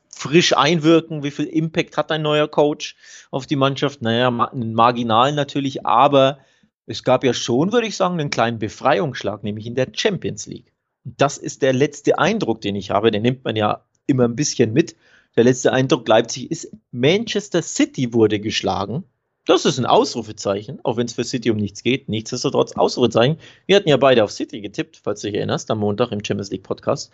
frisch 0.10 0.55
einwirken, 0.55 1.23
wie 1.23 1.31
viel 1.31 1.45
Impact 1.45 1.97
hat 1.97 2.12
ein 2.12 2.21
neuer 2.21 2.47
Coach 2.47 2.95
auf 3.31 3.47
die 3.47 3.55
Mannschaft? 3.55 4.03
Naja, 4.03 4.29
marginal 4.29 5.34
natürlich, 5.34 5.88
aber 5.88 6.38
es 6.86 7.01
gab 7.01 7.23
ja 7.23 7.34
schon, 7.34 7.73
würde 7.73 7.88
ich 7.88 7.97
sagen, 7.97 8.19
einen 8.19 8.29
kleinen 8.29 8.60
Befreiungsschlag, 8.60 9.43
nämlich 9.43 9.65
in 9.65 9.73
der 9.73 9.88
Champions 9.91 10.45
League. 10.45 10.71
Das 11.03 11.39
ist 11.39 11.63
der 11.63 11.73
letzte 11.73 12.19
Eindruck, 12.19 12.62
den 12.62 12.75
ich 12.75 12.91
habe. 12.91 13.10
Den 13.10 13.23
nimmt 13.23 13.43
man 13.43 13.55
ja 13.55 13.84
immer 14.07 14.25
ein 14.25 14.35
bisschen 14.35 14.73
mit. 14.73 14.95
Der 15.35 15.43
letzte 15.43 15.73
Eindruck 15.73 16.07
Leipzig 16.07 16.49
ist, 16.49 16.71
Manchester 16.91 17.61
City 17.61 18.13
wurde 18.13 18.39
geschlagen. 18.39 19.03
Das 19.45 19.65
ist 19.65 19.77
ein 19.77 19.85
Ausrufezeichen, 19.85 20.79
auch 20.83 20.97
wenn 20.97 21.05
es 21.05 21.13
für 21.13 21.23
City 21.23 21.51
um 21.51 21.57
nichts 21.57 21.83
geht. 21.83 22.09
Nichtsdestotrotz 22.09 22.73
Ausrufezeichen. 22.73 23.37
Wir 23.67 23.75
hatten 23.75 23.89
ja 23.89 23.97
beide 23.97 24.23
auf 24.23 24.31
City 24.31 24.59
getippt, 24.59 24.97
falls 25.03 25.21
du 25.21 25.27
dich 25.27 25.35
erinnerst, 25.35 25.69
am 25.69 25.79
Montag 25.79 26.11
im 26.11 26.23
Champions 26.25 26.49
League 26.49 26.63
Podcast. 26.63 27.11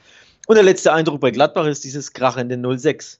Und 0.47 0.55
der 0.55 0.63
letzte 0.63 0.93
Eindruck 0.93 1.19
bei 1.19 1.31
Gladbach 1.31 1.65
ist 1.65 1.83
dieses 1.83 2.13
krachende 2.13 2.55
0-6. 2.55 3.17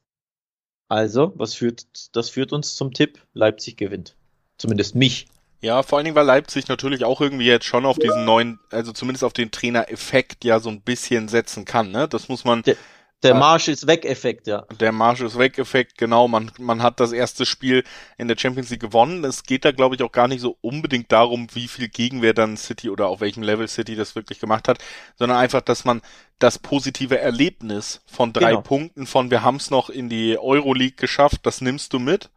Also, 0.88 1.34
was 1.36 1.53
führt, 1.53 1.86
das 2.15 2.29
führt 2.29 2.53
uns 2.53 2.75
zum 2.75 2.93
Tipp, 2.93 3.19
Leipzig 3.34 3.75
gewinnt. 3.75 4.15
Zumindest 4.57 4.95
mich. 4.95 5.27
Ja, 5.62 5.84
vor 5.84 5.97
allen 5.97 6.05
Dingen, 6.05 6.15
weil 6.15 6.25
Leipzig 6.25 6.67
natürlich 6.67 7.03
auch 7.05 7.21
irgendwie 7.21 7.45
jetzt 7.45 7.65
schon 7.65 7.86
auf 7.86 7.99
diesen 7.99 8.25
neuen, 8.25 8.60
also 8.71 8.91
zumindest 8.93 9.23
auf 9.23 9.34
den 9.34 9.51
Trainer-Effekt 9.51 10.43
ja 10.43 10.60
so 10.60 10.69
ein 10.69 10.81
bisschen 10.81 11.27
setzen 11.27 11.65
kann, 11.65 11.91
ne? 11.91 12.07
Das 12.07 12.29
muss 12.29 12.45
man. 12.45 12.63
Der, 12.63 12.75
der 13.23 13.36
Marsch 13.36 13.67
ist 13.67 13.86
weg-Effekt, 13.86 14.47
ja. 14.47 14.65
Der 14.79 14.91
Marsch 14.91 15.21
ist 15.21 15.38
weg-Effekt, 15.38 15.97
genau. 15.97 16.27
Man, 16.27 16.51
man 16.57 16.81
hat 16.81 16.99
das 16.99 17.12
erste 17.12 17.45
Spiel 17.45 17.84
in 18.17 18.27
der 18.27 18.38
Champions 18.38 18.69
League 18.71 18.81
gewonnen. 18.81 19.23
Es 19.23 19.43
geht 19.43 19.63
da, 19.63 19.71
glaube 19.71 19.95
ich, 19.95 20.01
auch 20.01 20.12
gar 20.12 20.27
nicht 20.27 20.41
so 20.41 20.57
unbedingt 20.62 21.12
darum, 21.12 21.47
wie 21.53 21.67
viel 21.67 21.88
Gegenwehr 21.88 22.34
dann 22.34 22.57
City 22.57 22.89
oder 22.89 23.07
auf 23.07 23.21
welchem 23.21 23.43
Level 23.43 23.67
City 23.67 23.95
das 23.95 24.15
wirklich 24.15 24.39
gemacht 24.39 24.67
hat, 24.67 24.79
sondern 25.17 25.38
einfach, 25.38 25.62
dass 25.62 25.86
man 25.86 26.01
das 26.39 26.57
positive 26.57 27.19
Erlebnis 27.19 28.01
von 28.07 28.34
drei 28.34 28.51
genau. 28.51 28.62
Punkten, 28.62 29.05
von 29.05 29.29
wir 29.29 29.43
haben 29.43 29.57
es 29.57 29.69
noch 29.69 29.89
in 29.89 30.10
die 30.10 30.38
Euroleague 30.39 30.95
geschafft, 30.95 31.41
das 31.43 31.62
nimmst 31.62 31.93
du 31.93 31.99
mit. 31.99 32.31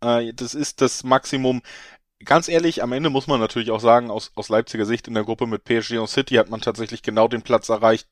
Äh, 0.00 0.32
das 0.34 0.54
ist 0.54 0.80
das 0.80 1.04
Maximum. 1.04 1.62
Ganz 2.24 2.48
ehrlich, 2.48 2.82
am 2.82 2.92
Ende 2.92 3.10
muss 3.10 3.28
man 3.28 3.38
natürlich 3.38 3.70
auch 3.70 3.80
sagen, 3.80 4.10
aus, 4.10 4.32
aus 4.34 4.48
Leipziger 4.48 4.86
Sicht 4.86 5.06
in 5.06 5.14
der 5.14 5.24
Gruppe 5.24 5.46
mit 5.46 5.64
PSG 5.64 5.98
und 5.98 6.08
City 6.08 6.34
hat 6.36 6.50
man 6.50 6.60
tatsächlich 6.60 7.02
genau 7.02 7.28
den 7.28 7.42
Platz 7.42 7.68
erreicht, 7.68 8.08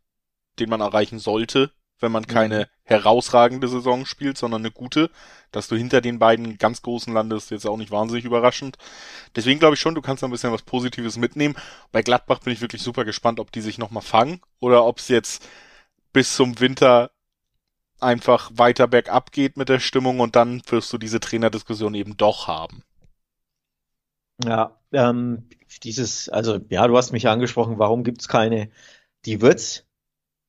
den 0.61 0.69
man 0.69 0.81
erreichen 0.81 1.19
sollte 1.19 1.73
wenn 2.03 2.13
man 2.13 2.27
keine 2.27 2.61
mhm. 2.61 2.67
herausragende 2.85 3.69
Saison 3.69 4.05
spielt, 4.05 4.37
sondern 4.37 4.63
eine 4.63 4.71
gute. 4.71 5.11
Dass 5.51 5.69
du 5.69 5.77
hinter 5.77 6.01
den 6.01 6.19
beiden 6.19 6.59
ganz 6.59 6.83
großen 6.83 7.13
landest, 7.13 7.51
jetzt 7.51 7.67
auch 7.67 7.77
nicht 7.77 7.91
wahnsinnig 7.91 8.25
überraschend. 8.25 8.79
Deswegen 9.37 9.61
glaube 9.61 9.75
ich 9.75 9.81
schon, 9.81 9.95
du 9.95 10.03
kannst 10.03 10.23
da 10.23 10.29
ein 10.29 10.31
bisschen 10.31 10.53
was 10.53 10.63
Positives 10.63 11.17
mitnehmen. 11.17 11.55
Bei 11.93 12.03
Gladbach 12.03 12.41
bin 12.41 12.53
ich 12.53 12.61
wirklich 12.61 12.83
super 12.83 13.05
gespannt, 13.05 13.39
ob 13.39 13.53
die 13.53 13.61
sich 13.61 13.79
nochmal 13.79 14.03
fangen 14.03 14.41
oder 14.61 14.85
ob 14.85 14.99
es 14.99 15.09
jetzt 15.09 15.47
bis 16.13 16.35
zum 16.35 16.61
Winter 16.61 17.11
einfach 18.01 18.51
weiter 18.55 18.89
bergab 18.89 19.33
geht 19.33 19.57
mit 19.57 19.69
der 19.69 19.79
Stimmung 19.79 20.21
und 20.21 20.37
dann 20.37 20.63
wirst 20.69 20.93
du 20.93 20.99
diese 20.99 21.21
Trainerdiskussion 21.21 21.95
eben 21.95 22.17
doch 22.17 22.49
haben. 22.49 22.83
Ja, 24.45 24.81
ähm, 24.93 25.49
dieses, 25.83 26.29
also 26.29 26.59
ja, 26.69 26.87
du 26.87 26.97
hast 26.97 27.13
mich 27.13 27.29
angesprochen, 27.29 27.79
warum 27.79 28.03
gibt's 28.05 28.29
keine, 28.29 28.71
die 29.25 29.41
wird's 29.41 29.87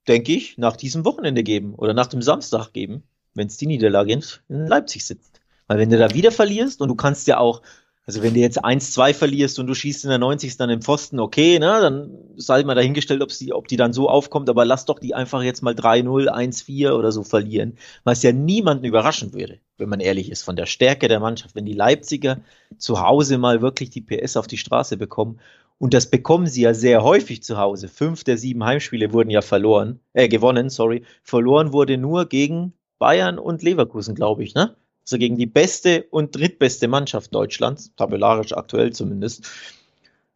denke 0.08 0.34
ich, 0.34 0.58
nach 0.58 0.76
diesem 0.76 1.06
Wochenende 1.06 1.44
geben 1.44 1.76
oder 1.76 1.94
nach 1.94 2.08
dem 2.08 2.22
Samstag 2.22 2.74
geben, 2.74 3.04
wenn 3.34 3.48
es 3.48 3.58
die 3.58 3.68
Niederlage 3.68 4.14
in, 4.14 4.24
Leipzig 4.48 5.06
sitzt. 5.06 5.40
Weil 5.68 5.80
wenn 5.80 5.90
du 5.90 5.98
da 5.98 6.14
wieder 6.14 6.32
verlierst 6.32 6.82
und 6.82 6.90
du 6.90 6.96
kannst 6.96 7.28
ja 7.28 7.38
auch, 7.38 7.62
also 8.06 8.22
wenn 8.22 8.34
du 8.34 8.42
jetzt 8.42 8.64
1-2 8.64 9.14
verlierst 9.14 9.60
und 9.60 9.68
du 9.68 9.74
schießt 9.74 10.04
in 10.04 10.10
der 10.10 10.20
90. 10.20 10.58
dann 10.58 10.70
im 10.70 10.82
Pfosten, 10.82 11.22
okay, 11.22 11.58
ne, 11.58 11.80
dann 11.80 12.12
sei 12.36 12.62
mal 12.64 12.76
dahingestellt, 12.76 13.22
ob 13.22 13.30
die, 13.30 13.54
ob 13.54 13.70
die 13.70 13.78
dann 13.78 13.94
so 13.94 14.10
aufkommt, 14.10 14.50
aber 14.50 14.66
lass 14.66 14.86
doch 14.86 15.00
die 15.00 15.16
einfach 15.16 15.42
jetzt 15.42 15.64
mal 15.64 15.74
3-0, 15.74 16.28
1-4 16.28 16.92
oder 16.92 17.14
so 17.14 17.24
verlieren, 17.24 17.78
was 18.04 18.22
ja 18.22 18.34
niemanden 18.34 18.84
überraschen 18.84 19.34
würde, 19.34 19.60
wenn 19.78 19.88
man 19.88 20.02
ehrlich 20.02 20.30
ist, 20.30 20.44
von 20.44 20.58
der 20.58 20.66
Stärke 20.66 21.08
der 21.08 21.22
Mannschaft, 21.22 21.56
wenn 21.56 21.66
die 21.66 21.74
Leipziger 21.74 22.42
zu 22.78 23.00
Hause 23.00 23.38
mal 23.38 23.62
wirklich 23.62 23.90
die 23.90 24.02
PS 24.02 24.36
auf 24.36 24.48
die 24.48 24.58
Straße 24.58 24.98
bekommen 24.98 25.40
und 25.78 25.94
das 25.94 26.10
bekommen 26.10 26.48
sie 26.48 26.62
ja 26.62 26.74
sehr 26.74 27.04
häufig 27.04 27.44
zu 27.44 27.58
Hause. 27.58 27.88
Fünf 27.88 28.24
der 28.24 28.38
sieben 28.38 28.64
Heimspiele 28.64 29.12
wurden 29.12 29.30
ja 29.30 29.42
verloren, 29.42 30.00
äh, 30.14 30.28
gewonnen, 30.30 30.70
sorry. 30.70 31.04
Verloren 31.24 31.74
wurde 31.74 31.98
nur 31.98 32.26
gegen 32.28 32.74
Bayern 33.00 33.38
und 33.38 33.64
Leverkusen, 33.64 34.16
glaube 34.16 34.44
ich, 34.44 34.56
ne? 34.56 34.76
Also 35.06 35.18
gegen 35.18 35.38
die 35.38 35.46
beste 35.46 36.06
und 36.12 36.36
drittbeste 36.36 36.88
Mannschaft 36.88 37.36
Deutschlands, 37.36 37.94
tabellarisch 37.98 38.54
aktuell 38.54 38.94
zumindest. 38.94 39.50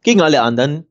Gegen 0.02 0.20
alle 0.20 0.42
anderen 0.42 0.86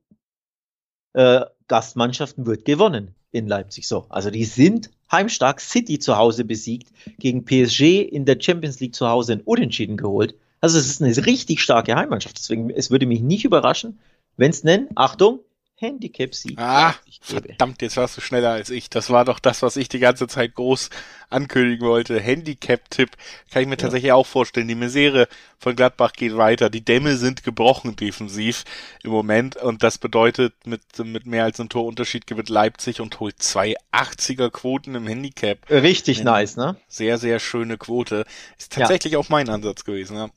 äh, 1.12 1.42
Gastmannschaften 1.68 2.46
wird 2.46 2.64
gewonnen 2.64 3.14
in 3.30 3.46
Leipzig. 3.46 3.86
So, 3.86 4.06
also 4.08 4.30
die 4.30 4.44
sind 4.44 4.90
heimstark. 5.10 5.60
City 5.60 5.98
zu 5.98 6.16
Hause 6.16 6.44
besiegt, 6.44 6.88
gegen 7.18 7.44
PSG 7.44 8.02
in 8.02 8.24
der 8.24 8.38
Champions 8.40 8.80
League 8.80 8.94
zu 8.94 9.08
Hause 9.08 9.34
ein 9.34 9.40
Unentschieden 9.42 9.96
geholt. 9.96 10.34
Also 10.60 10.78
es 10.78 10.86
ist 10.86 11.02
eine 11.02 11.26
richtig 11.26 11.62
starke 11.62 11.94
Heimmannschaft. 11.94 12.38
Deswegen, 12.38 12.70
es 12.70 12.90
würde 12.90 13.06
mich 13.06 13.20
nicht 13.20 13.44
überraschen, 13.44 13.98
wenn 14.38 14.50
es 14.50 14.64
nennen, 14.64 14.88
Achtung, 14.94 15.40
Handicap-Sieg. 15.80 16.58
Ah, 16.58 16.94
verdammt, 17.20 17.82
jetzt 17.82 17.96
warst 17.96 18.16
du 18.16 18.20
schneller 18.20 18.50
als 18.50 18.68
ich. 18.70 18.90
Das 18.90 19.10
war 19.10 19.24
doch 19.24 19.38
das, 19.38 19.62
was 19.62 19.76
ich 19.76 19.88
die 19.88 20.00
ganze 20.00 20.26
Zeit 20.26 20.54
groß 20.56 20.90
ankündigen 21.30 21.86
wollte. 21.86 22.18
Handicap-Tipp 22.18 23.10
kann 23.50 23.62
ich 23.62 23.68
mir 23.68 23.74
ja. 23.74 23.82
tatsächlich 23.82 24.10
auch 24.10 24.26
vorstellen. 24.26 24.66
Die 24.66 24.74
Misere 24.74 25.28
von 25.58 25.76
Gladbach 25.76 26.14
geht 26.14 26.36
weiter. 26.36 26.68
Die 26.68 26.84
Dämme 26.84 27.16
sind 27.16 27.44
gebrochen 27.44 27.94
defensiv 27.94 28.64
im 29.04 29.12
Moment 29.12 29.56
und 29.56 29.84
das 29.84 29.98
bedeutet, 29.98 30.54
mit, 30.66 30.82
mit 30.98 31.26
mehr 31.26 31.44
als 31.44 31.60
einem 31.60 31.68
Torunterschied 31.68 32.26
gewinnt 32.26 32.48
Leipzig 32.48 33.00
und 33.00 33.20
holt 33.20 33.40
zwei 33.40 33.76
80er 33.92 34.50
Quoten 34.50 34.96
im 34.96 35.06
Handicap. 35.06 35.58
Richtig 35.70 36.24
nice, 36.24 36.56
ne? 36.56 36.76
Sehr, 36.88 37.18
sehr 37.18 37.38
schöne 37.38 37.78
Quote. 37.78 38.24
Ist 38.58 38.72
tatsächlich 38.72 39.12
ja. 39.12 39.20
auch 39.20 39.28
mein 39.28 39.48
Ansatz 39.48 39.84
gewesen, 39.84 40.16
ja. 40.16 40.30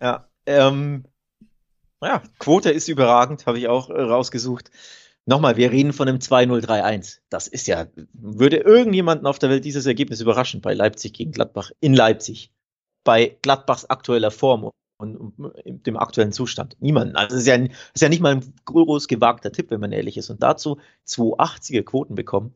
Ja, 0.00 0.28
ähm, 0.46 1.04
ja, 2.02 2.22
Quote 2.38 2.70
ist 2.70 2.88
überragend, 2.88 3.46
habe 3.46 3.58
ich 3.58 3.68
auch 3.68 3.90
äh, 3.90 4.00
rausgesucht. 4.00 4.70
Nochmal, 5.26 5.56
wir 5.56 5.70
reden 5.70 5.92
von 5.92 6.08
einem 6.08 6.18
2-0-3-1. 6.18 7.18
Das 7.28 7.48
ist 7.48 7.66
ja, 7.66 7.86
würde 8.12 8.56
irgendjemanden 8.56 9.26
auf 9.26 9.38
der 9.38 9.50
Welt 9.50 9.64
dieses 9.64 9.84
Ergebnis 9.84 10.20
überraschen 10.20 10.62
bei 10.62 10.72
Leipzig 10.72 11.12
gegen 11.12 11.32
Gladbach 11.32 11.70
in 11.80 11.92
Leipzig. 11.92 12.50
Bei 13.04 13.36
Gladbachs 13.42 13.84
aktueller 13.84 14.30
Form 14.30 14.70
und, 14.98 15.34
dem 15.64 15.96
aktuellen 15.96 16.32
Zustand. 16.32 16.76
Niemanden. 16.80 17.16
Also 17.16 17.36
es 17.36 17.42
ist, 17.42 17.46
ja, 17.46 17.56
ist 17.56 18.00
ja 18.00 18.08
nicht 18.08 18.22
mal 18.22 18.36
ein 18.36 18.54
groß 18.64 19.06
gewagter 19.06 19.52
Tipp, 19.52 19.70
wenn 19.70 19.80
man 19.80 19.92
ehrlich 19.92 20.16
ist. 20.16 20.30
Und 20.30 20.42
dazu 20.42 20.78
280er 21.06 21.82
Quoten 21.82 22.14
bekommen, 22.14 22.54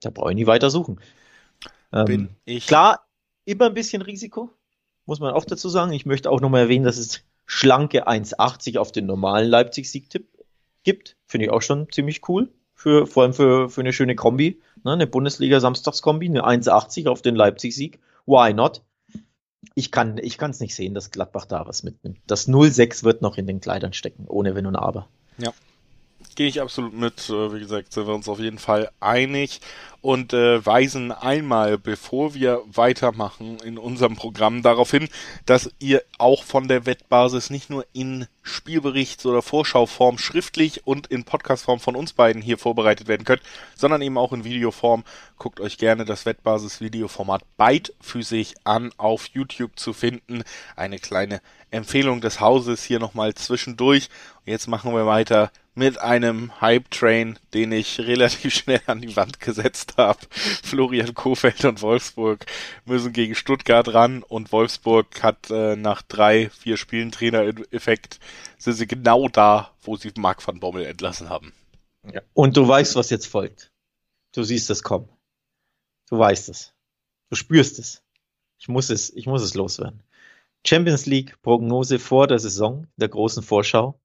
da 0.00 0.10
brauche 0.10 0.30
ich 0.30 0.36
nie 0.36 0.46
weiter 0.46 0.70
suchen. 0.70 1.00
Ähm, 1.92 2.30
klar, 2.66 3.04
immer 3.44 3.66
ein 3.66 3.74
bisschen 3.74 4.02
Risiko, 4.02 4.50
muss 5.06 5.20
man 5.20 5.34
auch 5.34 5.44
dazu 5.44 5.68
sagen. 5.68 5.92
Ich 5.92 6.06
möchte 6.06 6.30
auch 6.30 6.40
nochmal 6.40 6.62
erwähnen, 6.62 6.84
dass 6.84 6.98
es 6.98 7.24
schlanke 7.50 8.06
1,80 8.06 8.78
auf 8.78 8.92
den 8.92 9.06
normalen 9.06 9.50
Leipzig-Siegtipp 9.50 10.28
gibt. 10.84 11.16
Finde 11.26 11.46
ich 11.46 11.50
auch 11.50 11.62
schon 11.62 11.90
ziemlich 11.90 12.28
cool. 12.28 12.48
Für, 12.74 13.08
vor 13.08 13.24
allem 13.24 13.34
für, 13.34 13.68
für 13.68 13.80
eine 13.80 13.92
schöne 13.92 14.14
Kombi. 14.14 14.60
Ne? 14.84 14.92
Eine 14.92 15.08
Bundesliga-Samstagskombi, 15.08 16.28
eine 16.28 16.44
1,80 16.44 17.08
auf 17.08 17.22
den 17.22 17.34
Leipzig-Sieg. 17.34 17.98
Why 18.24 18.54
not? 18.54 18.82
Ich 19.74 19.90
kann 19.90 20.16
ich 20.18 20.40
es 20.40 20.60
nicht 20.60 20.76
sehen, 20.76 20.94
dass 20.94 21.10
Gladbach 21.10 21.44
da 21.44 21.66
was 21.66 21.82
mitnimmt. 21.82 22.20
Das 22.28 22.48
0,6 22.48 23.02
wird 23.02 23.20
noch 23.20 23.36
in 23.36 23.48
den 23.48 23.60
Kleidern 23.60 23.94
stecken, 23.94 24.26
ohne 24.28 24.54
Wenn 24.54 24.66
und 24.66 24.76
Aber. 24.76 25.08
Ja. 25.38 25.52
Gehe 26.36 26.48
ich 26.48 26.60
absolut 26.60 26.92
mit. 26.92 27.28
Äh, 27.28 27.54
wie 27.54 27.60
gesagt, 27.60 27.92
sind 27.92 28.06
wir 28.06 28.14
uns 28.14 28.28
auf 28.28 28.38
jeden 28.38 28.58
Fall 28.58 28.90
einig 29.00 29.60
und 30.02 30.32
äh, 30.32 30.64
weisen 30.64 31.12
einmal, 31.12 31.76
bevor 31.76 32.34
wir 32.34 32.62
weitermachen 32.66 33.58
in 33.64 33.76
unserem 33.76 34.16
Programm, 34.16 34.62
darauf 34.62 34.90
hin, 34.90 35.08
dass 35.44 35.70
ihr 35.78 36.02
auch 36.18 36.44
von 36.44 36.68
der 36.68 36.86
Wettbasis 36.86 37.50
nicht 37.50 37.68
nur 37.68 37.84
in 37.92 38.26
Spielberichts- 38.42 39.26
oder 39.26 39.42
Vorschauform 39.42 40.16
schriftlich 40.16 40.86
und 40.86 41.08
in 41.08 41.24
Podcastform 41.24 41.80
von 41.80 41.96
uns 41.96 42.14
beiden 42.14 42.40
hier 42.40 42.56
vorbereitet 42.56 43.08
werden 43.08 43.24
könnt, 43.24 43.42
sondern 43.76 44.00
eben 44.00 44.16
auch 44.16 44.32
in 44.32 44.44
Videoform. 44.44 45.04
Guckt 45.38 45.60
euch 45.60 45.76
gerne 45.76 46.06
das 46.06 46.24
Wettbasis-Videoformat 46.24 47.42
beidfüßig 47.58 48.54
an 48.64 48.92
auf 48.96 49.26
YouTube 49.26 49.78
zu 49.78 49.92
finden. 49.92 50.42
Eine 50.76 50.98
kleine 50.98 51.42
Empfehlung 51.70 52.20
des 52.22 52.40
Hauses 52.40 52.82
hier 52.82 52.98
nochmal 52.98 53.34
zwischendurch. 53.34 54.08
Jetzt 54.46 54.66
machen 54.66 54.94
wir 54.94 55.06
weiter 55.06 55.52
mit 55.74 55.98
einem 55.98 56.60
Hype-Train, 56.60 57.38
den 57.54 57.72
ich 57.72 58.00
relativ 58.00 58.54
schnell 58.58 58.82
an 58.86 59.00
die 59.00 59.16
Wand 59.16 59.40
gesetzt 59.40 59.94
habe. 59.96 60.18
Florian 60.30 61.14
Kofeld 61.14 61.64
und 61.64 61.82
Wolfsburg 61.82 62.46
müssen 62.84 63.12
gegen 63.12 63.34
Stuttgart 63.34 63.92
ran 63.92 64.22
und 64.22 64.52
Wolfsburg 64.52 65.22
hat 65.22 65.50
äh, 65.50 65.76
nach 65.76 66.02
drei, 66.02 66.50
vier 66.50 66.76
Spielen 66.76 67.12
Trainer-Effekt 67.12 68.20
sind 68.58 68.74
sie 68.74 68.86
genau 68.86 69.28
da, 69.28 69.70
wo 69.82 69.96
sie 69.96 70.12
Marc 70.16 70.46
van 70.46 70.60
Bommel 70.60 70.84
entlassen 70.84 71.28
haben. 71.28 71.52
Ja. 72.12 72.22
Und 72.34 72.56
du 72.56 72.66
weißt, 72.66 72.96
was 72.96 73.10
jetzt 73.10 73.26
folgt. 73.26 73.72
Du 74.32 74.42
siehst 74.42 74.70
es 74.70 74.82
kommen. 74.82 75.08
Du 76.08 76.18
weißt 76.18 76.48
es. 76.48 76.74
Du 77.30 77.36
spürst 77.36 77.78
es. 77.78 78.02
Ich 78.58 78.68
muss 78.68 78.90
es, 78.90 79.10
ich 79.10 79.26
muss 79.26 79.42
es 79.42 79.54
loswerden. 79.54 80.02
Champions 80.66 81.06
League 81.06 81.40
Prognose 81.42 81.98
vor 81.98 82.26
der 82.26 82.38
Saison, 82.38 82.86
der 82.96 83.08
großen 83.08 83.42
Vorschau. 83.42 83.98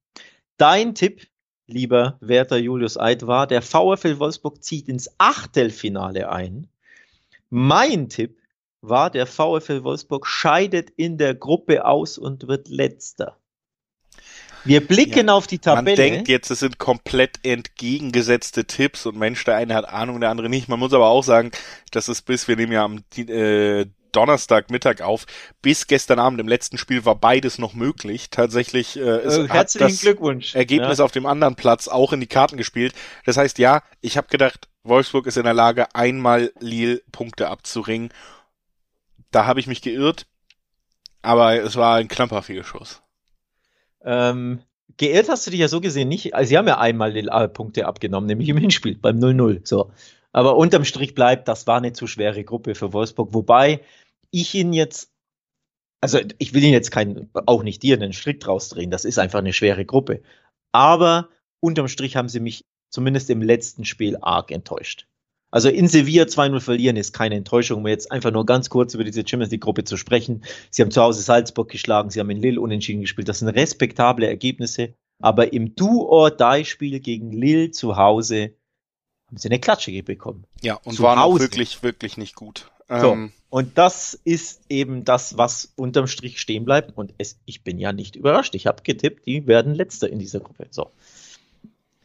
Dein 0.56 0.94
Tipp 0.94 1.26
lieber 1.66 2.16
Werter 2.20 2.56
Julius 2.56 2.98
Eid, 2.98 3.26
war, 3.26 3.46
der 3.46 3.62
VfL 3.62 4.18
Wolfsburg 4.18 4.62
zieht 4.62 4.88
ins 4.88 5.10
Achtelfinale 5.18 6.30
ein. 6.30 6.68
Mein 7.50 8.08
Tipp 8.08 8.38
war, 8.80 9.10
der 9.10 9.26
VfL 9.26 9.82
Wolfsburg 9.82 10.26
scheidet 10.26 10.90
in 10.90 11.18
der 11.18 11.34
Gruppe 11.34 11.84
aus 11.84 12.18
und 12.18 12.48
wird 12.48 12.68
letzter. 12.68 13.36
Wir 14.64 14.84
blicken 14.84 15.28
ja, 15.28 15.34
auf 15.34 15.46
die 15.46 15.60
Tabelle. 15.60 15.96
Man 15.96 15.96
denkt 15.96 16.28
jetzt, 16.28 16.50
es 16.50 16.58
sind 16.58 16.78
komplett 16.78 17.44
entgegengesetzte 17.44 18.64
Tipps 18.64 19.06
und 19.06 19.16
Mensch, 19.16 19.44
der 19.44 19.56
eine 19.56 19.74
hat 19.74 19.88
Ahnung, 19.88 20.20
der 20.20 20.30
andere 20.30 20.48
nicht. 20.48 20.68
Man 20.68 20.80
muss 20.80 20.92
aber 20.92 21.06
auch 21.06 21.22
sagen, 21.22 21.52
dass 21.92 22.08
es 22.08 22.20
bis, 22.20 22.48
wir 22.48 22.56
nehmen 22.56 22.72
ja 22.72 22.84
am 22.84 23.04
äh, 23.16 23.86
Donnerstagmittag 24.16 25.02
auf. 25.02 25.26
Bis 25.60 25.86
gestern 25.86 26.18
Abend 26.18 26.40
im 26.40 26.48
letzten 26.48 26.78
Spiel 26.78 27.04
war 27.04 27.14
beides 27.14 27.58
noch 27.58 27.74
möglich. 27.74 28.30
Tatsächlich 28.30 28.96
äh, 28.96 29.24
ist, 29.24 29.36
äh, 29.36 29.48
herzlichen 29.48 29.88
das 29.88 30.00
Glückwunsch. 30.00 30.54
Ergebnis 30.54 30.98
ja. 30.98 31.04
auf 31.04 31.12
dem 31.12 31.26
anderen 31.26 31.54
Platz 31.54 31.86
auch 31.86 32.12
in 32.12 32.20
die 32.20 32.26
Karten 32.26 32.56
gespielt. 32.56 32.94
Das 33.24 33.36
heißt, 33.36 33.58
ja, 33.58 33.82
ich 34.00 34.16
habe 34.16 34.28
gedacht, 34.28 34.68
Wolfsburg 34.84 35.26
ist 35.26 35.36
in 35.36 35.44
der 35.44 35.54
Lage, 35.54 35.94
einmal 35.94 36.52
Lille 36.58 37.02
Punkte 37.12 37.48
abzuringen. 37.48 38.10
Da 39.30 39.46
habe 39.46 39.60
ich 39.60 39.66
mich 39.66 39.82
geirrt, 39.82 40.26
aber 41.22 41.56
es 41.56 41.76
war 41.76 41.96
ein 41.96 42.08
Klamperfehlschuss. 42.08 43.02
Ähm, 44.04 44.60
geirrt 44.96 45.28
hast 45.28 45.46
du 45.46 45.50
dich 45.50 45.60
ja 45.60 45.68
so 45.68 45.80
gesehen 45.80 46.08
nicht. 46.08 46.34
Also 46.34 46.48
sie 46.48 46.58
haben 46.58 46.68
ja 46.68 46.78
einmal 46.78 47.12
Lille 47.12 47.48
Punkte 47.48 47.86
abgenommen, 47.86 48.28
nämlich 48.28 48.48
im 48.48 48.56
Hinspiel 48.56 48.96
beim 48.96 49.18
0-0. 49.18 49.66
So. 49.66 49.90
Aber 50.32 50.56
unterm 50.56 50.84
Strich 50.84 51.14
bleibt, 51.14 51.48
das 51.48 51.66
war 51.66 51.78
eine 51.78 51.92
zu 51.92 52.06
schwere 52.06 52.44
Gruppe 52.44 52.74
für 52.74 52.92
Wolfsburg. 52.92 53.32
Wobei 53.32 53.80
ich 54.40 54.54
ihn 54.54 54.72
jetzt, 54.72 55.10
also 56.00 56.20
ich 56.38 56.52
will 56.52 56.62
ihn 56.62 56.72
jetzt 56.72 56.90
keinen, 56.90 57.30
auch 57.46 57.62
nicht 57.62 57.82
dir, 57.82 57.96
einen 57.96 58.12
Strick 58.12 58.40
draus 58.40 58.68
drehen. 58.68 58.90
Das 58.90 59.04
ist 59.04 59.18
einfach 59.18 59.38
eine 59.38 59.52
schwere 59.52 59.84
Gruppe. 59.84 60.22
Aber 60.72 61.30
unterm 61.60 61.88
Strich 61.88 62.16
haben 62.16 62.28
sie 62.28 62.40
mich 62.40 62.66
zumindest 62.90 63.30
im 63.30 63.40
letzten 63.40 63.84
Spiel 63.84 64.18
arg 64.20 64.50
enttäuscht. 64.50 65.06
Also 65.50 65.70
in 65.70 65.88
Sevilla 65.88 66.24
2-0 66.24 66.60
verlieren 66.60 66.96
ist 66.96 67.14
keine 67.14 67.36
Enttäuschung, 67.36 67.78
um 67.78 67.86
jetzt 67.86 68.12
einfach 68.12 68.30
nur 68.30 68.44
ganz 68.44 68.68
kurz 68.68 68.92
über 68.92 69.04
diese 69.04 69.26
Champions 69.26 69.52
League-Gruppe 69.52 69.84
zu 69.84 69.96
sprechen. 69.96 70.44
Sie 70.70 70.82
haben 70.82 70.90
zu 70.90 71.00
Hause 71.00 71.22
Salzburg 71.22 71.70
geschlagen, 71.70 72.10
sie 72.10 72.20
haben 72.20 72.28
in 72.30 72.42
Lille 72.42 72.60
unentschieden 72.60 73.00
gespielt. 73.00 73.28
Das 73.28 73.38
sind 73.38 73.48
respektable 73.48 74.26
Ergebnisse. 74.26 74.94
Aber 75.18 75.54
im 75.54 75.74
Do-or-Die-Spiel 75.74 77.00
gegen 77.00 77.32
Lille 77.32 77.70
zu 77.70 77.96
Hause 77.96 78.54
haben 79.28 79.38
sie 79.38 79.48
eine 79.48 79.60
Klatsche 79.60 80.02
bekommen. 80.02 80.44
Ja, 80.60 80.74
und 80.84 81.00
waren 81.00 81.18
auch 81.18 81.38
wirklich, 81.38 81.82
wirklich 81.82 82.18
nicht 82.18 82.34
gut. 82.34 82.70
So, 82.88 83.12
ähm, 83.12 83.32
und 83.48 83.78
das 83.78 84.18
ist 84.24 84.60
eben 84.68 85.04
das, 85.04 85.38
was 85.38 85.72
unterm 85.76 86.08
Strich 86.08 86.40
stehen 86.40 86.64
bleibt. 86.64 86.96
Und 86.96 87.14
es, 87.18 87.38
ich 87.46 87.62
bin 87.62 87.78
ja 87.78 87.92
nicht 87.92 88.16
überrascht. 88.16 88.54
Ich 88.54 88.66
habe 88.66 88.82
getippt, 88.82 89.26
die 89.26 89.46
werden 89.46 89.74
letzter 89.74 90.10
in 90.10 90.18
dieser 90.18 90.40
Gruppe. 90.40 90.66
So. 90.70 90.90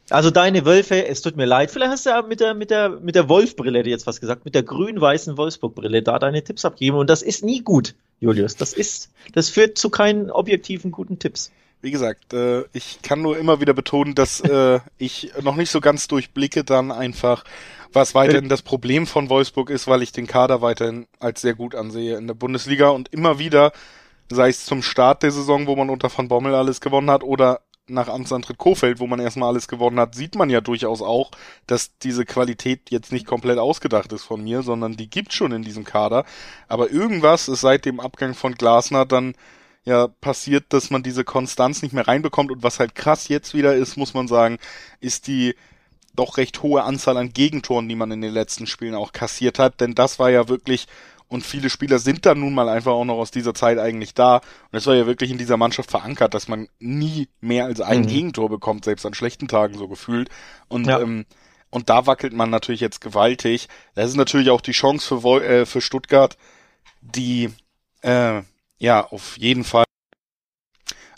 Also 0.09 0.29
deine 0.29 0.65
Wölfe, 0.65 1.07
es 1.07 1.21
tut 1.21 1.37
mir 1.37 1.45
leid. 1.45 1.71
Vielleicht 1.71 1.91
hast 1.91 2.05
du 2.05 2.11
ja 2.11 2.21
mit 2.21 2.41
der, 2.41 2.53
mit 2.53 2.69
der, 2.69 2.89
mit 2.89 3.15
der 3.15 3.27
Wolfbrille 3.27 3.83
jetzt 3.85 4.05
was 4.05 4.19
gesagt, 4.19 4.45
mit 4.45 4.55
der 4.55 4.63
grün-weißen 4.63 5.37
Wolfsburg-Brille 5.37 6.03
da 6.03 6.19
deine 6.19 6.43
Tipps 6.43 6.65
abgeben. 6.65 6.97
Und 6.97 7.09
das 7.09 7.21
ist 7.21 7.43
nie 7.43 7.61
gut, 7.61 7.95
Julius. 8.19 8.55
Das 8.55 8.73
ist, 8.73 9.09
das 9.33 9.49
führt 9.49 9.77
zu 9.77 9.89
keinen 9.89 10.29
objektiven 10.29 10.91
guten 10.91 11.17
Tipps 11.17 11.51
wie 11.81 11.91
gesagt, 11.91 12.33
äh, 12.33 12.63
ich 12.73 13.01
kann 13.01 13.21
nur 13.21 13.37
immer 13.37 13.59
wieder 13.59 13.73
betonen, 13.73 14.15
dass 14.15 14.39
äh, 14.41 14.79
ich 14.97 15.31
noch 15.41 15.55
nicht 15.55 15.71
so 15.71 15.81
ganz 15.81 16.07
durchblicke 16.07 16.63
dann 16.63 16.91
einfach, 16.91 17.43
was 17.93 18.15
weiterhin 18.15 18.49
das 18.49 18.61
Problem 18.61 19.07
von 19.07 19.29
Wolfsburg 19.29 19.69
ist, 19.69 19.87
weil 19.87 20.01
ich 20.01 20.11
den 20.11 20.27
Kader 20.27 20.61
weiterhin 20.61 21.07
als 21.19 21.41
sehr 21.41 21.55
gut 21.55 21.75
ansehe 21.75 22.17
in 22.17 22.27
der 22.27 22.33
Bundesliga 22.33 22.89
und 22.89 23.11
immer 23.13 23.37
wieder, 23.37 23.73
sei 24.29 24.49
es 24.49 24.65
zum 24.65 24.81
Start 24.81 25.23
der 25.23 25.31
Saison, 25.31 25.67
wo 25.67 25.75
man 25.75 25.89
unter 25.89 26.15
Van 26.15 26.27
Bommel 26.29 26.55
alles 26.55 26.79
gewonnen 26.79 27.11
hat, 27.11 27.23
oder 27.23 27.61
nach 27.87 28.07
Amtsantritt 28.07 28.57
Kofeld, 28.57 28.99
wo 28.99 29.07
man 29.07 29.19
erstmal 29.19 29.49
alles 29.49 29.67
gewonnen 29.67 29.99
hat, 29.99 30.15
sieht 30.15 30.35
man 30.35 30.49
ja 30.49 30.61
durchaus 30.61 31.01
auch, 31.01 31.31
dass 31.67 31.97
diese 31.97 32.25
Qualität 32.25 32.89
jetzt 32.89 33.11
nicht 33.11 33.25
komplett 33.25 33.57
ausgedacht 33.57 34.13
ist 34.13 34.23
von 34.23 34.41
mir, 34.41 34.61
sondern 34.63 34.95
die 34.95 35.09
gibt 35.09 35.33
schon 35.33 35.51
in 35.51 35.63
diesem 35.63 35.83
Kader. 35.83 36.25
Aber 36.67 36.89
irgendwas 36.89 37.47
ist 37.47 37.61
seit 37.61 37.85
dem 37.85 37.99
Abgang 37.99 38.33
von 38.33 38.53
Glasner 38.53 39.05
dann 39.05 39.35
ja 39.85 40.07
passiert, 40.07 40.65
dass 40.69 40.89
man 40.89 41.03
diese 41.03 41.23
Konstanz 41.23 41.81
nicht 41.81 41.93
mehr 41.93 42.07
reinbekommt. 42.07 42.51
Und 42.51 42.63
was 42.63 42.79
halt 42.79 42.95
krass 42.95 43.27
jetzt 43.27 43.53
wieder 43.53 43.75
ist, 43.75 43.97
muss 43.97 44.13
man 44.13 44.27
sagen, 44.27 44.57
ist 44.99 45.27
die 45.27 45.55
doch 46.15 46.37
recht 46.37 46.61
hohe 46.61 46.83
Anzahl 46.83 47.17
an 47.17 47.33
Gegentoren, 47.33 47.87
die 47.87 47.95
man 47.95 48.11
in 48.11 48.21
den 48.21 48.33
letzten 48.33 48.67
Spielen 48.67 48.95
auch 48.95 49.13
kassiert 49.13 49.59
hat. 49.59 49.79
Denn 49.81 49.95
das 49.95 50.19
war 50.19 50.29
ja 50.29 50.49
wirklich, 50.49 50.87
und 51.27 51.45
viele 51.45 51.69
Spieler 51.69 51.99
sind 51.99 52.25
dann 52.25 52.41
nun 52.41 52.53
mal 52.53 52.69
einfach 52.69 52.91
auch 52.91 53.05
noch 53.05 53.17
aus 53.17 53.31
dieser 53.31 53.53
Zeit 53.53 53.79
eigentlich 53.79 54.13
da. 54.13 54.37
Und 54.37 54.77
es 54.77 54.85
war 54.85 54.95
ja 54.95 55.07
wirklich 55.07 55.31
in 55.31 55.37
dieser 55.37 55.57
Mannschaft 55.57 55.89
verankert, 55.89 56.33
dass 56.33 56.47
man 56.47 56.67
nie 56.79 57.29
mehr 57.39 57.65
als 57.65 57.81
ein 57.81 58.01
mhm. 58.01 58.07
Gegentor 58.07 58.49
bekommt, 58.49 58.85
selbst 58.85 59.05
an 59.05 59.13
schlechten 59.13 59.47
Tagen 59.47 59.77
so 59.77 59.87
gefühlt. 59.87 60.29
Und 60.67 60.87
ja. 60.87 60.99
ähm, 60.99 61.25
und 61.71 61.89
da 61.89 62.05
wackelt 62.05 62.33
man 62.33 62.49
natürlich 62.49 62.81
jetzt 62.81 62.99
gewaltig. 62.99 63.69
Das 63.95 64.09
ist 64.09 64.17
natürlich 64.17 64.49
auch 64.49 64.59
die 64.59 64.73
Chance 64.73 65.07
für, 65.07 65.23
Vol 65.23 65.41
äh, 65.41 65.65
für 65.65 65.79
Stuttgart, 65.79 66.37
die 67.01 67.49
äh, 68.01 68.41
ja 68.81 69.05
auf 69.05 69.37
jeden 69.37 69.63
Fall 69.63 69.85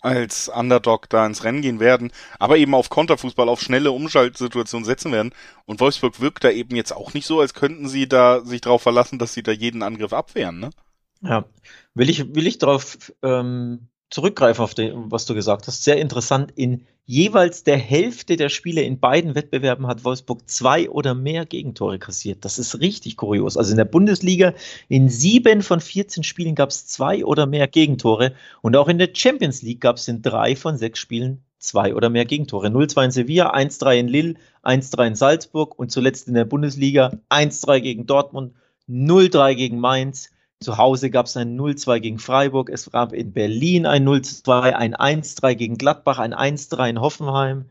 als 0.02 0.50
Underdog 0.50 1.10
da 1.10 1.26
ins 1.26 1.46
Rennen 1.46 1.62
gehen 1.62 1.80
werden, 1.80 2.12
aber 2.38 2.58
eben 2.58 2.76
auf 2.76 2.90
Konterfußball, 2.90 3.48
auf 3.48 3.62
schnelle 3.62 3.94
Umschaltsituationen 3.94 4.86
setzen 4.86 5.14
werden. 5.14 5.34
Und 5.66 5.80
Wolfsburg 5.80 6.20
wirkt 6.20 6.44
da 6.44 6.50
eben 6.52 6.76
jetzt 6.76 6.92
auch 6.92 7.14
nicht 7.14 7.26
so, 7.26 7.40
als 7.40 7.54
könnten 7.54 7.88
sie 7.88 8.10
da 8.10 8.42
sich 8.42 8.60
darauf 8.60 8.82
verlassen, 8.82 9.18
dass 9.18 9.34
sie 9.34 9.44
da 9.44 9.54
jeden 9.54 9.82
Angriff 9.82 10.12
abwehren, 10.12 10.60
ne? 10.60 10.72
Ja. 11.22 11.46
Will 11.94 12.10
ich, 12.10 12.36
will 12.36 12.48
ich 12.48 12.58
darauf 12.58 13.14
ähm, 13.22 13.88
zurückgreifen 14.14 14.64
auf 14.64 14.76
den, 14.76 15.12
was 15.12 15.26
du 15.26 15.34
gesagt 15.34 15.66
hast. 15.66 15.84
Sehr 15.84 15.98
interessant. 15.98 16.52
In 16.56 16.86
jeweils 17.08 17.64
der 17.64 17.78
Hälfte 17.78 18.38
der 18.38 18.50
Spiele 18.50 18.84
in 18.84 19.00
beiden 19.00 19.34
Wettbewerben 19.34 19.88
hat 19.88 20.06
Wolfsburg 20.06 20.48
zwei 20.48 20.88
oder 20.88 21.16
mehr 21.16 21.48
Gegentore 21.48 21.98
kassiert. 21.98 22.46
Das 22.46 22.60
ist 22.60 22.80
richtig 22.80 23.18
kurios. 23.18 23.58
Also 23.58 23.72
in 23.72 23.78
der 23.78 23.86
Bundesliga 23.86 24.54
in 24.88 25.10
sieben 25.10 25.64
von 25.64 25.80
14 25.80 26.24
Spielen 26.24 26.54
gab 26.54 26.70
es 26.70 26.86
zwei 26.86 27.26
oder 27.26 27.48
mehr 27.48 27.68
Gegentore. 27.68 28.36
Und 28.62 28.76
auch 28.76 28.88
in 28.88 29.00
der 29.00 29.10
Champions 29.12 29.64
League 29.64 29.82
gab 29.82 29.96
es 29.96 30.08
in 30.08 30.22
drei 30.22 30.56
von 30.56 30.78
sechs 30.78 31.00
Spielen 31.00 31.44
zwei 31.58 31.96
oder 31.96 32.12
mehr 32.12 32.26
Gegentore. 32.26 32.68
0-2 32.68 33.06
in 33.06 33.12
Sevilla, 33.12 33.56
1-3 33.56 33.98
in 33.98 34.08
Lille, 34.10 34.36
1-3 34.62 35.08
in 35.08 35.16
Salzburg 35.16 35.80
und 35.80 35.92
zuletzt 35.92 36.28
in 36.28 36.36
der 36.36 36.46
Bundesliga 36.46 37.14
1-3 37.32 37.80
gegen 37.80 38.06
Dortmund, 38.06 38.54
0-3 38.88 39.56
gegen 39.56 39.80
Mainz, 39.80 40.30
zu 40.64 40.78
Hause 40.78 41.10
gab 41.10 41.28
es 41.28 41.38
ein 41.38 41.60
0-2 41.60 42.00
gegen 42.00 42.20
Freiburg, 42.20 42.70
es 42.70 42.90
gab 42.90 43.14
in 43.14 43.34
Berlin 43.34 43.86
ein 43.86 44.08
0-2, 44.08 44.72
ein 44.72 44.96
1-3 44.96 45.56
gegen 45.56 45.78
Gladbach, 45.78 46.20
ein 46.20 46.34
1-3 46.34 46.90
in 46.90 47.02
Hoffenheim. 47.02 47.66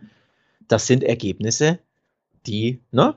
Das 0.69 0.87
sind 0.87 1.03
Ergebnisse, 1.03 1.79
die 2.47 2.81
ne, 2.93 3.17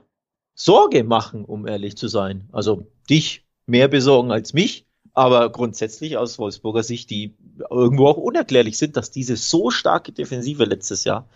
Sorge 0.54 1.04
machen, 1.04 1.44
um 1.44 1.66
ehrlich 1.66 1.96
zu 1.96 2.08
sein. 2.08 2.48
Also 2.52 2.86
dich 3.08 3.44
mehr 3.66 3.88
besorgen 3.88 4.32
als 4.32 4.52
mich, 4.52 4.86
aber 5.14 5.50
grundsätzlich 5.50 6.16
aus 6.16 6.38
Wolfsburger 6.38 6.82
Sicht, 6.82 7.10
die 7.10 7.34
irgendwo 7.70 8.08
auch 8.08 8.16
unerklärlich 8.16 8.78
sind, 8.78 8.96
dass 8.96 9.10
diese 9.10 9.36
so 9.36 9.70
starke 9.70 10.12
Defensive 10.12 10.64
letztes 10.64 11.04
Jahr 11.04 11.28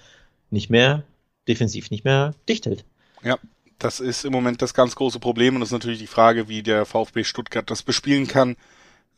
nicht 0.50 0.70
mehr 0.70 1.04
defensiv 1.48 1.90
nicht 1.90 2.04
mehr 2.04 2.34
dicht 2.48 2.66
hält. 2.66 2.84
Ja, 3.22 3.38
das 3.80 3.98
ist 3.98 4.24
im 4.24 4.32
Moment 4.32 4.62
das 4.62 4.74
ganz 4.74 4.94
große 4.94 5.18
Problem 5.18 5.54
und 5.54 5.60
das 5.60 5.70
ist 5.70 5.74
natürlich 5.74 5.98
die 5.98 6.06
Frage, 6.06 6.48
wie 6.48 6.62
der 6.62 6.86
VfB 6.86 7.24
Stuttgart 7.24 7.68
das 7.68 7.82
bespielen 7.82 8.28
kann. 8.28 8.56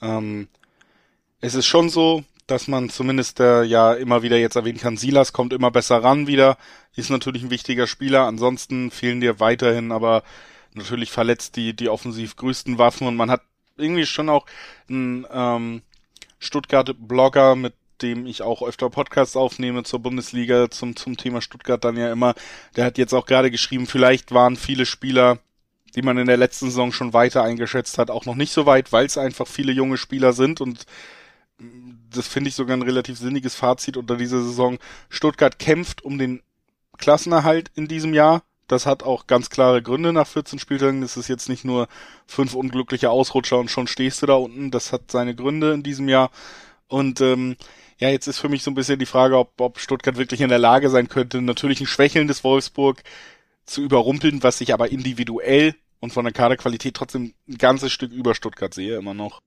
Ähm, 0.01 0.49
es 1.41 1.55
ist 1.55 1.67
schon 1.67 1.91
so, 1.91 2.25
dass 2.47 2.69
man 2.69 2.89
zumindest 2.89 3.41
äh, 3.41 3.65
ja 3.65 3.93
immer 3.93 4.23
wieder 4.23 4.39
jetzt 4.39 4.57
erwähnen 4.57 4.79
kann, 4.79 4.97
Silas 4.97 5.33
kommt 5.33 5.53
immer 5.53 5.71
besser 5.71 6.03
ran 6.03 6.27
wieder, 6.27 6.57
ist 6.95 7.11
natürlich 7.11 7.43
ein 7.43 7.51
wichtiger 7.51 7.87
Spieler, 7.87 8.27
ansonsten 8.27 8.91
fehlen 8.91 9.21
dir 9.21 9.41
weiterhin 9.41 9.93
aber 9.93 10.23
natürlich 10.75 11.11
verletzt 11.11 11.57
die, 11.57 11.75
die 11.75 11.89
offensiv 11.89 12.37
größten 12.37 12.79
Waffen 12.79 13.07
und 13.07 13.17
man 13.17 13.31
hat 13.31 13.43
irgendwie 13.77 14.07
schon 14.07 14.29
auch 14.29 14.47
einen 14.89 15.27
ähm, 15.31 15.83
Stuttgart-Blogger, 16.39 17.57
mit 17.57 17.75
dem 18.03 18.27
ich 18.27 18.43
auch 18.43 18.63
öfter 18.63 18.91
Podcasts 18.91 19.37
aufnehme 19.37 19.85
zur 19.85 20.01
Bundesliga, 20.01 20.71
zum, 20.71 20.97
zum 20.97 21.17
Thema 21.17 21.41
Stuttgart 21.41 21.83
dann 21.85 21.97
ja 21.97 22.13
immer, 22.13 22.35
der 22.77 22.85
hat 22.85 22.99
jetzt 22.99 23.15
auch 23.15 23.27
gerade 23.27 23.51
geschrieben, 23.51 23.87
vielleicht 23.87 24.33
waren 24.33 24.57
viele 24.57 24.87
Spieler, 24.87 25.39
die 25.95 26.03
man 26.03 26.19
in 26.19 26.27
der 26.27 26.37
letzten 26.37 26.67
Saison 26.67 26.93
schon 26.93 27.13
weiter 27.13 27.43
eingeschätzt 27.43 27.99
hat, 27.99 28.11
auch 28.11 28.27
noch 28.27 28.35
nicht 28.35 28.53
so 28.53 28.67
weit, 28.67 28.93
weil 28.93 29.07
es 29.07 29.19
einfach 29.19 29.47
viele 29.47 29.73
junge 29.73 29.97
Spieler 29.97 30.33
sind 30.33 30.61
und 30.61 30.87
das 32.11 32.27
finde 32.27 32.49
ich 32.49 32.55
sogar 32.55 32.77
ein 32.77 32.83
relativ 32.83 33.19
sinniges 33.19 33.55
Fazit 33.55 33.97
unter 33.97 34.17
dieser 34.17 34.43
Saison. 34.43 34.79
Stuttgart 35.09 35.59
kämpft 35.59 36.05
um 36.05 36.19
den 36.19 36.43
Klassenerhalt 36.99 37.71
in 37.75 37.89
diesem 37.89 38.15
Jahr. 38.15 38.43
Das 38.69 38.87
hat 38.87 39.03
auch 39.03 39.27
ganz 39.27 39.51
klare 39.51 39.83
Gründe 39.83 40.13
nach 40.13 40.27
14 40.27 40.59
Spieltagen. 40.59 41.01
Das 41.01 41.17
ist 41.17 41.29
jetzt 41.29 41.49
nicht 41.49 41.65
nur 41.65 41.89
fünf 42.27 42.55
unglückliche 42.55 43.11
Ausrutscher 43.11 43.59
und 43.59 43.71
schon 43.71 43.87
stehst 43.87 44.23
du 44.23 44.27
da 44.27 44.35
unten. 44.35 44.71
Das 44.71 44.93
hat 44.93 45.11
seine 45.11 45.35
Gründe 45.35 45.73
in 45.73 45.83
diesem 45.83 46.09
Jahr. 46.09 46.31
Und 46.89 47.21
ähm, 47.21 47.57
ja, 48.03 48.09
jetzt 48.09 48.27
ist 48.27 48.41
für 48.41 48.49
mich 48.49 48.65
so 48.65 48.71
ein 48.73 48.75
bisschen 48.75 48.99
die 48.99 49.07
Frage, 49.07 49.39
ob, 49.39 49.61
ob 49.61 49.79
Stuttgart 49.79 50.17
wirklich 50.17 50.41
in 50.41 50.49
der 50.49 50.59
Lage 50.59 50.91
sein 50.91 51.09
könnte, 51.09 51.41
natürlich 51.41 51.81
ein 51.81 51.87
schwächelndes 51.87 52.43
Wolfsburg 52.43 53.01
zu 53.65 53.81
überrumpeln, 53.81 54.43
was 54.43 54.61
ich 54.61 54.75
aber 54.75 54.91
individuell 54.91 55.77
und 56.01 56.13
von 56.13 56.25
der 56.25 56.35
Kaderqualität 56.35 56.95
trotzdem 56.95 57.33
ein 57.49 57.59
ganzes 57.59 57.93
Stück 57.93 58.11
über 58.11 58.35
Stuttgart 58.35 58.75
sehe, 58.75 58.97
immer 58.97 59.15
noch. 59.15 59.41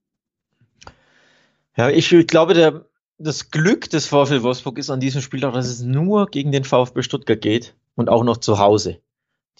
Ja, 1.76 1.90
ich 1.90 2.08
glaube, 2.28 2.54
der, 2.54 2.86
das 3.18 3.50
Glück 3.50 3.90
des 3.90 4.06
VfL 4.06 4.42
Wolfsburg 4.42 4.78
ist 4.78 4.88
an 4.88 5.00
diesem 5.00 5.20
Spiel 5.20 5.44
auch, 5.44 5.52
dass 5.52 5.66
es 5.66 5.82
nur 5.82 6.24
gegen 6.30 6.50
den 6.50 6.64
VfB 6.64 7.02
Stuttgart 7.02 7.42
geht 7.42 7.74
und 7.94 8.08
auch 8.08 8.24
noch 8.24 8.38
zu 8.38 8.58
Hause. 8.58 9.02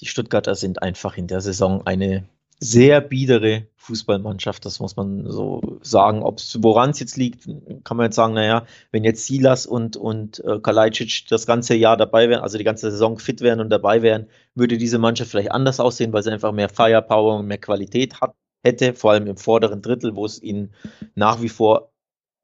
Die 0.01 0.07
Stuttgarter 0.07 0.55
sind 0.55 0.81
einfach 0.81 1.19
in 1.19 1.27
der 1.27 1.43
Saison 1.43 1.87
eine 1.87 2.27
sehr 2.59 3.01
biedere 3.01 3.67
Fußballmannschaft, 3.77 4.65
das 4.65 4.81
muss 4.81 4.97
man 4.97 5.31
so 5.31 5.79
sagen. 5.83 6.23
Woran 6.23 6.91
es 6.91 7.01
jetzt 7.01 7.17
liegt, 7.17 7.45
kann 7.85 7.97
man 7.97 8.07
jetzt 8.07 8.17
sagen, 8.17 8.35
naja, 8.35 8.67
wenn 8.91 9.05
jetzt 9.05 9.27
Silas 9.27 9.67
und, 9.67 9.97
und 9.97 10.43
äh, 10.45 10.59
Kalajdzic 10.59 11.27
das 11.29 11.47
ganze 11.47 11.75
Jahr 11.75 11.97
dabei 11.97 12.29
wären, 12.29 12.43
also 12.43 12.59
die 12.59 12.65
ganze 12.65 12.91
Saison 12.91 13.19
fit 13.19 13.41
wären 13.43 13.61
und 13.61 13.71
dabei 13.71 14.03
wären, 14.03 14.29
würde 14.55 14.79
diese 14.79 14.99
Mannschaft 14.99 15.31
vielleicht 15.31 15.53
anders 15.53 15.81
aussehen, 15.81 16.13
weil 16.13 16.23
sie 16.23 16.33
einfach 16.33 16.53
mehr 16.53 16.69
Firepower 16.69 17.39
und 17.39 17.47
mehr 17.47 17.59
Qualität 17.59 18.21
hat, 18.21 18.35
hätte, 18.65 18.95
vor 18.95 19.13
allem 19.13 19.27
im 19.27 19.37
vorderen 19.37 19.83
Drittel, 19.83 20.17
wo 20.17 20.25
es 20.25 20.43
ihnen 20.43 20.73
nach 21.15 21.43
wie 21.43 21.49
vor 21.49 21.93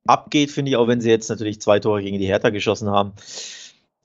abgeht, 0.07 0.51
finde 0.51 0.71
ich, 0.71 0.77
auch 0.77 0.89
wenn 0.89 1.01
sie 1.01 1.11
jetzt 1.11 1.29
natürlich 1.29 1.61
zwei 1.61 1.81
Tore 1.81 2.03
gegen 2.03 2.19
die 2.19 2.27
Hertha 2.27 2.51
geschossen 2.51 2.91
haben. 2.91 3.13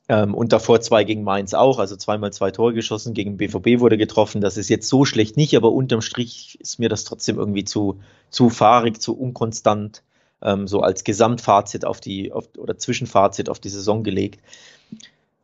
Ähm, 0.09 0.33
und 0.33 0.53
davor 0.53 0.79
zwei 0.79 1.03
gegen 1.03 1.23
Mainz 1.23 1.53
auch, 1.53 1.79
also 1.79 1.95
zweimal 1.97 2.31
zwei 2.31 2.51
Tore 2.51 2.73
geschossen, 2.73 3.13
gegen 3.13 3.37
BVB 3.37 3.81
wurde 3.81 3.97
getroffen. 3.97 4.41
Das 4.41 4.57
ist 4.57 4.69
jetzt 4.69 4.87
so 4.87 5.05
schlecht 5.05 5.35
nicht, 5.35 5.55
aber 5.55 5.71
unterm 5.71 6.01
Strich 6.01 6.57
ist 6.61 6.79
mir 6.79 6.89
das 6.89 7.03
trotzdem 7.03 7.37
irgendwie 7.37 7.65
zu, 7.65 7.99
zu 8.29 8.49
fahrig, 8.49 9.01
zu 9.01 9.17
unkonstant, 9.17 10.03
ähm, 10.41 10.67
so 10.67 10.81
als 10.81 11.03
Gesamtfazit 11.03 11.83
auf 11.83 11.99
die, 11.99 12.31
auf, 12.31 12.49
oder 12.57 12.77
Zwischenfazit 12.77 13.49
auf 13.49 13.59
die 13.59 13.69
Saison 13.69 14.03
gelegt. 14.03 14.41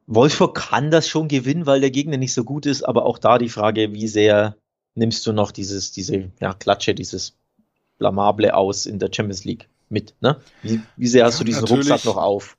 Wolfsburg 0.07 0.55
kann 0.55 0.91
das 0.91 1.07
schon 1.07 1.27
gewinnen, 1.27 1.65
weil 1.65 1.81
der 1.81 1.91
Gegner 1.91 2.17
nicht 2.17 2.33
so 2.33 2.43
gut 2.43 2.65
ist, 2.65 2.83
aber 2.83 3.05
auch 3.05 3.17
da 3.17 3.37
die 3.37 3.49
Frage, 3.49 3.93
wie 3.93 4.07
sehr 4.07 4.55
nimmst 4.95 5.25
du 5.27 5.33
noch 5.33 5.51
dieses, 5.51 5.91
diese 5.91 6.31
ja, 6.39 6.53
Klatsche, 6.53 6.93
dieses 6.93 7.35
Blamable 7.97 8.55
aus 8.55 8.85
in 8.85 8.99
der 8.99 9.09
Champions 9.11 9.43
League? 9.45 9.67
mit. 9.93 10.15
Ne? 10.19 10.41
Wie, 10.61 10.81
wie 10.97 11.07
sehr 11.07 11.23
hast 11.23 11.35
ja, 11.35 11.39
du 11.39 11.45
diesen 11.45 11.65
Rucksack 11.65 12.03
noch 12.03 12.17
auf? 12.17 12.57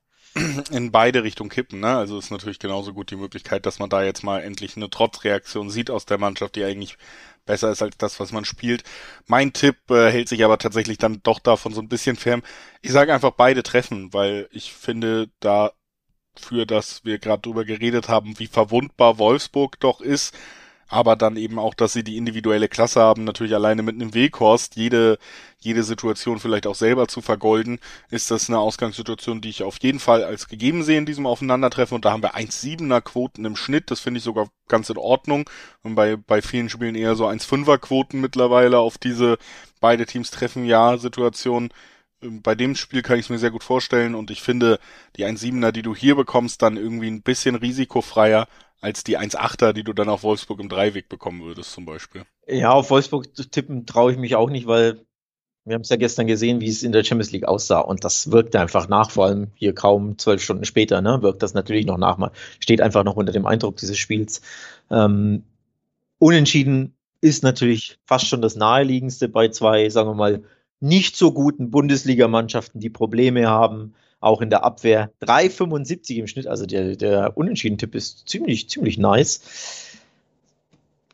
In 0.70 0.90
beide 0.90 1.22
Richtungen 1.22 1.50
kippen, 1.50 1.80
ne? 1.80 1.96
Also 1.96 2.18
ist 2.18 2.30
natürlich 2.30 2.58
genauso 2.58 2.92
gut 2.92 3.10
die 3.10 3.16
Möglichkeit, 3.16 3.66
dass 3.66 3.78
man 3.78 3.88
da 3.88 4.02
jetzt 4.02 4.24
mal 4.24 4.40
endlich 4.42 4.76
eine 4.76 4.90
Trotzreaktion 4.90 5.70
sieht 5.70 5.90
aus 5.90 6.06
der 6.06 6.18
Mannschaft, 6.18 6.56
die 6.56 6.64
eigentlich 6.64 6.98
besser 7.46 7.70
ist 7.70 7.82
als 7.82 7.96
das, 7.98 8.18
was 8.18 8.32
man 8.32 8.44
spielt. 8.44 8.82
Mein 9.26 9.52
Tipp 9.52 9.76
äh, 9.90 10.10
hält 10.10 10.28
sich 10.28 10.44
aber 10.44 10.58
tatsächlich 10.58 10.98
dann 10.98 11.22
doch 11.22 11.38
davon 11.38 11.72
so 11.72 11.80
ein 11.80 11.88
bisschen 11.88 12.16
fern. 12.16 12.42
Ich 12.82 12.90
sage 12.90 13.14
einfach 13.14 13.32
beide 13.32 13.62
treffen, 13.62 14.12
weil 14.12 14.48
ich 14.50 14.72
finde, 14.72 15.30
dafür, 15.40 16.66
dass 16.66 17.04
wir 17.04 17.18
gerade 17.18 17.42
drüber 17.42 17.64
geredet 17.64 18.08
haben, 18.08 18.38
wie 18.38 18.46
verwundbar 18.48 19.18
Wolfsburg 19.18 19.78
doch 19.80 20.00
ist, 20.00 20.34
aber 20.94 21.16
dann 21.16 21.36
eben 21.36 21.58
auch, 21.58 21.74
dass 21.74 21.92
sie 21.92 22.04
die 22.04 22.16
individuelle 22.16 22.68
Klasse 22.68 23.00
haben, 23.00 23.24
natürlich 23.24 23.52
alleine 23.52 23.82
mit 23.82 23.96
einem 23.96 24.14
Weghorst 24.14 24.76
jede, 24.76 25.18
jede 25.58 25.82
Situation 25.82 26.38
vielleicht 26.38 26.68
auch 26.68 26.76
selber 26.76 27.08
zu 27.08 27.20
vergolden, 27.20 27.80
ist 28.10 28.30
das 28.30 28.48
eine 28.48 28.60
Ausgangssituation, 28.60 29.40
die 29.40 29.48
ich 29.48 29.64
auf 29.64 29.78
jeden 29.82 29.98
Fall 29.98 30.22
als 30.22 30.46
gegeben 30.46 30.84
sehe 30.84 30.98
in 30.98 31.04
diesem 31.04 31.26
Aufeinandertreffen. 31.26 31.96
Und 31.96 32.04
da 32.04 32.12
haben 32.12 32.22
wir 32.22 32.36
1,7er 32.36 33.00
Quoten 33.00 33.44
im 33.44 33.56
Schnitt, 33.56 33.90
das 33.90 33.98
finde 33.98 34.18
ich 34.18 34.24
sogar 34.24 34.46
ganz 34.68 34.88
in 34.88 34.96
Ordnung. 34.96 35.50
Und 35.82 35.96
bei, 35.96 36.14
bei 36.16 36.42
vielen 36.42 36.68
Spielen 36.68 36.94
eher 36.94 37.16
so 37.16 37.26
1,5er 37.26 37.78
Quoten 37.78 38.20
mittlerweile 38.20 38.78
auf 38.78 38.96
diese 38.96 39.36
beide 39.80 40.06
Teams 40.06 40.30
treffen 40.30 40.64
ja 40.64 40.96
Situation. 40.96 41.70
Bei 42.42 42.54
dem 42.54 42.74
Spiel 42.74 43.02
kann 43.02 43.18
ich 43.18 43.26
es 43.26 43.30
mir 43.30 43.38
sehr 43.38 43.50
gut 43.50 43.64
vorstellen 43.64 44.14
und 44.14 44.30
ich 44.30 44.42
finde 44.42 44.78
die 45.16 45.26
1,7er, 45.26 45.72
die 45.72 45.82
du 45.82 45.94
hier 45.94 46.16
bekommst, 46.16 46.62
dann 46.62 46.76
irgendwie 46.76 47.08
ein 47.08 47.22
bisschen 47.22 47.54
risikofreier 47.54 48.48
als 48.80 49.04
die 49.04 49.18
1,8er, 49.18 49.72
die 49.72 49.84
du 49.84 49.92
dann 49.92 50.08
auf 50.08 50.22
Wolfsburg 50.22 50.60
im 50.60 50.68
Dreiweg 50.68 51.08
bekommen 51.08 51.42
würdest 51.42 51.72
zum 51.72 51.86
Beispiel. 51.86 52.22
Ja, 52.46 52.70
auf 52.72 52.90
Wolfsburg 52.90 53.34
zu 53.34 53.48
tippen 53.48 53.86
traue 53.86 54.12
ich 54.12 54.18
mich 54.18 54.36
auch 54.36 54.50
nicht, 54.50 54.66
weil 54.66 55.00
wir 55.64 55.74
haben 55.74 55.82
es 55.82 55.88
ja 55.88 55.96
gestern 55.96 56.26
gesehen, 56.26 56.60
wie 56.60 56.68
es 56.68 56.82
in 56.82 56.92
der 56.92 57.04
Champions 57.04 57.32
League 57.32 57.46
aussah 57.48 57.80
und 57.80 58.04
das 58.04 58.30
wirkt 58.30 58.54
einfach 58.54 58.88
nach, 58.88 59.10
vor 59.10 59.26
allem 59.26 59.50
hier 59.54 59.74
kaum 59.74 60.18
zwölf 60.18 60.42
Stunden 60.42 60.64
später, 60.64 61.00
ne, 61.00 61.22
wirkt 61.22 61.42
das 61.42 61.54
natürlich 61.54 61.86
noch 61.86 61.96
nach. 61.96 62.18
Man 62.18 62.30
steht 62.60 62.82
einfach 62.82 63.04
noch 63.04 63.16
unter 63.16 63.32
dem 63.32 63.46
Eindruck 63.46 63.76
dieses 63.76 63.96
Spiels. 63.96 64.42
Ähm, 64.90 65.44
unentschieden 66.18 66.94
ist 67.22 67.42
natürlich 67.42 67.98
fast 68.04 68.26
schon 68.26 68.42
das 68.42 68.56
naheliegendste 68.56 69.28
bei 69.28 69.48
zwei, 69.48 69.88
sagen 69.88 70.10
wir 70.10 70.14
mal, 70.14 70.42
nicht 70.84 71.16
so 71.16 71.32
guten 71.32 71.70
Bundesligamannschaften, 71.70 72.78
die 72.78 72.90
Probleme 72.90 73.48
haben 73.48 73.94
auch 74.20 74.40
in 74.40 74.50
der 74.50 74.64
Abwehr 74.64 75.10
3,75 75.22 76.16
im 76.16 76.26
Schnitt. 76.26 76.46
Also 76.46 76.66
der, 76.66 76.96
der 76.96 77.36
Unentschieden-Tipp 77.36 77.94
ist 77.94 78.28
ziemlich, 78.28 78.68
ziemlich 78.68 78.98
nice. 78.98 79.40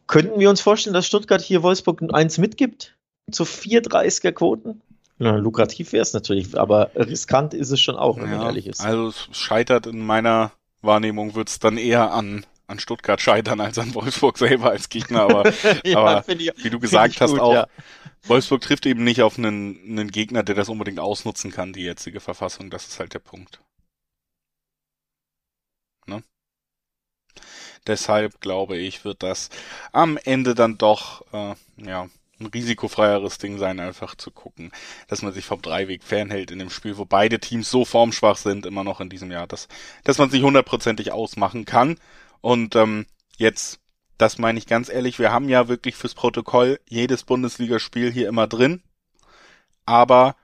Könnten 0.07 0.41
wir 0.41 0.51
uns 0.51 0.61
vorstellen, 0.61 0.95
dass 0.95 1.07
Stuttgart 1.07 1.41
hier 1.41 1.63
Wolfsburg 1.63 2.03
eins 2.13 2.39
mitgibt? 2.39 2.97
Zu 3.31 3.45
4,30er 3.45 4.33
Quoten? 4.33 4.81
Ja, 5.19 5.37
lukrativ 5.37 5.93
wäre 5.93 6.03
es 6.03 6.13
natürlich, 6.15 6.59
aber 6.59 6.91
riskant 6.97 7.55
ist 7.55 7.71
es 7.71 7.81
schon 7.81 7.97
auch, 7.97 8.17
wenn 8.17 8.31
ja, 8.31 8.39
man 8.39 8.47
ehrlich 8.47 8.67
ist. 8.67 8.81
Also 8.81 9.09
es 9.09 9.29
scheitert 9.33 9.87
in 9.87 10.05
meiner 10.05 10.51
Wahrnehmung, 10.83 11.35
wird 11.35 11.49
es 11.49 11.59
dann 11.59 11.77
eher 11.77 12.13
an, 12.13 12.45
an 12.67 12.81
Stuttgart 12.81 13.21
scheitern 13.21 13.61
als 13.61 13.79
an 13.79 13.95
Wolfsburg 13.95 14.39
selber 14.39 14.71
als 14.71 14.89
Gegner. 14.89 15.23
Aber, 15.23 15.53
ja, 15.85 15.99
aber 15.99 16.29
ich, 16.29 16.53
wie 16.65 16.71
du 16.71 16.81
gesagt 16.81 17.21
hast, 17.21 17.33
gut, 17.33 17.41
auch 17.41 17.55
ja. 17.55 17.67
Wolfsburg 18.25 18.61
trifft 18.61 18.87
eben 18.87 19.05
nicht 19.05 19.23
auf 19.23 19.39
einen, 19.39 19.81
einen 19.85 20.11
Gegner, 20.11 20.43
der 20.43 20.55
das 20.55 20.69
unbedingt 20.69 21.01
ausnutzen 21.01 21.51
kann, 21.51 21.73
die 21.73 21.83
jetzige 21.83 22.21
Verfassung. 22.21 22.71
Das 22.71 22.87
ist 22.87 23.01
halt 23.01 23.15
der 23.15 23.19
Punkt. 23.21 23.61
Ne? 26.07 26.23
Deshalb 27.87 28.41
glaube 28.41 28.77
ich, 28.77 29.05
wird 29.05 29.23
das 29.23 29.49
am 29.93 30.17
Ende 30.19 30.55
dann 30.55 30.79
doch 30.79 31.25
äh, 31.33 31.55
ja 31.77 32.09
ein 32.41 32.47
risikofreieres 32.47 33.39
Ding 33.39 33.59
sein, 33.59 33.81
einfach 33.81 34.15
zu 34.15 34.31
gucken, 34.31 34.73
dass 35.09 35.23
man 35.23 35.33
sich 35.33 35.45
vom 35.45 35.61
Dreiweg 35.63 36.03
fernhält 36.03 36.51
in 36.51 36.59
dem 36.59 36.71
Spiel, 36.71 36.97
wo 36.97 37.05
beide 37.05 37.39
Teams 37.39 37.71
so 37.71 37.85
formschwach 37.85 38.37
sind, 38.37 38.67
immer 38.67 38.85
noch 38.85 39.01
in 39.01 39.11
diesem 39.11 39.31
Jahr, 39.31 39.47
dass, 39.47 39.69
dass 40.05 40.19
man 40.19 40.31
sich 40.31 40.43
hundertprozentig 40.43 41.13
ausmachen 41.13 41.65
kann. 41.65 41.97
Und 42.41 42.77
ähm, 42.77 43.07
jetzt 43.37 43.81
das 44.21 44.39
meine 44.39 44.59
ich 44.59 44.67
ganz 44.67 44.89
ehrlich, 44.89 45.19
wir 45.19 45.33
haben 45.33 45.49
ja 45.49 45.69
wirklich 45.69 45.97
fürs 45.97 46.15
Protokoll 46.15 46.79
jedes 46.89 47.25
Bundesligaspiel 47.25 48.11
hier 48.11 48.29
immer 48.29 48.47
drin. 48.47 48.83
Aber 49.87 50.37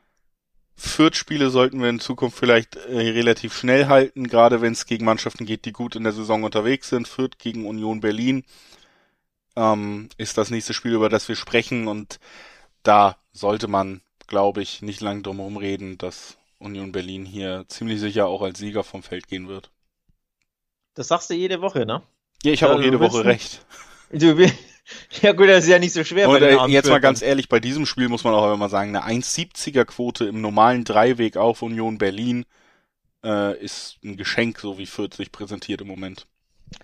Fürth-Spiele 0.77 1.51
sollten 1.51 1.81
wir 1.81 1.89
in 1.89 2.01
Zukunft 2.01 2.39
vielleicht 2.39 2.77
äh, 2.77 2.99
relativ 3.11 3.57
schnell 3.57 3.87
halten, 3.87 4.29
gerade 4.29 4.61
wenn 4.61 4.73
es 4.73 4.87
gegen 4.87 5.05
Mannschaften 5.05 5.47
geht, 5.47 5.65
die 5.65 5.73
gut 5.73 5.97
in 5.97 6.05
der 6.05 6.13
Saison 6.13 6.43
unterwegs 6.45 6.89
sind. 6.89 7.09
Fürth 7.09 7.39
gegen 7.39 7.67
Union 7.67 8.01
Berlin 8.01 8.45
ähm, 9.57 10.09
ist 10.19 10.39
das 10.39 10.51
nächste 10.51 10.75
Spiel, 10.75 10.93
über 10.93 11.09
das 11.09 11.29
wir 11.29 11.37
sprechen. 11.37 11.87
Und 11.89 12.19
da 12.83 13.17
sollte 13.33 13.69
man, 13.69 14.01
glaube 14.27 14.63
ich, 14.63 14.83
nicht 14.83 15.01
lang 15.01 15.23
drum 15.23 15.57
reden, 15.57 15.99
dass 15.99 16.39
Union 16.59 16.93
Berlin 16.93 17.25
hier 17.25 17.65
ziemlich 17.69 18.01
sicher 18.01 18.27
auch 18.27 18.43
als 18.43 18.59
Sieger 18.59 18.85
vom 18.85 19.03
Feld 19.03 19.29
gehen 19.29 19.49
wird. 19.49 19.71
Das 20.95 21.09
sagst 21.09 21.29
du 21.29 21.35
jede 21.35 21.61
Woche, 21.61 21.85
ne? 21.85 22.03
Ja, 22.43 22.53
ich 22.53 22.63
habe 22.63 22.75
auch 22.75 22.81
jede 22.83 23.01
Woche 23.01 23.25
recht. 23.25 23.65
Du, 24.13 24.37
ja 25.23 25.33
gut, 25.33 25.49
das 25.49 25.65
ist 25.65 25.71
ja 25.71 25.79
nicht 25.79 25.93
so 25.93 26.05
schwer. 26.05 26.29
Und 26.29 26.43
äh, 26.43 26.57
jetzt 26.67 26.89
mal 26.89 27.01
ganz 27.01 27.23
ehrlich, 27.23 27.49
bei 27.49 27.61
diesem 27.61 27.87
Spiel 27.87 28.09
muss 28.09 28.25
man 28.25 28.35
auch 28.35 28.53
immer 28.53 28.69
sagen, 28.69 28.95
eine 28.95 29.21
1,70er 29.21 29.85
Quote 29.85 30.27
im 30.27 30.41
normalen 30.41 30.85
Dreiweg 30.85 31.37
auf 31.37 31.63
Union 31.63 31.99
Berlin 31.99 32.45
äh, 33.25 33.59
ist 33.63 33.99
ein 34.05 34.17
Geschenk, 34.17 34.61
so 34.61 34.79
wie 34.79 34.87
Fürth 34.87 35.15
sich 35.15 35.33
präsentiert 35.33 35.81
im 35.81 35.89
Moment. 35.89 36.27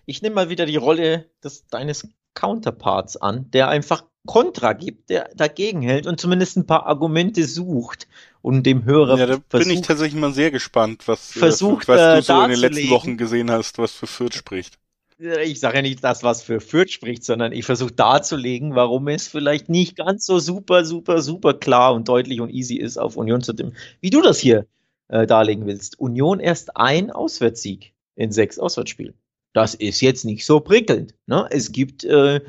Ich 0.06 0.22
nehme 0.22 0.34
mal 0.34 0.48
wieder 0.48 0.66
die 0.66 0.76
Rolle 0.76 1.26
des, 1.42 1.66
deines 1.68 2.08
Counterparts 2.34 3.16
an, 3.16 3.50
der 3.50 3.68
einfach 3.68 4.04
Kontra 4.24 4.72
gibt, 4.72 5.10
der 5.10 5.30
dagegen 5.34 5.82
hält 5.82 6.06
und 6.06 6.20
zumindest 6.20 6.56
ein 6.56 6.66
paar 6.66 6.86
Argumente 6.86 7.44
sucht 7.44 8.06
und 8.40 8.64
dem 8.64 8.84
Hörer 8.84 9.18
Ja, 9.18 9.26
da 9.26 9.58
bin 9.58 9.70
ich 9.70 9.80
tatsächlich 9.80 10.20
mal 10.20 10.32
sehr 10.32 10.52
gespannt, 10.52 11.08
was, 11.08 11.34
äh, 11.34 11.40
versucht, 11.40 11.88
was 11.88 12.00
äh, 12.00 12.16
du 12.16 12.22
so 12.22 12.42
in 12.42 12.50
den 12.50 12.60
letzten. 12.60 12.90
Wochen 12.90 13.16
gesehen 13.16 13.50
hast, 13.50 13.78
was 13.78 13.92
für 13.92 14.06
Fürth 14.06 14.34
spricht. 14.34 14.78
Ich 15.18 15.60
sage 15.60 15.76
ja 15.76 15.82
nicht 15.82 16.02
das, 16.02 16.22
was 16.22 16.42
für 16.42 16.60
Fürth 16.60 16.90
spricht, 16.90 17.24
sondern 17.24 17.52
ich 17.52 17.64
versuche 17.64 17.92
darzulegen, 17.92 18.74
warum 18.74 19.08
es 19.08 19.28
vielleicht 19.28 19.68
nicht 19.68 19.96
ganz 19.96 20.26
so 20.26 20.38
super, 20.38 20.84
super, 20.84 21.22
super 21.22 21.54
klar 21.54 21.94
und 21.94 22.08
deutlich 22.08 22.40
und 22.40 22.50
easy 22.50 22.76
ist, 22.76 22.98
auf 22.98 23.16
Union 23.16 23.42
zu 23.42 23.52
dem, 23.52 23.72
wie 24.00 24.10
du 24.10 24.22
das 24.22 24.38
hier 24.38 24.66
äh, 25.08 25.26
darlegen 25.26 25.66
willst. 25.66 25.98
Union 25.98 26.40
erst 26.40 26.76
ein 26.76 27.10
Auswärtssieg 27.10 27.92
in 28.16 28.32
sechs 28.32 28.58
Auswärtsspielen. 28.58 29.14
Das 29.52 29.74
ist 29.74 30.00
jetzt 30.00 30.24
nicht 30.24 30.46
so 30.46 30.60
prickelnd. 30.60 31.14
Ne? 31.26 31.46
Es 31.50 31.72
gibt 31.72 32.04
äh, 32.04 32.40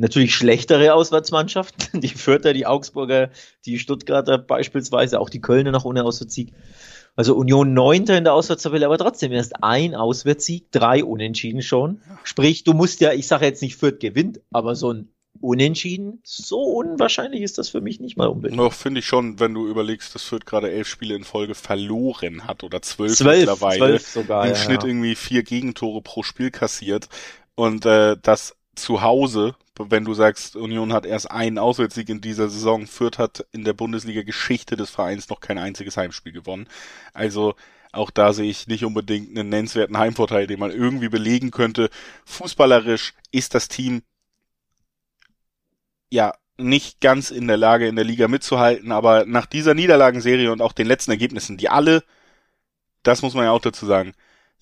natürlich 0.00 0.34
schlechtere 0.34 0.94
Auswärtsmannschaften, 0.94 2.00
die 2.00 2.08
Fürther, 2.08 2.52
die 2.52 2.66
Augsburger, 2.66 3.30
die 3.66 3.78
Stuttgarter 3.78 4.38
beispielsweise, 4.38 5.20
auch 5.20 5.30
die 5.30 5.40
Kölner 5.40 5.70
noch 5.70 5.84
ohne 5.84 6.04
Auswärtssieg. 6.04 6.52
Also 7.16 7.34
Union 7.34 7.74
Neunter 7.74 8.16
in 8.16 8.24
der 8.24 8.34
Auswärtstabelle, 8.34 8.86
aber 8.86 8.96
trotzdem 8.96 9.32
erst 9.32 9.62
ein 9.62 9.94
Auswärtssieg, 9.94 10.70
drei 10.70 11.04
Unentschieden 11.04 11.60
schon. 11.60 12.00
Sprich, 12.24 12.64
du 12.64 12.72
musst 12.72 13.00
ja, 13.00 13.12
ich 13.12 13.26
sage 13.26 13.44
jetzt 13.44 13.62
nicht 13.62 13.76
Fürth 13.76 14.00
gewinnt, 14.00 14.40
aber 14.50 14.74
so 14.74 14.92
ein 14.92 15.12
Unentschieden, 15.40 16.20
so 16.22 16.60
unwahrscheinlich 16.60 17.42
ist 17.42 17.58
das 17.58 17.68
für 17.68 17.80
mich 17.80 18.00
nicht 18.00 18.16
mal 18.16 18.26
unbedingt. 18.26 18.60
Noch 18.60 18.72
finde 18.72 19.00
ich 19.00 19.06
schon, 19.06 19.38
wenn 19.38 19.54
du 19.54 19.68
überlegst, 19.68 20.14
dass 20.14 20.22
Fürth 20.22 20.44
gerade 20.44 20.70
elf 20.70 20.88
Spiele 20.88 21.14
in 21.14 21.24
Folge 21.24 21.54
verloren 21.54 22.46
hat 22.46 22.62
oder 22.62 22.82
zwölf, 22.82 23.16
Zwölf, 23.16 23.40
mittlerweile. 23.40 23.78
zwölf 23.78 24.06
sogar. 24.06 24.44
Im 24.44 24.50
ja, 24.50 24.56
Schnitt 24.56 24.82
ja. 24.82 24.88
irgendwie 24.88 25.14
vier 25.14 25.42
Gegentore 25.42 26.02
pro 26.02 26.22
Spiel 26.22 26.50
kassiert. 26.50 27.08
Und 27.54 27.86
äh, 27.86 28.16
das 28.22 28.56
zu 28.74 29.02
Hause, 29.02 29.54
wenn 29.78 30.04
du 30.04 30.14
sagst, 30.14 30.56
Union 30.56 30.92
hat 30.92 31.06
erst 31.06 31.30
einen 31.30 31.58
Auswärtssieg 31.58 32.08
in 32.08 32.20
dieser 32.20 32.48
Saison, 32.48 32.86
Fürth 32.86 33.18
hat 33.18 33.46
in 33.52 33.64
der 33.64 33.72
Bundesliga-Geschichte 33.72 34.76
des 34.76 34.90
Vereins 34.90 35.28
noch 35.28 35.40
kein 35.40 35.58
einziges 35.58 35.96
Heimspiel 35.96 36.32
gewonnen. 36.32 36.68
Also 37.14 37.54
auch 37.92 38.10
da 38.10 38.32
sehe 38.32 38.50
ich 38.50 38.66
nicht 38.66 38.84
unbedingt 38.84 39.30
einen 39.30 39.48
nennenswerten 39.48 39.98
Heimvorteil, 39.98 40.46
den 40.46 40.60
man 40.60 40.70
irgendwie 40.70 41.08
belegen 41.08 41.50
könnte. 41.50 41.90
Fußballerisch 42.24 43.14
ist 43.32 43.54
das 43.54 43.68
Team 43.68 44.02
ja 46.10 46.34
nicht 46.56 47.00
ganz 47.00 47.30
in 47.30 47.46
der 47.46 47.56
Lage, 47.56 47.88
in 47.88 47.96
der 47.96 48.04
Liga 48.04 48.28
mitzuhalten, 48.28 48.92
aber 48.92 49.24
nach 49.24 49.46
dieser 49.46 49.74
Niederlagenserie 49.74 50.52
und 50.52 50.60
auch 50.60 50.72
den 50.72 50.86
letzten 50.86 51.10
Ergebnissen, 51.10 51.56
die 51.56 51.68
alle, 51.68 52.04
das 53.02 53.22
muss 53.22 53.34
man 53.34 53.44
ja 53.44 53.50
auch 53.50 53.62
dazu 53.62 53.86
sagen, 53.86 54.12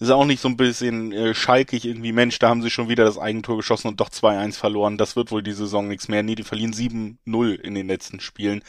ist 0.01 0.11
auch 0.11 0.25
nicht 0.25 0.41
so 0.41 0.49
ein 0.49 0.57
bisschen 0.57 1.13
äh, 1.13 1.35
schalkig 1.35 1.85
irgendwie, 1.85 2.13
Mensch, 2.13 2.39
da 2.39 2.49
haben 2.51 2.63
sie 2.63 2.71
schon 2.71 2.89
wieder 2.89 3.05
das 3.05 3.19
Eigentor 3.19 3.57
geschossen 3.57 3.89
und 3.89 4.01
doch 4.01 4.11
2-1 4.11 4.57
verloren. 4.57 4.97
Das 4.99 5.17
wird 5.17 5.31
wohl 5.31 5.43
die 5.43 5.53
Saison 5.53 5.89
nichts 5.89 6.09
mehr. 6.09 6.23
Nee, 6.23 6.35
die 6.37 6.45
verlieren 6.45 6.73
7-0 6.73 7.55
in 7.55 7.75
den 7.75 7.89
letzten 7.89 8.21
Spielen. 8.21 8.63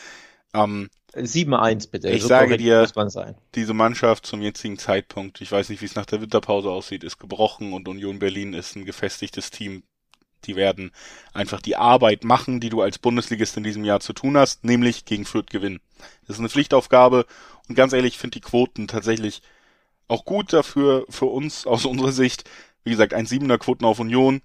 Ähm, 0.54 0.90
7-1 1.14 1.90
bitte. 1.92 2.10
Ich 2.10 2.24
sage 2.24 2.46
korrekt 2.46 2.62
dir- 2.62 2.82
diese 3.56 3.74
Mannschaft 3.74 4.26
zum 4.26 4.42
jetzigen 4.42 4.78
Zeitpunkt, 4.78 5.42
ich 5.42 5.52
weiß 5.52 5.70
nicht, 5.70 5.82
wie 5.82 5.86
es 5.86 5.96
nach 5.96 6.06
der 6.06 6.22
Winterpause 6.22 6.70
aussieht, 6.70 7.04
ist 7.04 7.18
gebrochen 7.18 7.74
und 7.74 7.88
Union 7.88 8.20
Berlin 8.20 8.54
ist 8.54 8.76
ein 8.76 8.86
gefestigtes 8.86 9.52
Team. 9.52 9.84
Die 10.46 10.56
werden 10.56 10.92
einfach 11.34 11.62
die 11.62 11.76
Arbeit 11.76 12.24
machen, 12.24 12.60
die 12.62 12.70
du 12.70 12.82
als 12.82 12.98
Bundesligist 12.98 13.58
in 13.58 13.64
diesem 13.64 13.84
Jahr 13.84 14.00
zu 14.00 14.14
tun 14.14 14.38
hast, 14.38 14.64
nämlich 14.64 15.04
gegen 15.06 15.26
Fürth 15.26 15.50
gewinnen. 15.50 15.80
Das 16.28 16.38
ist 16.38 16.40
eine 16.40 16.50
Pflichtaufgabe 16.50 17.26
und 17.68 17.76
ganz 17.76 17.92
ehrlich, 17.94 18.14
ich 18.14 18.20
finde 18.20 18.36
die 18.36 18.42
Quoten 18.42 18.88
tatsächlich 18.88 19.42
auch 20.10 20.26
gut 20.26 20.52
dafür, 20.52 21.06
für 21.10 21.26
uns 21.26 21.66
aus 21.66 21.86
unserer 21.86 22.12
Sicht. 22.12 22.50
Wie 22.84 22.92
gesagt, 22.92 23.14
ein 23.14 23.26
Siebener 23.26 23.58
Quoten 23.58 23.86
auf 23.86 24.00
Union 24.00 24.42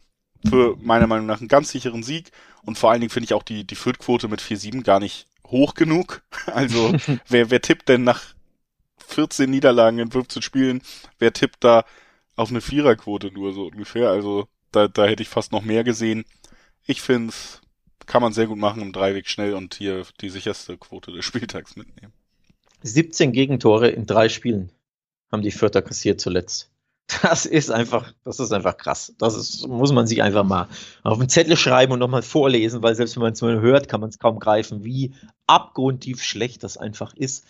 für 0.46 0.76
meiner 0.80 1.06
Meinung 1.06 1.26
nach 1.26 1.40
einen 1.40 1.48
ganz 1.48 1.70
sicheren 1.70 2.02
Sieg 2.02 2.30
und 2.62 2.78
vor 2.78 2.90
allen 2.90 3.00
Dingen 3.00 3.10
finde 3.10 3.24
ich 3.24 3.34
auch 3.34 3.42
die, 3.42 3.64
die 3.64 3.74
Fürth-Quote 3.74 4.28
mit 4.28 4.40
4-7 4.40 4.82
gar 4.82 5.00
nicht 5.00 5.26
hoch 5.46 5.74
genug. 5.74 6.22
Also 6.46 6.94
wer, 7.28 7.50
wer 7.50 7.62
tippt 7.62 7.88
denn 7.88 8.04
nach 8.04 8.22
14 9.08 9.50
Niederlagen 9.50 9.98
in 9.98 10.10
15 10.10 10.42
Spielen, 10.42 10.82
wer 11.18 11.32
tippt 11.32 11.64
da 11.64 11.84
auf 12.36 12.50
eine 12.50 12.60
Viererquote 12.60 13.32
nur 13.32 13.54
so 13.54 13.66
ungefähr? 13.66 14.10
Also 14.10 14.46
da, 14.72 14.88
da 14.88 15.06
hätte 15.06 15.22
ich 15.22 15.28
fast 15.28 15.52
noch 15.52 15.62
mehr 15.62 15.84
gesehen. 15.84 16.24
Ich 16.86 17.00
finde 17.00 17.30
es, 17.30 17.62
kann 18.04 18.20
man 18.20 18.34
sehr 18.34 18.46
gut 18.46 18.58
machen 18.58 18.82
im 18.82 18.92
Dreiweg 18.92 19.28
schnell 19.28 19.54
und 19.54 19.74
hier 19.74 20.04
die 20.20 20.28
sicherste 20.28 20.76
Quote 20.76 21.12
des 21.12 21.24
Spieltags 21.24 21.76
mitnehmen. 21.76 22.12
17 22.82 23.32
Gegentore 23.32 23.88
in 23.88 24.04
drei 24.04 24.28
Spielen 24.28 24.70
haben 25.34 25.42
die 25.42 25.50
Fürther 25.50 25.82
kassiert 25.82 26.20
zuletzt. 26.20 26.70
Das 27.22 27.44
ist 27.44 27.70
einfach, 27.70 28.14
das 28.24 28.40
ist 28.40 28.52
einfach 28.52 28.78
krass. 28.78 29.14
Das 29.18 29.36
ist, 29.36 29.68
muss 29.68 29.92
man 29.92 30.06
sich 30.06 30.22
einfach 30.22 30.42
mal 30.42 30.68
auf 31.02 31.18
einen 31.18 31.28
Zettel 31.28 31.56
schreiben 31.56 31.92
und 31.92 31.98
nochmal 31.98 32.22
vorlesen, 32.22 32.82
weil 32.82 32.94
selbst 32.94 33.16
wenn 33.16 33.22
man 33.22 33.34
es 33.34 33.42
nur 33.42 33.60
hört, 33.60 33.88
kann 33.88 34.00
man 34.00 34.08
es 34.08 34.18
kaum 34.18 34.38
greifen, 34.38 34.84
wie 34.84 35.12
abgrundtief 35.46 36.22
schlecht 36.22 36.64
das 36.64 36.78
einfach 36.78 37.14
ist. 37.14 37.44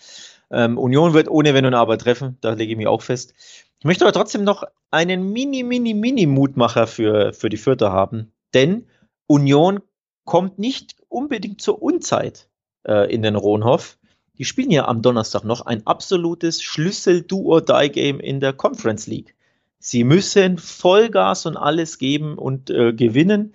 Ähm, 0.51 0.76
Union 0.76 1.14
wird 1.14 1.28
ohne 1.28 1.55
Wenn 1.55 1.66
und 1.66 1.74
Aber 1.74 1.99
treffen, 1.99 2.37
da 2.41 2.53
lege 2.55 2.72
ich 2.72 2.76
mich 2.76 2.89
auch 2.89 3.03
fest. 3.03 3.35
Ich 3.78 3.85
möchte 3.85 4.05
aber 4.05 4.12
trotzdem 4.12 4.43
noch 4.43 4.64
einen 4.91 5.32
mini, 5.32 5.62
mini, 5.62 5.95
mini 5.95 6.26
Mutmacher 6.26 6.87
für, 6.87 7.32
für 7.32 7.49
die 7.49 7.57
Fürther 7.57 7.93
haben, 7.93 8.32
denn 8.55 8.87
Union 9.26 9.80
kommt 10.24 10.59
nicht 10.59 10.97
unbedingt 11.09 11.61
zur 11.61 11.80
Unzeit 11.82 12.49
äh, 12.87 13.12
in 13.12 13.22
den 13.22 13.37
Rohnhof. 13.37 13.99
Die 14.39 14.45
spielen 14.45 14.70
ja 14.70 14.89
am 14.89 15.03
Donnerstag 15.03 15.45
noch 15.45 15.61
ein 15.62 15.87
absolutes 15.87 16.62
Schlüssel-Do-or-Die-Game 16.62 18.18
in 18.20 18.41
der 18.41 18.53
Conference 18.53 19.07
League. 19.07 19.35
Sie 19.78 20.03
müssen 20.03 20.59
Vollgas 20.59 21.47
und 21.47 21.57
alles 21.57 21.99
geben 21.99 22.37
und 22.39 22.70
äh, 22.70 22.93
gewinnen, 22.93 23.53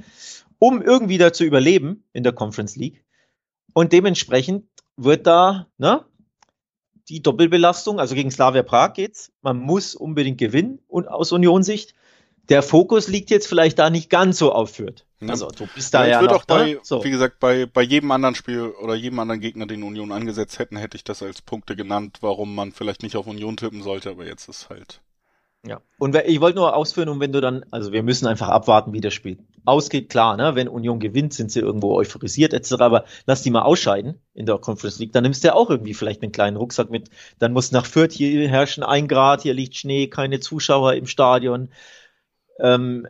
um 0.57 0.81
irgendwie 0.81 1.17
da 1.17 1.33
zu 1.33 1.43
überleben 1.43 2.03
in 2.13 2.23
der 2.23 2.33
Conference 2.33 2.75
League. 2.75 3.03
Und 3.73 3.93
dementsprechend 3.93 4.65
wird 4.95 5.27
da 5.27 5.67
ne, 5.77 6.05
die 7.09 7.21
Doppelbelastung, 7.21 7.99
also 7.99 8.15
gegen 8.15 8.31
Slavia 8.31 8.63
Prag 8.63 8.93
geht's. 8.93 9.31
Man 9.41 9.57
muss 9.59 9.95
unbedingt 9.95 10.37
gewinnen 10.37 10.79
und 10.87 11.07
aus 11.07 11.31
Union-Sicht. 11.31 11.95
Der 12.49 12.63
Fokus 12.63 13.07
liegt 13.07 13.31
jetzt 13.31 13.47
vielleicht 13.47 13.79
da 13.79 13.89
nicht 13.89 14.09
ganz 14.09 14.37
so 14.37 14.53
auf 14.53 14.75
Fürth. 14.75 15.05
Ja. 15.21 15.29
Also 15.29 15.49
du 15.49 15.67
bist 15.73 15.93
da 15.93 16.03
Ja, 16.03 16.07
ja, 16.07 16.15
ich 16.15 16.21
würde 16.21 16.33
noch, 16.33 16.41
auch 16.41 16.45
bei, 16.45 16.73
ne? 16.73 16.79
so. 16.81 17.03
wie 17.03 17.11
gesagt, 17.11 17.39
bei, 17.39 17.65
bei 17.65 17.81
jedem 17.81 18.11
anderen 18.11 18.35
Spiel 18.35 18.73
oder 18.81 18.95
jedem 18.95 19.19
anderen 19.19 19.41
Gegner, 19.41 19.65
den 19.65 19.83
Union 19.83 20.11
angesetzt 20.11 20.59
hätten, 20.59 20.77
hätte 20.77 20.97
ich 20.97 21.03
das 21.03 21.21
als 21.21 21.41
Punkte 21.41 21.75
genannt, 21.75 22.19
warum 22.21 22.55
man 22.55 22.71
vielleicht 22.71 23.03
nicht 23.03 23.15
auf 23.17 23.27
Union 23.27 23.57
tippen 23.57 23.83
sollte, 23.83 24.11
aber 24.11 24.25
jetzt 24.25 24.47
ist 24.47 24.69
halt. 24.69 25.01
Ja. 25.67 25.81
Und 25.97 26.15
ich 26.15 26.39
wollte 26.39 26.57
nur 26.57 26.73
ausführen, 26.73 27.09
und 27.09 27.19
wenn 27.19 27.33
du 27.33 27.41
dann, 27.41 27.65
also 27.69 27.91
wir 27.91 28.01
müssen 28.01 28.27
einfach 28.27 28.47
abwarten, 28.47 28.93
wie 28.93 29.01
das 29.01 29.13
Spiel 29.13 29.39
ausgeht. 29.65 30.09
Klar, 30.09 30.37
ne? 30.37 30.55
wenn 30.55 30.69
Union 30.69 30.99
gewinnt, 30.99 31.33
sind 31.33 31.51
sie 31.51 31.59
irgendwo 31.59 31.95
euphorisiert 31.95 32.53
etc. 32.53 32.73
Aber 32.79 33.05
lass 33.25 33.43
die 33.43 33.51
mal 33.51 33.63
ausscheiden 33.63 34.21
in 34.33 34.45
der 34.45 34.57
Conference 34.57 34.99
League, 34.99 35.11
dann 35.11 35.23
nimmst 35.23 35.43
du 35.43 35.49
ja 35.49 35.53
auch 35.53 35.69
irgendwie 35.69 35.93
vielleicht 35.93 36.23
einen 36.23 36.31
kleinen 36.31 36.55
Rucksack 36.55 36.89
mit. 36.89 37.09
Dann 37.39 37.51
muss 37.51 37.73
nach 37.73 37.85
Fürth 37.85 38.13
hier 38.13 38.47
herrschen 38.47 38.83
ein 38.83 39.09
Grad, 39.09 39.41
hier 39.41 39.53
liegt 39.53 39.75
Schnee, 39.75 40.07
keine 40.07 40.39
Zuschauer 40.39 40.93
im 40.93 41.07
Stadion. 41.07 41.69
Ähm, 42.61 43.07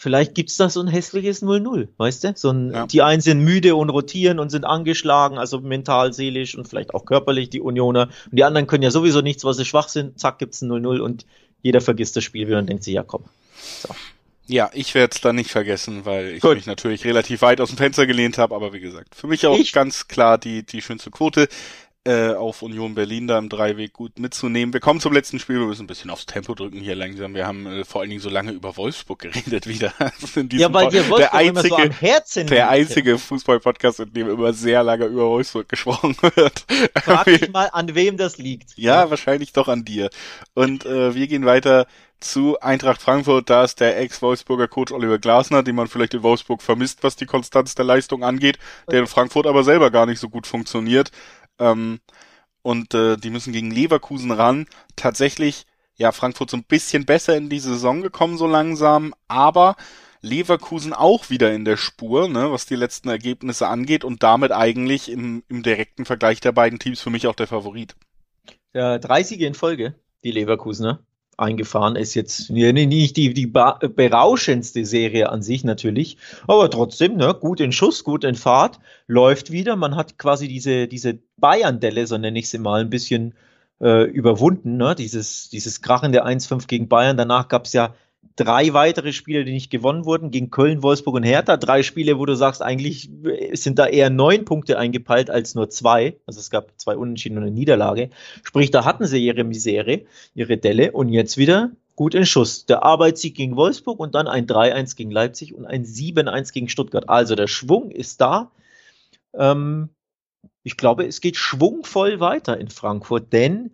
vielleicht 0.00 0.36
gibt's 0.36 0.56
da 0.56 0.70
so 0.70 0.80
ein 0.80 0.86
hässliches 0.86 1.42
0-0, 1.42 1.88
weißt 1.96 2.22
du? 2.22 2.32
So 2.36 2.50
ein, 2.50 2.72
Ja. 2.72 2.86
Die 2.86 3.02
einen 3.02 3.20
sind 3.20 3.40
müde 3.40 3.74
und 3.74 3.90
rotieren 3.90 4.38
und 4.38 4.48
sind 4.50 4.64
angeschlagen, 4.64 5.38
also 5.38 5.60
mental, 5.60 6.12
seelisch 6.12 6.56
und 6.56 6.68
vielleicht 6.68 6.94
auch 6.94 7.04
körperlich, 7.04 7.50
die 7.50 7.60
Unioner. 7.60 8.02
Und 8.30 8.38
die 8.38 8.44
anderen 8.44 8.68
können 8.68 8.84
ja 8.84 8.92
sowieso 8.92 9.20
nichts, 9.22 9.44
weil 9.44 9.54
sie 9.54 9.64
schwach 9.64 9.88
sind. 9.88 10.18
Zack, 10.20 10.38
gibt's 10.38 10.62
ein 10.62 10.70
0-0 10.70 11.00
und 11.00 11.26
jeder 11.62 11.80
vergisst 11.80 12.14
das 12.16 12.22
Spiel 12.22 12.46
wieder 12.46 12.58
und 12.58 12.68
denkt 12.68 12.84
sich, 12.84 12.94
ja 12.94 13.02
komm. 13.02 13.24
Ja, 14.46 14.70
ich 14.72 14.94
werde 14.94 15.12
es 15.14 15.20
dann 15.20 15.36
nicht 15.36 15.50
vergessen, 15.50 16.04
weil 16.06 16.28
ich 16.28 16.40
Gut. 16.40 16.54
mich 16.56 16.66
natürlich 16.66 17.04
relativ 17.04 17.42
weit 17.42 17.60
aus 17.60 17.68
dem 17.68 17.76
Fenster 17.76 18.06
gelehnt 18.06 18.38
habe, 18.38 18.54
aber 18.54 18.72
wie 18.72 18.80
gesagt, 18.80 19.14
für 19.16 19.26
mich 19.26 19.46
auch 19.46 19.58
Ich- 19.58 19.72
ganz 19.72 20.08
klar 20.08 20.38
die, 20.38 20.62
die 20.62 20.80
schönste 20.80 21.10
Quote 21.10 21.48
äh, 22.08 22.34
auf 22.34 22.62
Union 22.62 22.94
Berlin 22.94 23.26
da 23.26 23.38
im 23.38 23.48
Dreiweg 23.50 23.92
gut 23.92 24.18
mitzunehmen. 24.18 24.72
Wir 24.72 24.80
kommen 24.80 24.98
zum 25.00 25.12
letzten 25.12 25.38
Spiel, 25.38 25.60
wir 25.60 25.66
müssen 25.66 25.82
ein 25.84 25.86
bisschen 25.86 26.10
aufs 26.10 26.24
Tempo 26.26 26.54
drücken 26.54 26.80
hier 26.80 26.94
langsam. 26.96 27.34
Wir 27.34 27.46
haben 27.46 27.66
äh, 27.66 27.84
vor 27.84 28.00
allen 28.00 28.08
Dingen 28.10 28.22
so 28.22 28.30
lange 28.30 28.52
über 28.52 28.76
Wolfsburg 28.76 29.18
geredet 29.18 29.66
wieder. 29.68 29.92
In 30.34 30.48
diesem 30.48 30.60
Ja, 30.62 30.72
weil 30.72 30.84
Pod- 30.84 30.92
dir 30.94 31.02
der 31.02 31.10
Wolfsburg 31.10 31.42
immer 31.42 31.62
so 31.62 31.76
am 31.76 31.82
einzige, 31.82 32.00
Herzen 32.00 32.46
der 32.46 32.68
einzige 32.70 33.18
Fußball-Podcast, 33.18 34.00
in 34.00 34.12
dem 34.14 34.30
immer 34.30 34.52
sehr 34.54 34.82
lange 34.82 35.04
über 35.04 35.26
Wolfsburg 35.26 35.68
gesprochen 35.68 36.16
wird. 36.34 36.64
Frag 37.02 37.24
dich 37.26 37.52
mal, 37.52 37.68
an 37.72 37.94
wem 37.94 38.16
das 38.16 38.38
liegt. 38.38 38.70
Ja, 38.76 39.10
wahrscheinlich 39.10 39.52
doch 39.52 39.68
an 39.68 39.84
dir. 39.84 40.08
Und 40.54 40.86
äh, 40.86 41.14
wir 41.14 41.26
gehen 41.26 41.44
weiter 41.44 41.86
zu 42.20 42.58
Eintracht 42.60 43.00
Frankfurt. 43.00 43.48
Da 43.48 43.62
ist 43.62 43.78
der 43.78 43.96
Ex-Wolfsburger 44.00 44.66
Coach 44.66 44.90
Oliver 44.92 45.18
Glasner, 45.18 45.62
den 45.62 45.76
man 45.76 45.86
vielleicht 45.86 46.14
in 46.14 46.22
Wolfsburg 46.24 46.62
vermisst, 46.62 47.04
was 47.04 47.14
die 47.14 47.26
Konstanz 47.26 47.76
der 47.76 47.84
Leistung 47.84 48.24
angeht, 48.24 48.58
der 48.90 49.00
in 49.00 49.06
Frankfurt 49.06 49.46
aber 49.46 49.62
selber 49.62 49.90
gar 49.92 50.04
nicht 50.06 50.18
so 50.18 50.28
gut 50.28 50.46
funktioniert. 50.48 51.12
Ähm, 51.58 52.00
und 52.62 52.94
äh, 52.94 53.16
die 53.16 53.30
müssen 53.30 53.52
gegen 53.52 53.70
Leverkusen 53.70 54.30
ran. 54.30 54.66
Tatsächlich, 54.96 55.66
ja, 55.96 56.12
Frankfurt 56.12 56.50
so 56.50 56.56
ein 56.56 56.64
bisschen 56.64 57.06
besser 57.06 57.36
in 57.36 57.48
die 57.48 57.60
Saison 57.60 58.02
gekommen 58.02 58.36
so 58.36 58.46
langsam, 58.46 59.14
aber 59.26 59.76
Leverkusen 60.20 60.92
auch 60.92 61.30
wieder 61.30 61.52
in 61.52 61.64
der 61.64 61.76
Spur, 61.76 62.28
ne, 62.28 62.50
was 62.50 62.66
die 62.66 62.76
letzten 62.76 63.08
Ergebnisse 63.08 63.68
angeht 63.68 64.04
und 64.04 64.22
damit 64.22 64.52
eigentlich 64.52 65.10
im, 65.10 65.44
im 65.48 65.62
direkten 65.62 66.04
Vergleich 66.04 66.40
der 66.40 66.52
beiden 66.52 66.78
Teams 66.78 67.00
für 67.00 67.10
mich 67.10 67.26
auch 67.26 67.34
der 67.34 67.46
Favorit. 67.46 67.94
Ja, 68.74 68.98
drei 68.98 69.22
Siege 69.22 69.46
in 69.46 69.54
Folge, 69.54 69.94
die 70.24 70.32
Leverkusener. 70.32 71.00
Eingefahren. 71.38 71.96
Ist 71.96 72.14
jetzt 72.14 72.50
nicht 72.50 73.16
die, 73.16 73.32
die 73.32 73.46
berauschendste 73.46 74.84
Serie 74.84 75.30
an 75.30 75.42
sich 75.42 75.64
natürlich, 75.64 76.18
aber 76.46 76.70
trotzdem, 76.70 77.16
ne, 77.16 77.34
gut 77.34 77.60
in 77.60 77.72
Schuss, 77.72 78.04
gut 78.04 78.24
in 78.24 78.34
Fahrt, 78.34 78.80
läuft 79.06 79.50
wieder. 79.50 79.76
Man 79.76 79.96
hat 79.96 80.18
quasi 80.18 80.48
diese, 80.48 80.88
diese 80.88 81.18
Bayern-Delle, 81.36 82.06
so 82.06 82.18
nenne 82.18 82.38
ich 82.38 82.48
sie 82.50 82.58
mal, 82.58 82.80
ein 82.80 82.90
bisschen 82.90 83.34
äh, 83.80 84.04
überwunden. 84.04 84.76
Ne? 84.76 84.94
Dieses, 84.94 85.48
dieses 85.50 85.80
krachende 85.80 86.26
1-5 86.26 86.66
gegen 86.66 86.88
Bayern. 86.88 87.16
Danach 87.16 87.48
gab 87.48 87.66
es 87.66 87.72
ja 87.72 87.94
drei 88.38 88.72
weitere 88.72 89.12
Spiele, 89.12 89.44
die 89.44 89.52
nicht 89.52 89.70
gewonnen 89.70 90.04
wurden, 90.04 90.30
gegen 90.30 90.50
Köln, 90.50 90.82
Wolfsburg 90.82 91.16
und 91.16 91.22
Hertha. 91.24 91.56
Drei 91.56 91.82
Spiele, 91.82 92.18
wo 92.18 92.26
du 92.26 92.34
sagst, 92.34 92.62
eigentlich 92.62 93.10
sind 93.52 93.78
da 93.78 93.86
eher 93.86 94.10
neun 94.10 94.44
Punkte 94.44 94.78
eingepeilt 94.78 95.28
als 95.28 95.54
nur 95.54 95.70
zwei. 95.70 96.16
Also 96.24 96.38
es 96.40 96.50
gab 96.50 96.72
zwei 96.76 96.96
Unentschieden 96.96 97.38
und 97.38 97.44
eine 97.44 97.52
Niederlage. 97.52 98.10
Sprich, 98.44 98.70
da 98.70 98.84
hatten 98.84 99.06
sie 99.06 99.24
ihre 99.24 99.44
Misere, 99.44 100.02
ihre 100.34 100.56
Delle 100.56 100.92
und 100.92 101.08
jetzt 101.08 101.36
wieder 101.36 101.72
gut 101.96 102.14
in 102.14 102.26
Schuss. 102.26 102.64
Der 102.66 102.84
Arbeitssieg 102.84 103.34
gegen 103.34 103.56
Wolfsburg 103.56 103.98
und 103.98 104.14
dann 104.14 104.28
ein 104.28 104.46
3-1 104.46 104.94
gegen 104.96 105.10
Leipzig 105.10 105.54
und 105.54 105.66
ein 105.66 105.84
7-1 105.84 106.52
gegen 106.52 106.68
Stuttgart. 106.68 107.08
Also 107.08 107.34
der 107.34 107.48
Schwung 107.48 107.90
ist 107.90 108.20
da. 108.20 108.52
Ähm, 109.34 109.88
ich 110.62 110.76
glaube, 110.76 111.06
es 111.06 111.20
geht 111.20 111.36
schwungvoll 111.36 112.20
weiter 112.20 112.58
in 112.58 112.68
Frankfurt, 112.68 113.32
denn 113.32 113.72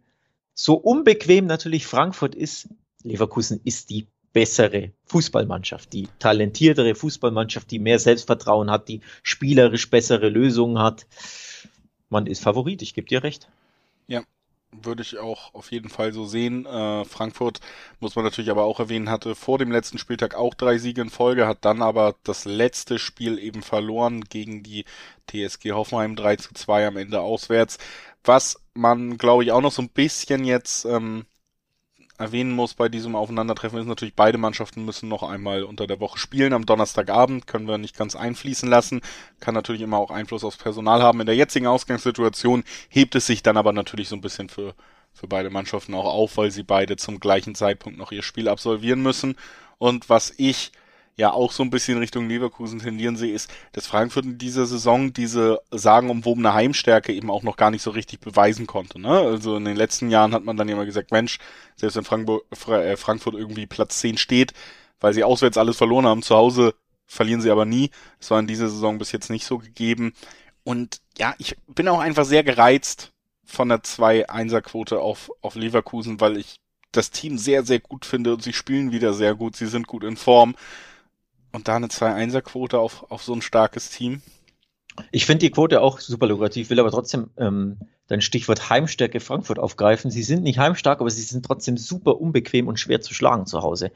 so 0.55 0.75
unbequem 0.75 1.47
natürlich 1.47 1.87
Frankfurt 1.87 2.35
ist, 2.35 2.69
Leverkusen 3.03 3.61
ist 3.63 3.91
die 3.91 4.07
bessere 4.35 4.91
Fußballmannschaft, 5.07 5.95
die 5.95 6.09
talentiertere 6.19 6.95
Fußballmannschaft, 6.95 7.71
die 7.71 7.79
mehr 7.79 7.99
Selbstvertrauen 7.99 8.71
hat, 8.71 8.89
die 8.89 9.01
spielerisch 9.23 9.89
bessere 9.89 10.29
Lösungen 10.29 10.81
hat. 10.81 11.07
Man 12.11 12.27
ist 12.27 12.43
Favorit, 12.43 12.83
ich 12.83 12.93
gebe 12.93 13.07
dir 13.07 13.23
recht. 13.23 13.49
Ja, 14.09 14.23
würde 14.73 15.03
ich 15.03 15.19
auch 15.19 15.55
auf 15.55 15.71
jeden 15.71 15.89
Fall 15.89 16.13
so 16.13 16.27
sehen. 16.27 16.67
Äh, 16.67 17.05
Frankfurt, 17.05 17.61
muss 18.01 18.17
man 18.17 18.25
natürlich 18.25 18.51
aber 18.51 18.65
auch 18.65 18.81
erwähnen, 18.81 19.09
hatte 19.09 19.37
vor 19.37 19.59
dem 19.59 19.71
letzten 19.71 19.99
Spieltag 19.99 20.35
auch 20.35 20.55
drei 20.55 20.79
Siege 20.79 21.01
in 21.01 21.11
Folge, 21.11 21.47
hat 21.47 21.65
dann 21.65 21.81
aber 21.81 22.17
das 22.25 22.45
letzte 22.45 22.99
Spiel 22.99 23.39
eben 23.39 23.63
verloren 23.63 24.25
gegen 24.25 24.65
die 24.65 24.85
TSG 25.31 25.71
Hoffenheim 25.73 26.17
3 26.17 26.37
zu 26.37 26.55
2 26.55 26.89
am 26.89 26.97
Ende 26.97 27.21
auswärts. 27.21 27.79
Was 28.25 28.61
man, 28.75 29.17
glaube 29.17 29.45
ich, 29.45 29.53
auch 29.53 29.61
noch 29.61 29.73
so 29.73 29.83
ein 29.83 29.91
bisschen 29.91 30.45
jetzt 30.45 30.87
ähm, 30.87 31.25
erwähnen 32.19 32.53
muss 32.53 32.75
bei 32.75 32.89
diesem 32.89 33.17
Aufeinandertreffen 33.17 33.79
ist 33.79 33.87
natürlich, 33.87 34.15
beide 34.15 34.39
Mannschaften 34.39 34.85
müssen 34.85 35.09
noch 35.09 35.23
einmal 35.23 35.65
unter 35.65 35.87
der 35.87 36.01
Woche 36.01 36.19
spielen. 36.19 36.53
Am 36.53 36.67
Donnerstagabend 36.67 37.47
können 37.47 37.67
wir 37.67 37.79
nicht 37.79 37.97
ganz 37.97 38.15
einfließen 38.15 38.69
lassen. 38.69 39.01
Kann 39.41 39.55
natürlich 39.55 39.83
immer 39.83 39.99
auch 39.99 40.11
Einfluss 40.11 40.45
aufs 40.45 40.57
Personal 40.57 41.03
haben. 41.03 41.21
In 41.21 41.27
der 41.27 41.35
jetzigen 41.35 41.67
Ausgangssituation 41.67 42.65
hebt 42.89 43.15
es 43.17 43.27
sich 43.27 43.43
dann 43.43 43.57
aber 43.57 43.73
natürlich 43.73 44.09
so 44.09 44.17
ein 44.17 44.21
bisschen 44.21 44.49
für, 44.49 44.75
für 45.13 45.27
beide 45.27 45.51
Mannschaften 45.51 45.95
auch 45.95 46.07
auf, 46.07 46.37
weil 46.37 46.51
sie 46.51 46.63
beide 46.63 46.97
zum 46.97 47.19
gleichen 47.19 47.55
Zeitpunkt 47.55 47.99
noch 47.99 48.13
ihr 48.13 48.23
Spiel 48.23 48.49
absolvieren 48.49 49.03
müssen. 49.03 49.37
Und 49.79 50.09
was 50.09 50.33
ich 50.37 50.71
ja 51.17 51.33
auch 51.33 51.53
so 51.53 51.63
ein 51.63 51.71
bisschen 51.71 51.99
Richtung 51.99 52.29
Leverkusen 52.29 52.81
tendieren 52.81 53.17
sehe, 53.17 53.33
ist, 53.33 53.51
dass 53.73 53.87
Frankfurt 53.87 54.25
in 54.25 54.39
dieser 54.39 54.67
Saison 54.67 55.13
diese 55.13 55.61
sagenumwobene 55.71 56.55
Heimstärke 56.55 57.13
eben 57.13 57.31
auch 57.31 57.43
noch 57.43 57.57
gar 57.57 57.71
nicht 57.71 57.83
so 57.83 57.91
richtig 57.91 58.21
beweisen 58.21 58.67
konnte. 58.67 59.01
Ne? 59.01 59.11
Also 59.11 59.57
in 59.57 59.65
den 59.65 59.77
letzten 59.77 60.11
Jahren 60.11 60.35
hat 60.35 60.45
man 60.45 60.57
dann 60.57 60.69
immer 60.69 60.85
gesagt, 60.85 61.13
Mensch, 61.13 61.39
selbst 61.77 61.97
wenn 61.97 62.05
Frankfurt, 62.05 62.69
äh, 62.69 62.97
Frankfurt 62.97 63.35
irgendwie 63.35 63.67
Platz 63.67 64.01
10 64.01 64.19
steht, 64.19 64.55
weil 65.01 65.15
sie 65.15 65.25
auswärts 65.25 65.57
alles 65.57 65.77
verloren 65.77 66.07
haben, 66.07 66.23
zu 66.23 66.35
Hause 66.35 66.75
verlieren 67.07 67.41
sie 67.41 67.51
aber 67.51 67.65
nie. 67.65 67.91
Das 68.19 68.31
war 68.31 68.41
in 68.41 68.47
dieser 68.47 68.69
Saison 68.69 68.99
bis 68.99 69.13
jetzt 69.13 69.31
nicht 69.31 69.47
so 69.47 69.59
gegeben. 69.59 70.15
Und 70.65 71.01
ja, 71.17 71.35
ich 71.39 71.57
bin 71.69 71.87
auch 71.89 72.01
einfach 72.01 72.25
sehr 72.25 72.43
gereizt 72.43 73.13
von 73.45 73.69
der 73.69 73.83
2-1er-Quote 73.83 74.99
auf, 74.99 75.31
auf 75.43 75.55
Leverkusen, 75.55 76.21
weil 76.21 76.39
ich 76.39 76.57
das 76.91 77.11
Team 77.11 77.39
sehr, 77.39 77.65
sehr 77.65 77.81
gut 77.81 78.07
finde 78.07 78.33
und 78.33 78.43
sie 78.43 78.53
spielen 78.53 78.93
wieder 78.93 79.15
sehr 79.15 79.35
gut, 79.35 79.57
sie 79.57 79.67
sind 79.67 79.87
gut 79.87 80.05
in 80.05 80.17
Form. 80.17 80.55
Und 81.55 81.69
da 81.69 81.77
eine 81.77 81.87
2-1er-Quote 81.87 82.81
auf, 82.81 83.09
auf 83.13 83.23
so 83.23 83.33
ein 83.33 83.41
starkes 83.41 83.89
Team. 83.89 84.23
Ich 85.13 85.25
finde 85.25 85.47
die 85.47 85.53
Quote 85.53 85.83
auch 85.83 86.01
super 86.01 86.27
lukrativ, 86.27 86.69
will 86.69 86.81
aber 86.81 86.91
trotzdem 86.91 87.31
ähm, 87.37 87.79
dein 88.09 88.21
Stichwort 88.21 88.71
Heimstärke 88.71 89.21
Frankfurt 89.21 89.61
aufgreifen. 89.61 90.11
Sie 90.11 90.25
sind 90.25 90.43
nicht 90.43 90.59
heimstark, 90.59 91.01
aber 91.01 91.11
sie 91.11 91.23
sind 91.23 91.47
trotzdem 91.47 91.77
super 91.77 92.21
unbequem 92.21 92.67
und 92.67 92.81
schwer 92.81 93.01
zu 93.03 93.15
schlagen 93.15 93.47
zu 93.47 93.63
Hause. 93.63 93.93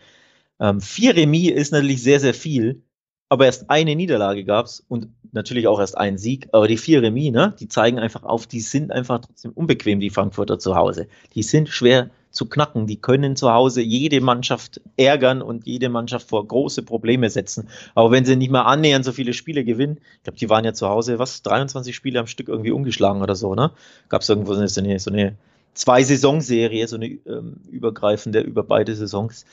Ähm, 0.61 0.81
vier 0.81 1.17
Remis 1.17 1.51
ist 1.51 1.73
natürlich 1.73 2.01
sehr, 2.01 2.21
sehr 2.21 2.33
viel, 2.33 2.85
aber 3.29 3.47
erst 3.47 3.71
eine 3.71 3.97
Niederlage 3.97 4.45
gab's 4.45 4.85
und 4.87 5.09
natürlich 5.33 5.67
auch 5.67 5.81
erst 5.81 5.99
einen 5.99 6.17
Sieg. 6.17 6.49
Aber 6.53 6.69
die 6.69 6.77
vier 6.77 7.03
Remis, 7.03 7.33
ne, 7.33 7.57
die 7.59 7.67
zeigen 7.67 7.99
einfach 7.99 8.23
auf, 8.23 8.47
die 8.47 8.61
sind 8.61 8.93
einfach 8.93 9.19
trotzdem 9.19 9.51
unbequem, 9.51 9.99
die 9.99 10.11
Frankfurter 10.11 10.61
zu 10.61 10.77
Hause. 10.77 11.09
Die 11.35 11.43
sind 11.43 11.69
schwer 11.69 12.11
zu 12.31 12.47
knacken. 12.47 12.87
Die 12.87 13.01
können 13.01 13.37
zu 13.37 13.53
Hause 13.53 13.81
jede 13.81 14.21
Mannschaft 14.21 14.81
ärgern 14.97 15.43
und 15.43 15.67
jede 15.67 15.89
Mannschaft 15.89 16.29
vor 16.29 16.47
große 16.47 16.83
Probleme 16.83 17.31
setzen. 17.31 17.69
Aber 17.95 18.11
wenn 18.11 18.25
sie 18.25 18.37
nicht 18.37 18.51
mehr 18.51 18.67
annähernd 18.67 19.05
so 19.05 19.13
viele 19.13 19.33
Spiele 19.33 19.65
gewinnen, 19.65 19.99
ich 20.17 20.23
glaube, 20.25 20.39
die 20.39 20.51
waren 20.51 20.65
ja 20.65 20.73
zu 20.73 20.89
Hause, 20.89 21.19
was, 21.19 21.43
23 21.43 21.95
Spiele 21.95 22.21
am 22.21 22.27
Stück 22.27 22.49
irgendwie 22.49 22.71
umgeschlagen 22.71 23.23
oder 23.23 23.35
so, 23.35 23.55
ne? 23.55 23.71
Gab 24.09 24.23
es 24.23 24.29
irgendwo 24.29 24.55
so 24.55 24.61
eine, 24.61 24.99
so 24.99 25.11
eine 25.11 25.37
Zwei-Saison-Serie, 25.75 26.89
so 26.89 26.97
eine 26.97 27.07
ähm, 27.07 27.61
übergreifende 27.71 28.41
über 28.41 28.65
beide 28.65 28.95
Saisons. 28.95 29.47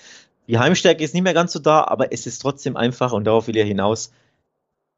Die 0.48 0.58
Heimstärke 0.58 1.04
ist 1.04 1.14
nicht 1.14 1.24
mehr 1.24 1.34
ganz 1.34 1.54
so 1.54 1.60
da, 1.60 1.84
aber 1.84 2.12
es 2.12 2.26
ist 2.28 2.40
trotzdem 2.40 2.78
einfach, 2.78 3.14
und 3.14 3.26
darauf 3.26 3.48
will 3.48 3.58
ich 3.58 3.68
hinaus, 3.68 4.12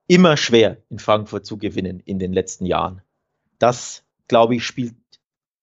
immer 0.08 0.38
schwer 0.38 0.78
in 0.90 1.00
Frankfurt 1.00 1.46
zu 1.46 1.58
gewinnen 1.58 2.02
in 2.06 2.20
den 2.20 2.34
letzten 2.34 2.66
Jahren. 2.66 3.02
Das, 3.60 4.04
glaube 4.28 4.56
ich, 4.56 4.66
spielt 4.66 4.96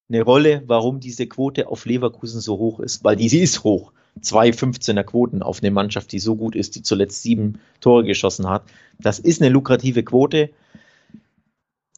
eine 0.09 0.23
Rolle, 0.23 0.63
warum 0.67 1.01
diese 1.01 1.27
Quote 1.27 1.69
auf 1.69 1.87
Leverkusen 1.87 2.41
so 2.41 2.59
hoch 2.59 2.81
ist, 2.81 3.05
weil 3.05 3.17
die 3.17 3.29
sie 3.29 3.41
ist 3.41 3.65
hoch. 3.65 3.93
Zwei 4.21 4.51
15er 4.51 5.03
Quoten 5.03 5.43
auf 5.43 5.61
eine 5.61 5.71
Mannschaft, 5.71 6.13
die 6.13 6.21
so 6.21 6.37
gut 6.37 6.55
ist, 6.55 6.77
die 6.77 6.83
zuletzt 6.83 7.23
sieben 7.23 7.61
Tore 7.81 8.05
geschossen 8.05 8.49
hat. 8.49 8.65
Das 9.01 9.19
ist 9.19 9.41
eine 9.43 9.51
lukrative 9.51 10.05
Quote. 10.05 10.51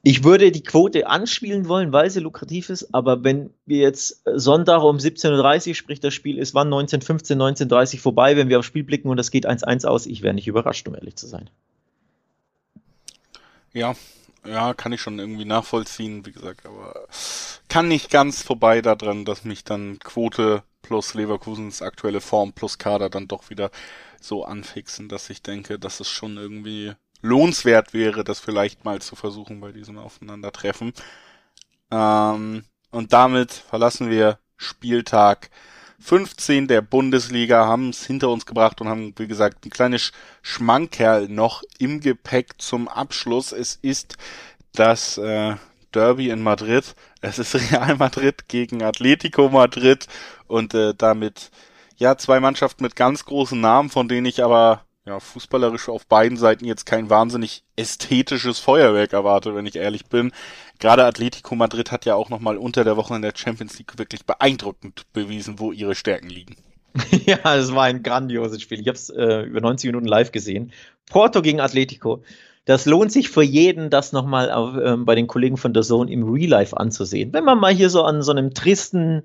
Ich 0.03 0.23
würde 0.23 0.53
die 0.53 0.63
Quote 0.63 1.09
anspielen 1.09 1.67
wollen, 1.67 1.93
weil 1.93 2.09
sie 2.11 2.21
lukrativ 2.21 2.71
ist, 2.71 2.95
aber 2.95 3.25
wenn 3.25 3.51
wir 3.67 3.79
jetzt 3.79 4.23
Sonntag 4.25 4.85
um 4.85 4.99
17.30 4.99 5.69
Uhr, 5.69 5.75
sprich 5.75 5.99
das 5.99 6.15
Spiel 6.15 6.39
ist 6.39 6.55
wann 6.55 6.73
19.15, 6.73 7.35
19.30 7.35 7.95
Uhr 7.95 8.01
vorbei, 8.01 8.37
wenn 8.37 8.49
wir 8.49 8.61
aufs 8.61 8.69
Spiel 8.69 8.85
blicken 8.85 9.09
und 9.09 9.17
das 9.17 9.33
geht 9.33 9.49
1-1 9.49 9.85
aus, 9.85 10.07
ich 10.07 10.23
wäre 10.23 10.33
nicht 10.33 10.47
überrascht, 10.47 10.87
um 10.87 10.95
ehrlich 10.95 11.17
zu 11.17 11.27
sein. 11.27 11.51
Ja, 13.73 13.97
ja, 14.49 14.75
kann 14.75 14.93
ich 14.93 15.01
schon 15.01 15.19
irgendwie 15.19 15.45
nachvollziehen, 15.45 16.25
wie 16.27 16.33
gesagt, 16.33 16.67
aber 16.67 17.07
kann 17.69 17.89
nicht 17.89 18.11
ganz 18.11 18.43
vorbei 18.43 18.83
daran, 18.83 19.25
dass 19.25 19.45
mich 19.45 19.65
dann 19.65 19.99
Quote 19.99 20.63
plus 20.83 21.15
Leverkusens 21.15 21.83
aktuelle 21.83 22.21
Form 22.21 22.53
plus 22.53 22.79
Kader 22.79 23.11
dann 23.11 23.29
doch 23.29 23.51
wieder 23.51 23.71
so 24.21 24.45
anfixen, 24.45 25.09
dass 25.09 25.31
ich 25.31 25.43
denke, 25.43 25.79
dass 25.79 26.01
es 26.01 26.09
schon 26.09 26.37
irgendwie 26.37 26.93
lohnenswert 27.23 27.93
wäre, 27.93 28.25
das 28.25 28.41
vielleicht 28.41 28.85
mal 28.85 29.01
zu 29.01 29.17
versuchen 29.17 29.61
bei 29.61 29.73
diesem 29.73 29.99
Aufeinandertreffen. 29.99 30.93
Ähm, 31.91 32.65
und 32.91 33.13
damit 33.13 33.53
verlassen 33.53 34.11
wir 34.11 34.39
Spieltag 34.57 35.51
15 36.07 36.69
der 36.69 36.83
Bundesliga, 36.83 37.67
haben 37.67 37.91
es 37.91 38.07
hinter 38.07 38.29
uns 38.29 38.47
gebracht 38.47 38.81
und 38.81 38.89
haben, 38.89 39.13
wie 39.17 39.27
gesagt, 39.27 39.67
ein 39.67 39.71
kleines 39.71 40.13
Schmankerl 40.41 41.29
noch 41.29 41.65
im 41.81 41.99
Gepäck 41.99 42.55
zum 42.59 42.87
Abschluss. 42.87 43.51
Es 43.51 43.81
ist 43.83 44.17
das 44.73 45.19
äh, 45.19 45.57
Derby 45.93 46.31
in 46.31 46.45
Madrid. 46.45 46.95
Es 47.23 47.41
ist 47.41 47.57
Real 47.73 47.97
Madrid 47.97 48.47
gegen 48.47 48.85
Atletico 48.85 49.49
Madrid 49.49 50.07
und 50.47 50.75
äh, 50.75 50.95
damit 50.97 51.51
ja 51.97 52.17
zwei 52.17 52.39
Mannschaften 52.39 52.85
mit 52.85 52.95
ganz 52.95 53.25
großen 53.25 53.61
Namen, 53.61 53.91
von 53.91 54.07
denen 54.07 54.27
ich 54.27 54.45
aber 54.45 54.86
ja 55.07 55.21
fußballerisch 55.21 55.89
auf 55.89 56.07
beiden 56.07 56.37
Seiten 56.37 56.65
jetzt 56.65 56.85
kein 56.85 57.09
wahnsinnig 57.09 57.63
ästhetisches 57.77 58.59
Feuerwerk 58.59 59.13
erwarte, 59.13 59.55
wenn 59.55 59.67
ich 59.67 59.77
ehrlich 59.77 60.07
bin. 60.07 60.33
Gerade 60.81 61.05
Atletico 61.05 61.55
Madrid 61.55 61.93
hat 61.93 62.05
ja 62.05 62.17
auch 62.17 62.29
nochmal 62.29 62.57
unter 62.57 62.83
der 62.83 62.97
Woche 62.97 63.15
in 63.15 63.23
der 63.23 63.33
Champions 63.35 63.79
League 63.79 63.99
wirklich 63.99 64.27
beeindruckend 64.27 65.05
bewiesen, 65.13 65.59
wo 65.61 65.71
ihre 65.71 65.95
Stärken 65.95 66.29
liegen. 66.29 66.57
ja, 67.27 67.57
es 67.57 67.75
war 67.75 67.85
ein 67.85 68.03
grandioses 68.03 68.61
Spiel. 68.61 68.81
Ich 68.81 68.89
habe 68.89 68.97
es 68.97 69.11
äh, 69.11 69.43
über 69.43 69.61
90 69.61 69.89
Minuten 69.89 70.07
live 70.07 70.33
gesehen. 70.33 70.73
Porto 71.09 71.41
gegen 71.41 71.61
Atletico. 71.61 72.23
Das 72.65 72.85
lohnt 72.85 73.13
sich 73.13 73.29
für 73.29 73.45
jeden, 73.45 73.91
das 73.91 74.13
nochmal 74.13 74.83
ähm, 74.85 75.05
bei 75.05 75.15
den 75.15 75.29
Kollegen 75.29 75.57
von 75.57 75.73
der 75.73 75.85
Zone 75.85 76.11
im 76.11 76.29
Real 76.29 76.51
Life 76.51 76.77
anzusehen. 76.77 77.33
Wenn 77.33 77.45
man 77.45 77.61
mal 77.61 77.73
hier 77.73 77.91
so 77.91 78.03
an 78.03 78.23
so 78.23 78.33
einem 78.33 78.55
tristen, 78.55 79.23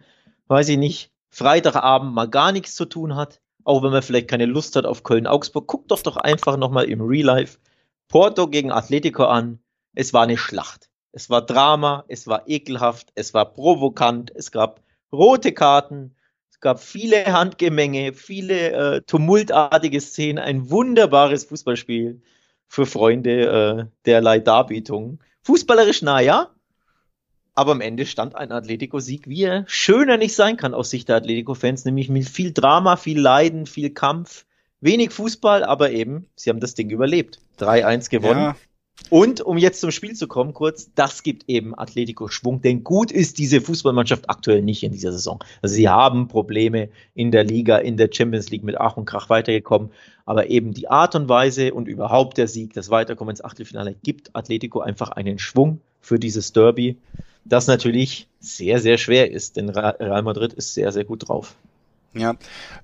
weiß 0.48 0.70
ich 0.70 0.78
nicht, 0.78 1.10
Freitagabend 1.30 2.14
mal 2.14 2.30
gar 2.30 2.52
nichts 2.52 2.76
zu 2.76 2.86
tun 2.86 3.16
hat, 3.16 3.40
auch 3.64 3.84
wenn 3.84 3.92
man 3.92 4.02
vielleicht 4.02 4.28
keine 4.28 4.46
Lust 4.46 4.76
hat 4.76 4.86
auf 4.86 5.04
Köln-Augsburg, 5.04 5.68
guckt 5.68 5.92
doch 5.92 6.02
doch 6.02 6.18
einfach 6.18 6.58
nochmal 6.58 6.86
im 6.86 7.02
Real 7.02 7.26
Life 7.26 7.60
Porto 8.08 8.48
gegen 8.48 8.72
Atletico 8.72 9.26
an. 9.26 9.60
Es 9.96 10.14
war 10.14 10.24
eine 10.24 10.38
Schlacht. 10.38 10.90
Es 11.12 11.30
war 11.30 11.46
Drama, 11.46 12.06
es 12.08 12.28
war 12.28 12.48
ekelhaft, 12.48 13.12
es 13.16 13.34
war 13.34 13.54
provokant, 13.54 14.32
es 14.34 14.52
gab 14.52 14.82
rote 15.12 15.52
Karten, 15.52 16.16
es 16.50 16.60
gab 16.62 16.80
viele 16.80 17.26
Handgemenge, 17.26 18.14
viele 18.14 18.72
äh, 18.72 19.02
tumultartige 19.02 20.00
Szenen, 20.00 20.40
ein 20.40 20.70
wunderbares 20.70 21.46
Fußballspiel 21.46 22.22
für 22.68 22.86
Freunde 22.86 23.42
äh, 23.42 23.86
derlei 24.06 24.40
Darbietung. 24.40 25.20
Fußballerisch, 25.44 26.02
naja, 26.02 26.52
Aber 27.54 27.74
am 27.74 27.82
Ende 27.82 28.06
stand 28.06 28.36
ein 28.36 28.52
Atletico-Sieg, 28.52 29.28
wie 29.28 29.44
er 29.44 29.66
schöner 29.68 30.18
nicht 30.18 30.36
sein 30.36 30.56
kann 30.58 30.74
aus 30.74 30.90
Sicht 30.90 31.10
der 31.10 31.18
Atletico-Fans, 31.18 31.84
nämlich 31.86 32.10
mit 32.10 32.28
viel 32.28 32.54
Drama, 32.54 32.96
viel 32.96 33.20
Leiden, 33.20 33.66
viel 33.66 33.90
Kampf, 33.90 34.46
wenig 34.80 35.12
Fußball, 35.12 35.64
aber 35.64 35.92
eben, 35.92 36.28
sie 36.36 36.50
haben 36.50 36.62
das 36.62 36.76
Ding 36.76 36.90
überlebt. 36.90 37.40
3-1 37.60 38.10
gewonnen. 38.10 38.40
Ja. 38.40 38.56
Und 39.10 39.42
um 39.42 39.58
jetzt 39.58 39.82
zum 39.82 39.92
Spiel 39.92 40.14
zu 40.14 40.28
kommen, 40.28 40.54
kurz, 40.54 40.92
das 40.94 41.24
gibt 41.24 41.50
eben 41.50 41.78
Atletico 41.78 42.28
Schwung, 42.28 42.62
denn 42.62 42.84
gut 42.84 43.12
ist 43.12 43.40
diese 43.40 43.60
Fußballmannschaft 43.60 44.30
aktuell 44.30 44.62
nicht 44.62 44.84
in 44.84 44.92
dieser 44.92 45.12
Saison. 45.12 45.44
Also 45.62 45.76
sie 45.76 45.90
haben 45.90 46.28
Probleme 46.28 46.90
in 47.14 47.32
der 47.32 47.44
Liga, 47.44 47.78
in 47.78 47.98
der 47.98 48.10
Champions 48.12 48.50
League 48.52 48.64
mit 48.64 48.80
Ach 48.80 48.98
und 48.98 49.06
Krach 49.06 49.30
weitergekommen, 49.30 49.92
aber 50.26 50.50
eben 50.50 50.74
die 50.74 50.88
Art 50.88 51.16
und 51.16 51.28
Weise 51.28 51.74
und 51.74 51.88
überhaupt 51.88 52.38
der 52.38 52.48
Sieg, 52.48 52.74
das 52.74 52.90
Weiterkommen 52.90 53.32
ins 53.32 53.44
Achtelfinale 53.44 53.96
gibt 54.02 54.36
Atletico 54.36 54.80
einfach 54.80 55.10
einen 55.10 55.40
Schwung 55.40 55.82
für 56.00 56.20
dieses 56.20 56.54
Derby, 56.54 56.98
das 57.46 57.68
natürlich 57.68 58.28
sehr, 58.40 58.80
sehr 58.80 58.98
schwer 58.98 59.32
ist, 59.32 59.58
denn 59.58 59.70
Real 59.70 60.22
Madrid 60.22 60.54
ist 60.54 60.74
sehr, 60.74 60.92
sehr 60.92 61.04
gut 61.04 61.28
drauf. 61.28 61.56
Ja, 62.14 62.36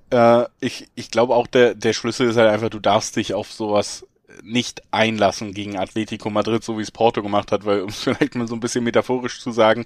äh, 0.10 0.45
ich, 0.60 0.88
ich 0.95 1.12
glaube 1.12 1.36
auch 1.36 1.47
der, 1.47 1.76
der 1.76 1.93
Schlüssel 1.93 2.30
ist 2.30 2.38
halt 2.38 2.49
einfach, 2.49 2.70
du 2.70 2.80
darfst 2.80 3.16
dich 3.16 3.34
auf 3.34 3.51
sowas 3.51 4.05
nicht 4.43 4.82
einlassen 4.91 5.53
gegen 5.53 5.78
Atletico 5.78 6.30
Madrid, 6.30 6.64
so 6.64 6.78
wie 6.78 6.82
es 6.82 6.91
Porto 6.91 7.22
gemacht 7.22 7.51
hat, 7.51 7.66
weil 7.66 7.82
um 7.82 7.89
es 7.89 7.99
vielleicht 8.03 8.36
mal 8.36 8.47
so 8.47 8.55
ein 8.55 8.60
bisschen 8.60 8.84
metaphorisch 8.84 9.41
zu 9.41 9.51
sagen, 9.51 9.86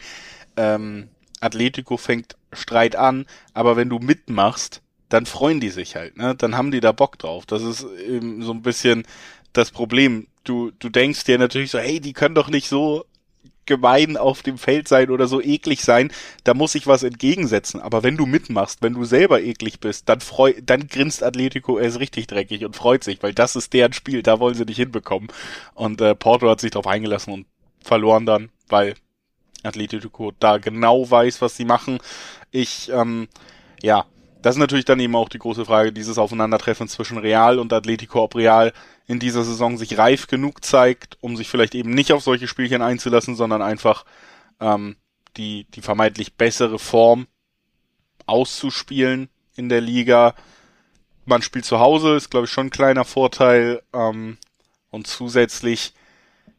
ähm, 0.57 1.09
Atletico 1.39 1.97
fängt 1.97 2.35
Streit 2.53 2.95
an, 2.95 3.25
aber 3.53 3.75
wenn 3.75 3.89
du 3.89 3.99
mitmachst, 3.99 4.81
dann 5.09 5.25
freuen 5.25 5.59
die 5.59 5.69
sich 5.69 5.95
halt, 5.95 6.17
ne? 6.17 6.35
Dann 6.35 6.55
haben 6.55 6.71
die 6.71 6.79
da 6.79 6.91
Bock 6.93 7.19
drauf. 7.19 7.45
Das 7.45 7.63
ist 7.63 7.85
eben 8.07 8.43
so 8.43 8.53
ein 8.53 8.61
bisschen 8.61 9.03
das 9.51 9.71
Problem. 9.71 10.27
Du, 10.43 10.71
du 10.79 10.89
denkst 10.89 11.25
dir 11.25 11.37
natürlich 11.37 11.71
so, 11.71 11.79
hey, 11.79 11.99
die 11.99 12.13
können 12.13 12.35
doch 12.35 12.49
nicht 12.49 12.69
so 12.69 13.05
gemein 13.71 14.17
auf 14.17 14.43
dem 14.43 14.57
Feld 14.57 14.89
sein 14.89 15.09
oder 15.09 15.27
so 15.27 15.41
eklig 15.41 15.81
sein, 15.81 16.11
da 16.43 16.53
muss 16.53 16.75
ich 16.75 16.87
was 16.87 17.03
entgegensetzen. 17.03 17.79
Aber 17.79 18.03
wenn 18.03 18.17
du 18.17 18.25
mitmachst, 18.25 18.81
wenn 18.81 18.93
du 18.93 19.05
selber 19.05 19.41
eklig 19.41 19.79
bist, 19.79 20.09
dann 20.09 20.19
freu, 20.19 20.53
dann 20.61 20.87
grinst 20.87 21.23
Atletico 21.23 21.79
erst 21.79 21.99
richtig 21.99 22.27
dreckig 22.27 22.65
und 22.65 22.75
freut 22.75 23.03
sich, 23.05 23.23
weil 23.23 23.33
das 23.33 23.55
ist 23.55 23.71
deren 23.71 23.93
Spiel, 23.93 24.23
da 24.23 24.39
wollen 24.39 24.55
sie 24.55 24.65
nicht 24.65 24.77
hinbekommen. 24.77 25.29
Und 25.73 26.01
äh, 26.01 26.15
Porto 26.15 26.49
hat 26.49 26.59
sich 26.59 26.71
darauf 26.71 26.87
eingelassen 26.87 27.33
und 27.33 27.45
verloren 27.81 28.25
dann, 28.25 28.49
weil 28.67 28.95
Atletico 29.63 30.33
da 30.39 30.57
genau 30.57 31.09
weiß, 31.09 31.41
was 31.41 31.55
sie 31.55 31.65
machen. 31.65 31.99
Ich, 32.51 32.91
ähm, 32.93 33.29
ja, 33.81 34.05
das 34.41 34.55
ist 34.55 34.59
natürlich 34.59 34.85
dann 34.85 34.99
eben 34.99 35.15
auch 35.15 35.29
die 35.29 35.39
große 35.39 35.65
Frage, 35.65 35.91
dieses 35.91 36.17
Aufeinandertreffen 36.17 36.87
zwischen 36.87 37.17
Real 37.17 37.59
und 37.59 37.71
Atletico, 37.73 38.23
ob 38.23 38.35
Real 38.35 38.73
in 39.07 39.19
dieser 39.19 39.43
Saison 39.43 39.77
sich 39.77 39.97
reif 39.97 40.27
genug 40.27 40.63
zeigt, 40.65 41.17
um 41.21 41.37
sich 41.37 41.49
vielleicht 41.49 41.75
eben 41.75 41.91
nicht 41.91 42.11
auf 42.13 42.23
solche 42.23 42.47
Spielchen 42.47 42.81
einzulassen, 42.81 43.35
sondern 43.35 43.61
einfach 43.61 44.05
ähm, 44.59 44.95
die, 45.37 45.65
die 45.71 45.81
vermeintlich 45.81 46.35
bessere 46.35 46.79
Form 46.79 47.27
auszuspielen 48.25 49.29
in 49.55 49.69
der 49.69 49.81
Liga. 49.81 50.35
Man 51.25 51.41
spielt 51.41 51.65
zu 51.65 51.79
Hause, 51.79 52.15
ist 52.15 52.31
glaube 52.31 52.45
ich 52.45 52.51
schon 52.51 52.67
ein 52.67 52.71
kleiner 52.71 53.05
Vorteil. 53.05 53.81
Ähm, 53.93 54.37
und 54.89 55.07
zusätzlich, 55.07 55.93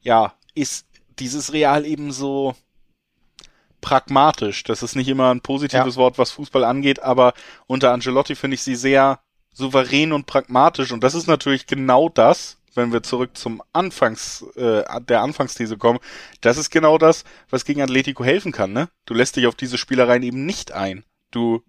ja, 0.02 0.34
ist 0.54 0.86
dieses 1.18 1.52
Real 1.52 1.84
eben 1.84 2.12
so 2.12 2.54
pragmatisch. 3.82 4.64
Das 4.64 4.82
ist 4.82 4.96
nicht 4.96 5.08
immer 5.08 5.30
ein 5.30 5.42
positives 5.42 5.96
ja. 5.96 6.00
Wort, 6.00 6.16
was 6.16 6.30
Fußball 6.30 6.64
angeht, 6.64 7.02
aber 7.02 7.34
unter 7.66 7.92
Angelotti 7.92 8.34
finde 8.34 8.54
ich 8.54 8.62
sie 8.62 8.76
sehr 8.76 9.20
souverän 9.52 10.12
und 10.12 10.24
pragmatisch. 10.24 10.92
Und 10.92 11.04
das 11.04 11.14
ist 11.14 11.26
natürlich 11.26 11.66
genau 11.66 12.08
das, 12.08 12.56
wenn 12.74 12.92
wir 12.92 13.02
zurück 13.02 13.36
zum 13.36 13.62
Anfangs, 13.74 14.46
äh, 14.56 14.82
der 15.02 15.20
Anfangsthese 15.20 15.76
kommen, 15.76 15.98
das 16.40 16.56
ist 16.56 16.70
genau 16.70 16.96
das, 16.96 17.24
was 17.50 17.66
gegen 17.66 17.82
Atletico 17.82 18.24
helfen 18.24 18.52
kann, 18.52 18.72
ne? 18.72 18.88
Du 19.04 19.12
lässt 19.12 19.36
dich 19.36 19.46
auf 19.46 19.54
diese 19.54 19.76
Spielereien 19.76 20.22
eben 20.22 20.46
nicht 20.46 20.72
ein. 20.72 21.04
Du, 21.30 21.62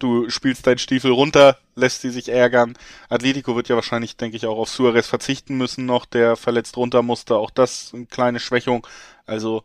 du 0.00 0.28
spielst 0.30 0.66
deinen 0.66 0.78
Stiefel 0.78 1.12
runter, 1.12 1.58
lässt 1.76 2.00
sie 2.00 2.10
sich 2.10 2.28
ärgern. 2.28 2.76
Atletico 3.08 3.54
wird 3.54 3.68
ja 3.68 3.76
wahrscheinlich, 3.76 4.16
denke 4.16 4.36
ich, 4.36 4.46
auch 4.46 4.58
auf 4.58 4.68
Suarez 4.68 5.06
verzichten 5.06 5.56
müssen 5.56 5.86
noch, 5.86 6.06
der 6.06 6.34
verletzt 6.34 6.76
runter 6.76 7.02
musste. 7.02 7.36
Auch 7.36 7.50
das 7.50 7.92
eine 7.94 8.06
kleine 8.06 8.40
Schwächung. 8.40 8.86
Also, 9.26 9.64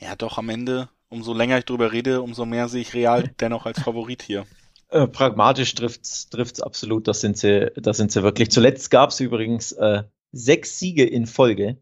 ja, 0.00 0.16
doch 0.16 0.38
am 0.38 0.48
Ende, 0.48 0.88
umso 1.08 1.34
länger 1.34 1.58
ich 1.58 1.64
drüber 1.64 1.92
rede, 1.92 2.22
umso 2.22 2.46
mehr 2.46 2.68
sehe 2.68 2.82
ich 2.82 2.94
Real 2.94 3.30
dennoch 3.40 3.66
als 3.66 3.80
Favorit 3.80 4.22
hier. 4.22 4.46
Äh, 4.88 5.06
pragmatisch 5.06 5.74
trifft's 5.74 6.28
trifft's 6.30 6.60
absolut. 6.60 7.06
Das 7.06 7.20
sind 7.20 7.38
sie, 7.38 7.70
das 7.76 7.96
sind 7.96 8.10
sie 8.10 8.22
wirklich. 8.22 8.50
Zuletzt 8.50 8.90
gab 8.90 9.10
es 9.10 9.20
übrigens 9.20 9.72
äh, 9.72 10.02
sechs 10.32 10.78
Siege 10.78 11.04
in 11.04 11.26
Folge 11.26 11.76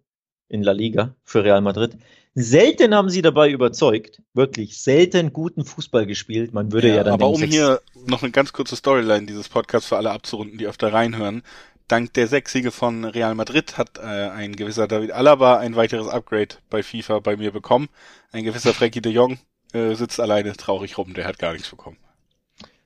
in 0.49 0.63
La 0.63 0.73
Liga 0.73 1.15
für 1.25 1.45
Real 1.45 1.61
Madrid. 1.61 1.97
Selten 2.35 2.95
haben 2.95 3.09
sie 3.11 3.23
dabei 3.23 3.51
überzeugt, 3.51 4.23
wirklich 4.33 4.81
selten 4.81 5.33
guten 5.33 5.65
Fußball 5.65 6.07
gespielt. 6.07 6.53
Man 6.53 6.71
würde 6.71 6.89
ja, 6.89 6.97
ja 6.97 7.05
dann. 7.05 7.15
Aber 7.15 7.29
um 7.31 7.43
hier 7.43 7.81
noch 8.07 8.23
eine 8.23 8.31
ganz 8.31 8.53
kurze 8.53 8.77
Storyline 8.77 9.27
dieses 9.27 9.49
Podcasts 9.49 9.89
für 9.89 9.97
alle 9.97 10.11
abzurunden, 10.11 10.59
die 10.59 10.67
öfter 10.67 10.93
reinhören. 10.93 11.43
Dank 11.89 12.13
der 12.15 12.27
sechs 12.27 12.53
Siege 12.53 12.71
von 12.71 13.05
Real 13.05 13.35
Madrid 13.35 13.79
hat 13.79 13.99
äh, 13.99 14.03
ein 14.03 14.55
gewisser 14.55 14.87
David 14.87 15.11
Alaba 15.11 15.59
ein 15.59 15.75
weiteres 15.75 16.07
Upgrade 16.07 16.57
bei 16.69 16.83
FIFA 16.83 17.21
bei 17.21 17.37
mir 17.37 17.51
bekommen. 17.51 17.89
Ein 18.31 18.45
gewisser 18.45 18.75
Frankie 18.75 19.01
de 19.01 19.11
Jong 19.11 19.39
äh, 19.73 19.95
sitzt 19.95 20.21
alleine 20.21 20.53
traurig 20.53 20.99
rum, 20.99 21.15
der 21.15 21.27
hat 21.27 21.39
gar 21.39 21.55
nichts 21.55 21.71
bekommen. 21.71 21.97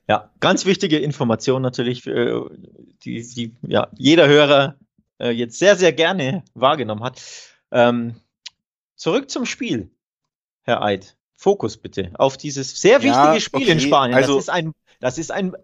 Ja, 0.08 0.30
ganz 0.40 0.66
wichtige 0.66 0.98
Information 0.98 1.62
natürlich, 1.62 2.06
äh, 2.06 2.40
die, 3.04 3.22
die 3.22 3.56
ja, 3.62 3.88
jeder 3.96 4.28
Hörer 4.28 4.76
äh, 5.18 5.30
jetzt 5.30 5.58
sehr, 5.58 5.76
sehr 5.76 5.92
gerne 5.92 6.44
wahrgenommen 6.54 7.02
hat. 7.02 7.20
Ähm, 7.70 8.14
zurück 8.94 9.30
zum 9.30 9.46
Spiel, 9.46 9.90
Herr 10.62 10.82
Eid. 10.82 11.16
Fokus 11.34 11.76
bitte 11.76 12.12
auf 12.14 12.36
dieses 12.36 12.80
sehr 12.80 13.02
wichtige 13.02 13.34
ja, 13.34 13.40
Spiel 13.40 13.62
okay. 13.62 13.72
in 13.72 13.80
Spanien. 13.80 14.14
Also, 14.16 14.36
das 14.36 14.44
ist 14.44 14.50
ein, 14.50 14.72
das 15.00 15.18
ist 15.18 15.32
ein 15.32 15.56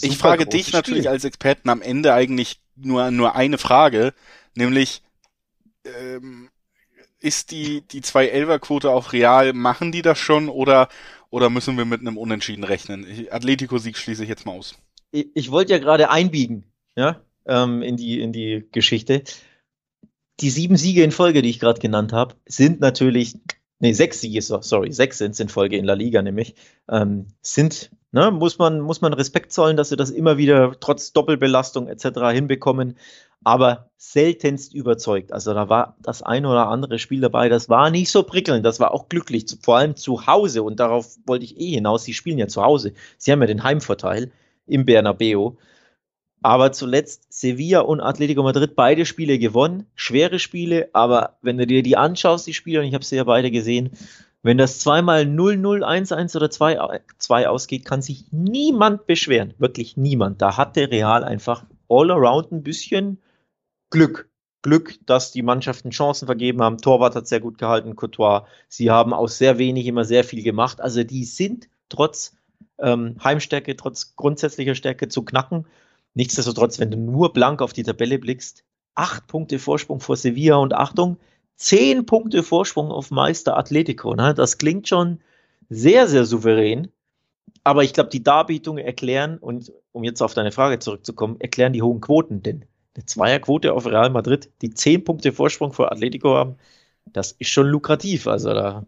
ich 0.00 0.18
frage 0.18 0.46
dich 0.46 0.68
Spiel. 0.68 0.78
natürlich 0.78 1.08
als 1.08 1.24
Experten 1.24 1.68
am 1.68 1.82
Ende 1.82 2.14
eigentlich 2.14 2.60
nur, 2.76 3.10
nur 3.10 3.36
eine 3.36 3.58
Frage, 3.58 4.14
nämlich, 4.54 5.02
ähm, 5.84 6.50
ist 7.24 7.50
die, 7.50 7.80
die 7.80 8.02
2-11er-Quote 8.02 8.90
auch 8.90 9.12
real? 9.12 9.54
Machen 9.54 9.92
die 9.92 10.02
das 10.02 10.18
schon 10.18 10.48
oder, 10.48 10.88
oder 11.30 11.48
müssen 11.48 11.76
wir 11.78 11.86
mit 11.86 12.00
einem 12.00 12.18
Unentschieden 12.18 12.64
rechnen? 12.64 13.06
Atletico-Sieg 13.30 13.96
schließe 13.96 14.22
ich 14.22 14.28
jetzt 14.28 14.44
mal 14.44 14.52
aus. 14.52 14.74
Ich, 15.10 15.28
ich 15.34 15.50
wollte 15.50 15.72
ja 15.72 15.78
gerade 15.78 16.10
einbiegen, 16.10 16.64
ja, 16.96 17.22
ähm, 17.46 17.82
in 17.82 17.96
die, 17.96 18.20
in 18.20 18.32
die 18.32 18.68
Geschichte. 18.72 19.22
Die 20.40 20.50
sieben 20.50 20.76
Siege 20.76 21.02
in 21.02 21.12
Folge, 21.12 21.40
die 21.40 21.50
ich 21.50 21.60
gerade 21.60 21.80
genannt 21.80 22.12
habe, 22.12 22.34
sind 22.46 22.80
natürlich, 22.80 23.36
nee, 23.78 23.92
sechs 23.92 24.20
Siege, 24.20 24.42
sorry, 24.42 24.92
sechs 24.92 25.18
sind 25.18 25.32
es 25.32 25.40
in 25.40 25.48
Folge 25.48 25.76
in 25.76 25.84
La 25.84 25.94
Liga 25.94 26.20
nämlich, 26.22 26.56
ähm, 26.90 27.28
sind, 27.40 27.90
ne, 28.14 28.30
muss 28.30 28.58
man, 28.58 28.80
muss 28.80 29.00
man 29.02 29.12
Respekt 29.12 29.52
zollen, 29.52 29.76
dass 29.76 29.90
sie 29.90 29.96
das 29.96 30.10
immer 30.10 30.38
wieder 30.38 30.74
trotz 30.80 31.12
Doppelbelastung 31.12 31.88
etc. 31.88 32.06
hinbekommen 32.32 32.96
aber 33.44 33.90
seltenst 33.98 34.74
überzeugt. 34.74 35.32
Also 35.32 35.52
da 35.52 35.68
war 35.68 35.96
das 36.00 36.22
ein 36.22 36.46
oder 36.46 36.68
andere 36.68 36.98
Spiel 36.98 37.20
dabei, 37.20 37.48
das 37.48 37.68
war 37.68 37.90
nicht 37.90 38.10
so 38.10 38.22
prickelnd, 38.22 38.64
das 38.64 38.80
war 38.80 38.92
auch 38.92 39.08
glücklich, 39.08 39.44
vor 39.62 39.76
allem 39.76 39.96
zu 39.96 40.26
Hause 40.26 40.62
und 40.62 40.80
darauf 40.80 41.16
wollte 41.26 41.44
ich 41.44 41.60
eh 41.60 41.72
hinaus, 41.72 42.04
sie 42.04 42.14
spielen 42.14 42.38
ja 42.38 42.48
zu 42.48 42.62
Hause, 42.62 42.94
sie 43.18 43.30
haben 43.30 43.40
ja 43.42 43.46
den 43.46 43.62
Heimvorteil 43.62 44.32
im 44.66 44.86
Bernabeu. 44.86 45.52
Aber 46.42 46.72
zuletzt 46.72 47.32
Sevilla 47.32 47.80
und 47.80 48.02
Atletico 48.02 48.42
Madrid 48.42 48.76
beide 48.76 49.06
Spiele 49.06 49.38
gewonnen, 49.38 49.86
schwere 49.94 50.38
Spiele, 50.38 50.90
aber 50.92 51.38
wenn 51.40 51.56
du 51.56 51.66
dir 51.66 51.82
die 51.82 51.96
anschaust, 51.96 52.46
die 52.46 52.52
Spiele, 52.52 52.80
und 52.80 52.86
ich 52.86 52.92
habe 52.92 53.04
sie 53.04 53.16
ja 53.16 53.24
beide 53.24 53.50
gesehen, 53.50 53.90
wenn 54.44 54.58
das 54.58 54.78
zweimal 54.78 55.22
0-0, 55.22 55.82
1-1 55.82 56.36
oder 56.36 56.46
2-2 56.46 57.46
ausgeht, 57.46 57.86
kann 57.86 58.02
sich 58.02 58.26
niemand 58.30 59.06
beschweren. 59.06 59.54
Wirklich 59.56 59.96
niemand. 59.96 60.42
Da 60.42 60.58
hatte 60.58 60.90
Real 60.90 61.24
einfach 61.24 61.64
all 61.88 62.10
around 62.10 62.52
ein 62.52 62.62
bisschen 62.62 63.22
Glück. 63.88 64.28
Glück, 64.60 64.98
dass 65.06 65.32
die 65.32 65.40
Mannschaften 65.40 65.90
Chancen 65.90 66.26
vergeben 66.26 66.60
haben. 66.60 66.76
Torwart 66.76 67.16
hat 67.16 67.26
sehr 67.26 67.40
gut 67.40 67.56
gehalten, 67.56 67.96
Courtois. 67.96 68.44
Sie 68.68 68.90
haben 68.90 69.14
aus 69.14 69.38
sehr 69.38 69.56
wenig 69.56 69.86
immer 69.86 70.04
sehr 70.04 70.24
viel 70.24 70.42
gemacht. 70.42 70.78
Also 70.78 71.04
die 71.04 71.24
sind 71.24 71.70
trotz 71.88 72.36
ähm, 72.78 73.16
Heimstärke, 73.24 73.76
trotz 73.76 74.14
grundsätzlicher 74.14 74.74
Stärke 74.74 75.08
zu 75.08 75.24
knacken. 75.24 75.66
Nichtsdestotrotz, 76.12 76.78
wenn 76.78 76.90
du 76.90 76.98
nur 76.98 77.32
blank 77.32 77.62
auf 77.62 77.72
die 77.72 77.82
Tabelle 77.82 78.18
blickst, 78.18 78.62
acht 78.94 79.26
Punkte 79.26 79.58
Vorsprung 79.58 80.00
vor 80.00 80.18
Sevilla 80.18 80.56
und 80.56 80.74
Achtung, 80.74 81.16
zehn 81.56 82.06
Punkte 82.06 82.42
Vorsprung 82.42 82.90
auf 82.90 83.10
Meister 83.10 83.56
Atletico. 83.56 84.14
Ne? 84.14 84.34
Das 84.34 84.58
klingt 84.58 84.88
schon 84.88 85.20
sehr, 85.68 86.08
sehr 86.08 86.24
souverän. 86.24 86.88
Aber 87.62 87.82
ich 87.82 87.94
glaube, 87.94 88.10
die 88.10 88.22
Darbietungen 88.22 88.84
erklären, 88.84 89.38
und 89.38 89.72
um 89.92 90.04
jetzt 90.04 90.20
auf 90.22 90.34
deine 90.34 90.52
Frage 90.52 90.78
zurückzukommen, 90.78 91.40
erklären 91.40 91.72
die 91.72 91.82
hohen 91.82 92.00
Quoten. 92.00 92.42
Denn 92.42 92.66
eine 92.94 93.06
Zweierquote 93.06 93.72
auf 93.72 93.86
Real 93.86 94.10
Madrid, 94.10 94.50
die 94.60 94.74
zehn 94.74 95.02
Punkte 95.02 95.32
Vorsprung 95.32 95.72
vor 95.72 95.90
Atletico 95.90 96.34
haben, 96.34 96.56
das 97.06 97.32
ist 97.32 97.48
schon 97.48 97.66
lukrativ. 97.66 98.26
Also 98.26 98.52
da, 98.52 98.84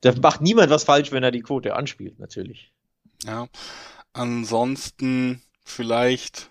da 0.00 0.14
macht 0.20 0.40
niemand 0.40 0.70
was 0.70 0.84
falsch, 0.84 1.12
wenn 1.12 1.22
er 1.22 1.30
die 1.30 1.42
Quote 1.42 1.76
anspielt, 1.76 2.18
natürlich. 2.18 2.72
Ja, 3.24 3.48
ansonsten 4.12 5.42
vielleicht, 5.64 6.50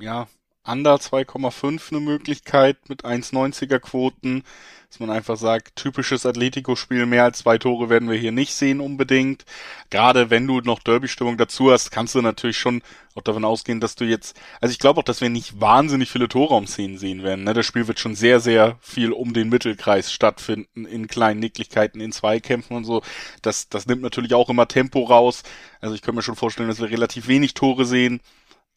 ja, 0.00 0.28
Under 0.64 0.94
2,5 0.94 1.90
eine 1.90 2.00
Möglichkeit 2.00 2.88
mit 2.88 3.04
1,90er 3.04 3.80
Quoten, 3.80 4.44
dass 4.88 5.00
man 5.00 5.10
einfach 5.10 5.36
sagt, 5.36 5.74
typisches 5.74 6.24
Atletico-Spiel, 6.24 7.06
mehr 7.06 7.24
als 7.24 7.38
zwei 7.38 7.58
Tore 7.58 7.88
werden 7.88 8.08
wir 8.08 8.16
hier 8.16 8.30
nicht 8.30 8.54
sehen 8.54 8.80
unbedingt. 8.80 9.44
Gerade 9.90 10.30
wenn 10.30 10.46
du 10.46 10.60
noch 10.60 10.80
Derby-Stimmung 10.80 11.36
dazu 11.36 11.72
hast, 11.72 11.90
kannst 11.90 12.14
du 12.14 12.20
natürlich 12.20 12.58
schon 12.58 12.82
auch 13.14 13.22
davon 13.22 13.44
ausgehen, 13.44 13.80
dass 13.80 13.96
du 13.96 14.04
jetzt, 14.04 14.38
also 14.60 14.70
ich 14.70 14.78
glaube 14.78 15.00
auch, 15.00 15.04
dass 15.04 15.20
wir 15.20 15.30
nicht 15.30 15.60
wahnsinnig 15.60 16.10
viele 16.10 16.28
Torraumszenen 16.28 16.98
sehen 16.98 17.22
werden. 17.22 17.44
Ne? 17.44 17.54
Das 17.54 17.66
Spiel 17.66 17.88
wird 17.88 17.98
schon 17.98 18.14
sehr, 18.14 18.38
sehr 18.38 18.76
viel 18.80 19.12
um 19.12 19.32
den 19.32 19.48
Mittelkreis 19.48 20.12
stattfinden, 20.12 20.84
in 20.84 21.08
kleinen 21.08 21.40
Nicklichkeiten, 21.40 22.00
in 22.00 22.12
Zweikämpfen 22.12 22.76
und 22.76 22.84
so. 22.84 23.02
Das, 23.40 23.68
das 23.68 23.86
nimmt 23.86 24.02
natürlich 24.02 24.34
auch 24.34 24.48
immer 24.48 24.68
Tempo 24.68 25.02
raus. 25.04 25.42
Also 25.80 25.94
ich 25.94 26.02
könnte 26.02 26.16
mir 26.16 26.22
schon 26.22 26.36
vorstellen, 26.36 26.68
dass 26.68 26.80
wir 26.80 26.90
relativ 26.90 27.26
wenig 27.26 27.54
Tore 27.54 27.84
sehen. 27.84 28.20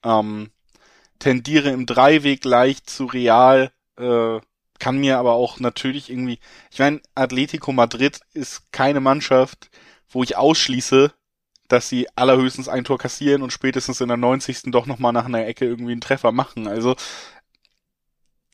Ähm, 0.03 0.49
tendiere 1.19 1.69
im 1.69 1.85
Dreiweg 1.85 2.43
leicht 2.45 2.89
zu 2.89 3.05
Real, 3.05 3.71
äh, 3.97 4.39
kann 4.79 4.97
mir 4.97 5.17
aber 5.17 5.33
auch 5.33 5.59
natürlich 5.59 6.09
irgendwie, 6.09 6.39
ich 6.71 6.79
meine, 6.79 7.01
Atletico 7.15 7.71
Madrid 7.71 8.19
ist 8.33 8.71
keine 8.71 8.99
Mannschaft, 8.99 9.69
wo 10.09 10.23
ich 10.23 10.37
ausschließe, 10.37 11.13
dass 11.67 11.89
sie 11.89 12.07
allerhöchstens 12.15 12.69
ein 12.69 12.83
Tor 12.83 12.97
kassieren 12.97 13.41
und 13.41 13.51
spätestens 13.51 14.01
in 14.01 14.07
der 14.07 14.17
90. 14.17 14.63
doch 14.65 14.85
nochmal 14.85 15.13
nach 15.13 15.25
einer 15.25 15.45
Ecke 15.45 15.65
irgendwie 15.65 15.93
einen 15.93 16.01
Treffer 16.01 16.31
machen. 16.31 16.67
Also 16.67 16.95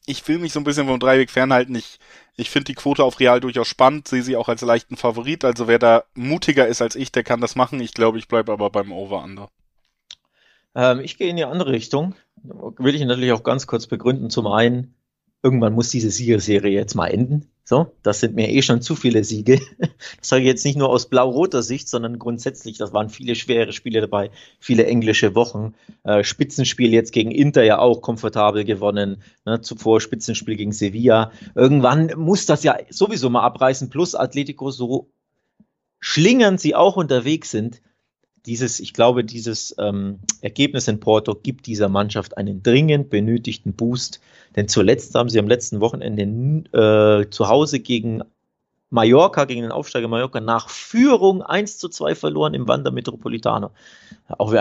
ich 0.05 0.27
will 0.27 0.39
mich 0.39 0.53
so 0.53 0.59
ein 0.59 0.63
bisschen 0.63 0.87
vom 0.87 0.99
Dreiweg 0.99 1.29
fernhalten. 1.29 1.75
Ich, 1.75 1.99
ich 2.35 2.49
finde 2.49 2.65
die 2.65 2.75
Quote 2.75 3.03
auf 3.03 3.19
Real 3.19 3.39
durchaus 3.39 3.67
spannend, 3.67 4.07
sehe 4.07 4.23
sie 4.23 4.35
auch 4.35 4.49
als 4.49 4.61
leichten 4.61 4.97
Favorit. 4.97 5.43
Also 5.43 5.67
wer 5.67 5.79
da 5.79 6.03
mutiger 6.15 6.67
ist 6.67 6.81
als 6.81 6.95
ich, 6.95 7.11
der 7.11 7.23
kann 7.23 7.41
das 7.41 7.55
machen. 7.55 7.79
Ich 7.79 7.93
glaube, 7.93 8.17
ich 8.17 8.27
bleibe 8.27 8.51
aber 8.51 8.69
beim 8.69 8.91
Over-Under. 8.91 9.49
Ähm, 10.75 10.99
ich 11.01 11.17
gehe 11.17 11.29
in 11.29 11.35
die 11.35 11.43
andere 11.43 11.71
Richtung. 11.71 12.15
Will 12.43 12.95
ich 12.95 13.03
natürlich 13.05 13.31
auch 13.31 13.43
ganz 13.43 13.67
kurz 13.67 13.87
begründen. 13.87 14.29
Zum 14.29 14.47
einen, 14.47 14.95
irgendwann 15.43 15.73
muss 15.73 15.89
diese 15.89 16.09
Siegerserie 16.09 16.71
jetzt 16.71 16.95
mal 16.95 17.07
enden. 17.07 17.47
So, 17.63 17.93
das 18.03 18.19
sind 18.19 18.35
mir 18.35 18.49
eh 18.49 18.61
schon 18.63 18.81
zu 18.81 18.95
viele 18.95 19.23
Siege. 19.23 19.59
Das 20.19 20.29
sage 20.29 20.41
ich 20.41 20.47
jetzt 20.47 20.65
nicht 20.65 20.77
nur 20.77 20.89
aus 20.89 21.07
blau-roter 21.07 21.63
Sicht, 21.63 21.87
sondern 21.87 22.19
grundsätzlich, 22.19 22.77
das 22.77 22.91
waren 22.91 23.09
viele 23.09 23.35
schwere 23.35 23.71
Spiele 23.71 24.01
dabei, 24.01 24.29
viele 24.59 24.85
englische 24.85 25.35
Wochen. 25.35 25.73
Äh, 26.03 26.23
Spitzenspiel 26.23 26.91
jetzt 26.91 27.11
gegen 27.11 27.31
Inter 27.31 27.63
ja 27.63 27.79
auch 27.79 28.01
komfortabel 28.01 28.65
gewonnen. 28.65 29.21
Ne? 29.45 29.61
Zuvor 29.61 30.01
Spitzenspiel 30.01 30.57
gegen 30.57 30.73
Sevilla. 30.73 31.31
Irgendwann 31.55 32.11
muss 32.17 32.45
das 32.45 32.63
ja 32.63 32.77
sowieso 32.89 33.29
mal 33.29 33.41
abreißen. 33.41 33.89
Plus 33.89 34.15
Atletico 34.15 34.69
so 34.69 35.09
schlingernd 35.99 36.59
sie 36.59 36.75
auch 36.75 36.97
unterwegs 36.97 37.51
sind, 37.51 37.81
dieses, 38.45 38.79
ich 38.79 38.93
glaube, 38.93 39.23
dieses 39.23 39.75
ähm, 39.77 40.19
Ergebnis 40.41 40.87
in 40.87 40.99
Porto 40.99 41.35
gibt 41.35 41.67
dieser 41.67 41.89
Mannschaft 41.89 42.37
einen 42.37 42.63
dringend 42.63 43.09
benötigten 43.09 43.73
Boost. 43.73 44.19
Denn 44.55 44.67
zuletzt 44.67 45.13
haben 45.15 45.29
sie 45.29 45.39
am 45.39 45.47
letzten 45.47 45.79
Wochenende 45.79 46.23
äh, 46.77 47.29
zu 47.29 47.47
Hause 47.47 47.79
gegen 47.79 48.23
Mallorca, 48.89 49.45
gegen 49.45 49.61
den 49.61 49.71
Aufsteiger 49.71 50.07
Mallorca, 50.07 50.41
nach 50.41 50.69
Führung 50.69 51.41
1 51.41 51.77
zu 51.77 51.87
2 51.87 52.15
verloren 52.15 52.53
im 52.53 52.67
Wander 52.67 52.91
Metropolitano. 52.91 53.71
Auch 54.27 54.53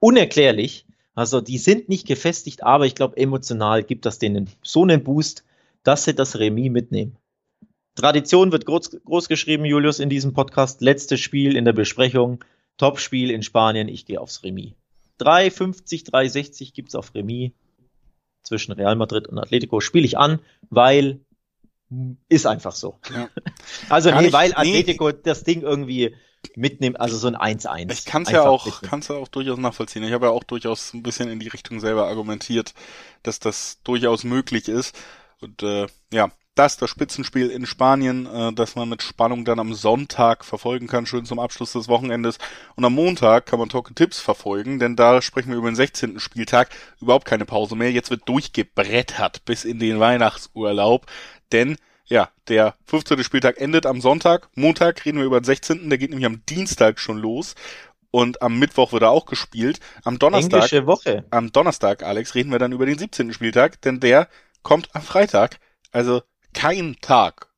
unerklärlich. 0.00 0.86
Also 1.14 1.40
die 1.40 1.58
sind 1.58 1.88
nicht 1.88 2.06
gefestigt, 2.06 2.62
aber 2.62 2.86
ich 2.86 2.94
glaube, 2.94 3.18
emotional 3.18 3.82
gibt 3.82 4.06
das 4.06 4.18
denen 4.18 4.48
so 4.62 4.82
einen 4.82 5.04
Boost, 5.04 5.44
dass 5.84 6.04
sie 6.04 6.14
das 6.14 6.38
Remis 6.38 6.70
mitnehmen. 6.70 7.16
Tradition 7.94 8.52
wird 8.52 8.64
groß, 8.64 9.02
groß 9.04 9.28
geschrieben, 9.28 9.66
Julius, 9.66 10.00
in 10.00 10.08
diesem 10.08 10.32
Podcast. 10.32 10.80
Letztes 10.80 11.20
Spiel 11.20 11.56
in 11.56 11.66
der 11.66 11.74
Besprechung. 11.74 12.42
Topspiel 12.76 13.30
in 13.30 13.42
Spanien, 13.42 13.88
ich 13.88 14.06
gehe 14.06 14.20
aufs 14.20 14.42
Remis. 14.42 14.72
3,50, 15.20 16.10
3,60 16.10 16.72
gibt 16.72 16.88
es 16.88 16.94
auf 16.94 17.14
Remis 17.14 17.52
zwischen 18.42 18.72
Real 18.72 18.96
Madrid 18.96 19.28
und 19.28 19.38
Atletico. 19.38 19.80
Spiele 19.80 20.04
ich 20.04 20.18
an, 20.18 20.40
weil 20.70 21.20
ist 22.28 22.46
einfach 22.46 22.72
so. 22.72 22.98
Ja. 23.14 23.28
Also 23.88 24.10
nee, 24.10 24.28
ich, 24.28 24.32
weil 24.32 24.54
Atletico 24.54 25.10
nee. 25.10 25.18
das 25.22 25.44
Ding 25.44 25.62
irgendwie 25.62 26.16
mitnimmt, 26.56 26.98
also 27.00 27.16
so 27.16 27.28
ein 27.28 27.36
1-1. 27.36 27.92
Ich 27.92 28.04
kann 28.04 28.22
es 28.22 28.30
ja 28.30 28.42
auch, 28.42 28.82
kann's 28.82 29.08
ja 29.08 29.16
auch 29.16 29.28
durchaus 29.28 29.58
nachvollziehen. 29.58 30.02
Ich 30.02 30.12
habe 30.12 30.26
ja 30.26 30.32
auch 30.32 30.44
durchaus 30.44 30.92
ein 30.94 31.02
bisschen 31.02 31.28
in 31.28 31.38
die 31.38 31.48
Richtung 31.48 31.80
selber 31.80 32.08
argumentiert, 32.08 32.74
dass 33.22 33.38
das 33.38 33.80
durchaus 33.84 34.24
möglich 34.24 34.68
ist. 34.68 34.98
Und 35.40 35.62
äh, 35.62 35.86
ja, 36.12 36.30
das, 36.54 36.76
das 36.76 36.90
Spitzenspiel 36.90 37.48
in 37.48 37.64
Spanien, 37.66 38.26
äh, 38.26 38.52
das 38.52 38.74
man 38.74 38.88
mit 38.88 39.02
Spannung 39.02 39.44
dann 39.44 39.58
am 39.58 39.72
Sonntag 39.74 40.44
verfolgen 40.44 40.86
kann, 40.86 41.06
schön 41.06 41.24
zum 41.24 41.38
Abschluss 41.38 41.72
des 41.72 41.88
Wochenendes. 41.88 42.38
Und 42.76 42.84
am 42.84 42.94
Montag 42.94 43.46
kann 43.46 43.58
man 43.58 43.68
Talk 43.68 43.94
Tipps 43.96 44.20
verfolgen, 44.20 44.78
denn 44.78 44.96
da 44.96 45.22
sprechen 45.22 45.50
wir 45.50 45.56
über 45.56 45.70
den 45.70 45.76
16. 45.76 46.20
Spieltag. 46.20 46.68
Überhaupt 47.00 47.24
keine 47.24 47.46
Pause 47.46 47.76
mehr. 47.76 47.90
Jetzt 47.90 48.10
wird 48.10 48.28
durchgebrettert 48.28 49.44
bis 49.44 49.64
in 49.64 49.78
den 49.78 49.98
Weihnachtsurlaub, 49.98 51.06
denn 51.52 51.76
ja, 52.04 52.28
der 52.48 52.74
15. 52.84 53.24
Spieltag 53.24 53.58
endet 53.58 53.86
am 53.86 54.02
Sonntag. 54.02 54.50
Montag 54.54 55.04
reden 55.06 55.18
wir 55.18 55.24
über 55.24 55.40
den 55.40 55.44
16. 55.44 55.88
Der 55.88 55.98
geht 55.98 56.10
nämlich 56.10 56.26
am 56.26 56.44
Dienstag 56.44 56.98
schon 56.98 57.16
los. 57.16 57.54
Und 58.10 58.42
am 58.42 58.58
Mittwoch 58.58 58.92
wird 58.92 59.02
er 59.02 59.10
auch 59.10 59.24
gespielt. 59.24 59.80
Am 60.04 60.18
Donnerstag. 60.18 60.58
Englische 60.58 60.86
Woche. 60.86 61.24
Am 61.30 61.50
Donnerstag, 61.52 62.02
Alex, 62.02 62.34
reden 62.34 62.52
wir 62.52 62.58
dann 62.58 62.72
über 62.72 62.84
den 62.84 62.98
17. 62.98 63.32
Spieltag, 63.32 63.80
denn 63.80 64.00
der 64.00 64.28
kommt 64.62 64.94
am 64.94 65.00
Freitag. 65.00 65.58
Also 65.92 66.20
kein 66.52 66.96
Tag 67.00 67.48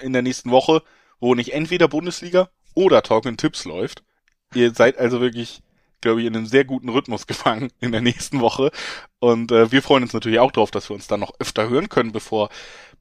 in 0.00 0.12
der 0.12 0.22
nächsten 0.22 0.50
Woche, 0.50 0.82
wo 1.20 1.34
nicht 1.34 1.52
entweder 1.52 1.88
Bundesliga 1.88 2.50
oder 2.74 3.02
Talk 3.02 3.24
Tipps 3.38 3.64
läuft. 3.64 4.02
Ihr 4.54 4.72
seid 4.74 4.98
also 4.98 5.20
wirklich, 5.20 5.62
glaube 6.00 6.20
ich, 6.20 6.26
in 6.26 6.36
einem 6.36 6.46
sehr 6.46 6.64
guten 6.64 6.88
Rhythmus 6.88 7.26
gefangen 7.26 7.70
in 7.80 7.92
der 7.92 8.00
nächsten 8.00 8.40
Woche. 8.40 8.70
Und 9.18 9.52
äh, 9.52 9.72
wir 9.72 9.82
freuen 9.82 10.04
uns 10.04 10.12
natürlich 10.12 10.38
auch 10.38 10.52
darauf, 10.52 10.70
dass 10.70 10.88
wir 10.90 10.94
uns 10.94 11.06
dann 11.06 11.20
noch 11.20 11.32
öfter 11.38 11.68
hören 11.68 11.88
können, 11.88 12.12
bevor, 12.12 12.50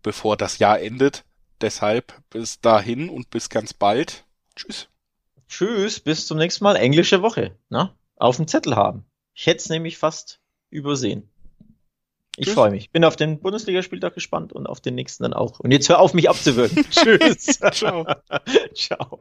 bevor 0.02 0.38
das 0.38 0.60
Jahr 0.60 0.80
endet. 0.80 1.24
Deshalb 1.62 2.14
bis 2.30 2.62
dahin 2.62 3.10
und 3.10 3.30
bis 3.30 3.50
ganz 3.50 3.74
bald. 3.74 4.26
Tschüss. 4.56 4.90
Tschüss, 5.48 6.00
bis 6.00 6.28
zum 6.28 6.38
nächsten 6.38 6.64
Mal. 6.64 6.76
Englische 6.76 7.22
Woche. 7.22 7.58
Na? 7.70 7.96
Auf 8.16 8.36
dem 8.36 8.48
Zettel 8.48 8.76
haben. 8.76 9.06
Ich 9.34 9.46
hätte 9.46 9.58
es 9.58 9.70
nämlich 9.70 9.98
fast 9.98 10.40
übersehen. 10.70 11.30
Ich 12.40 12.52
freue 12.52 12.70
mich. 12.70 12.92
Bin 12.92 13.04
auf 13.04 13.16
den 13.16 13.40
Bundesligaspieltag 13.40 14.14
gespannt 14.14 14.54
und 14.54 14.68
auf 14.68 14.80
den 14.80 14.94
nächsten 14.94 15.24
dann 15.24 15.34
auch. 15.34 15.60
Und 15.60 15.72
jetzt 15.72 15.90
hör 15.90 16.00
auf, 16.00 16.14
mich 16.14 16.30
abzuwürgen. 16.30 16.86
Tschüss. 16.92 17.60
Ciao. 17.72 18.06
Ciao. 18.76 19.20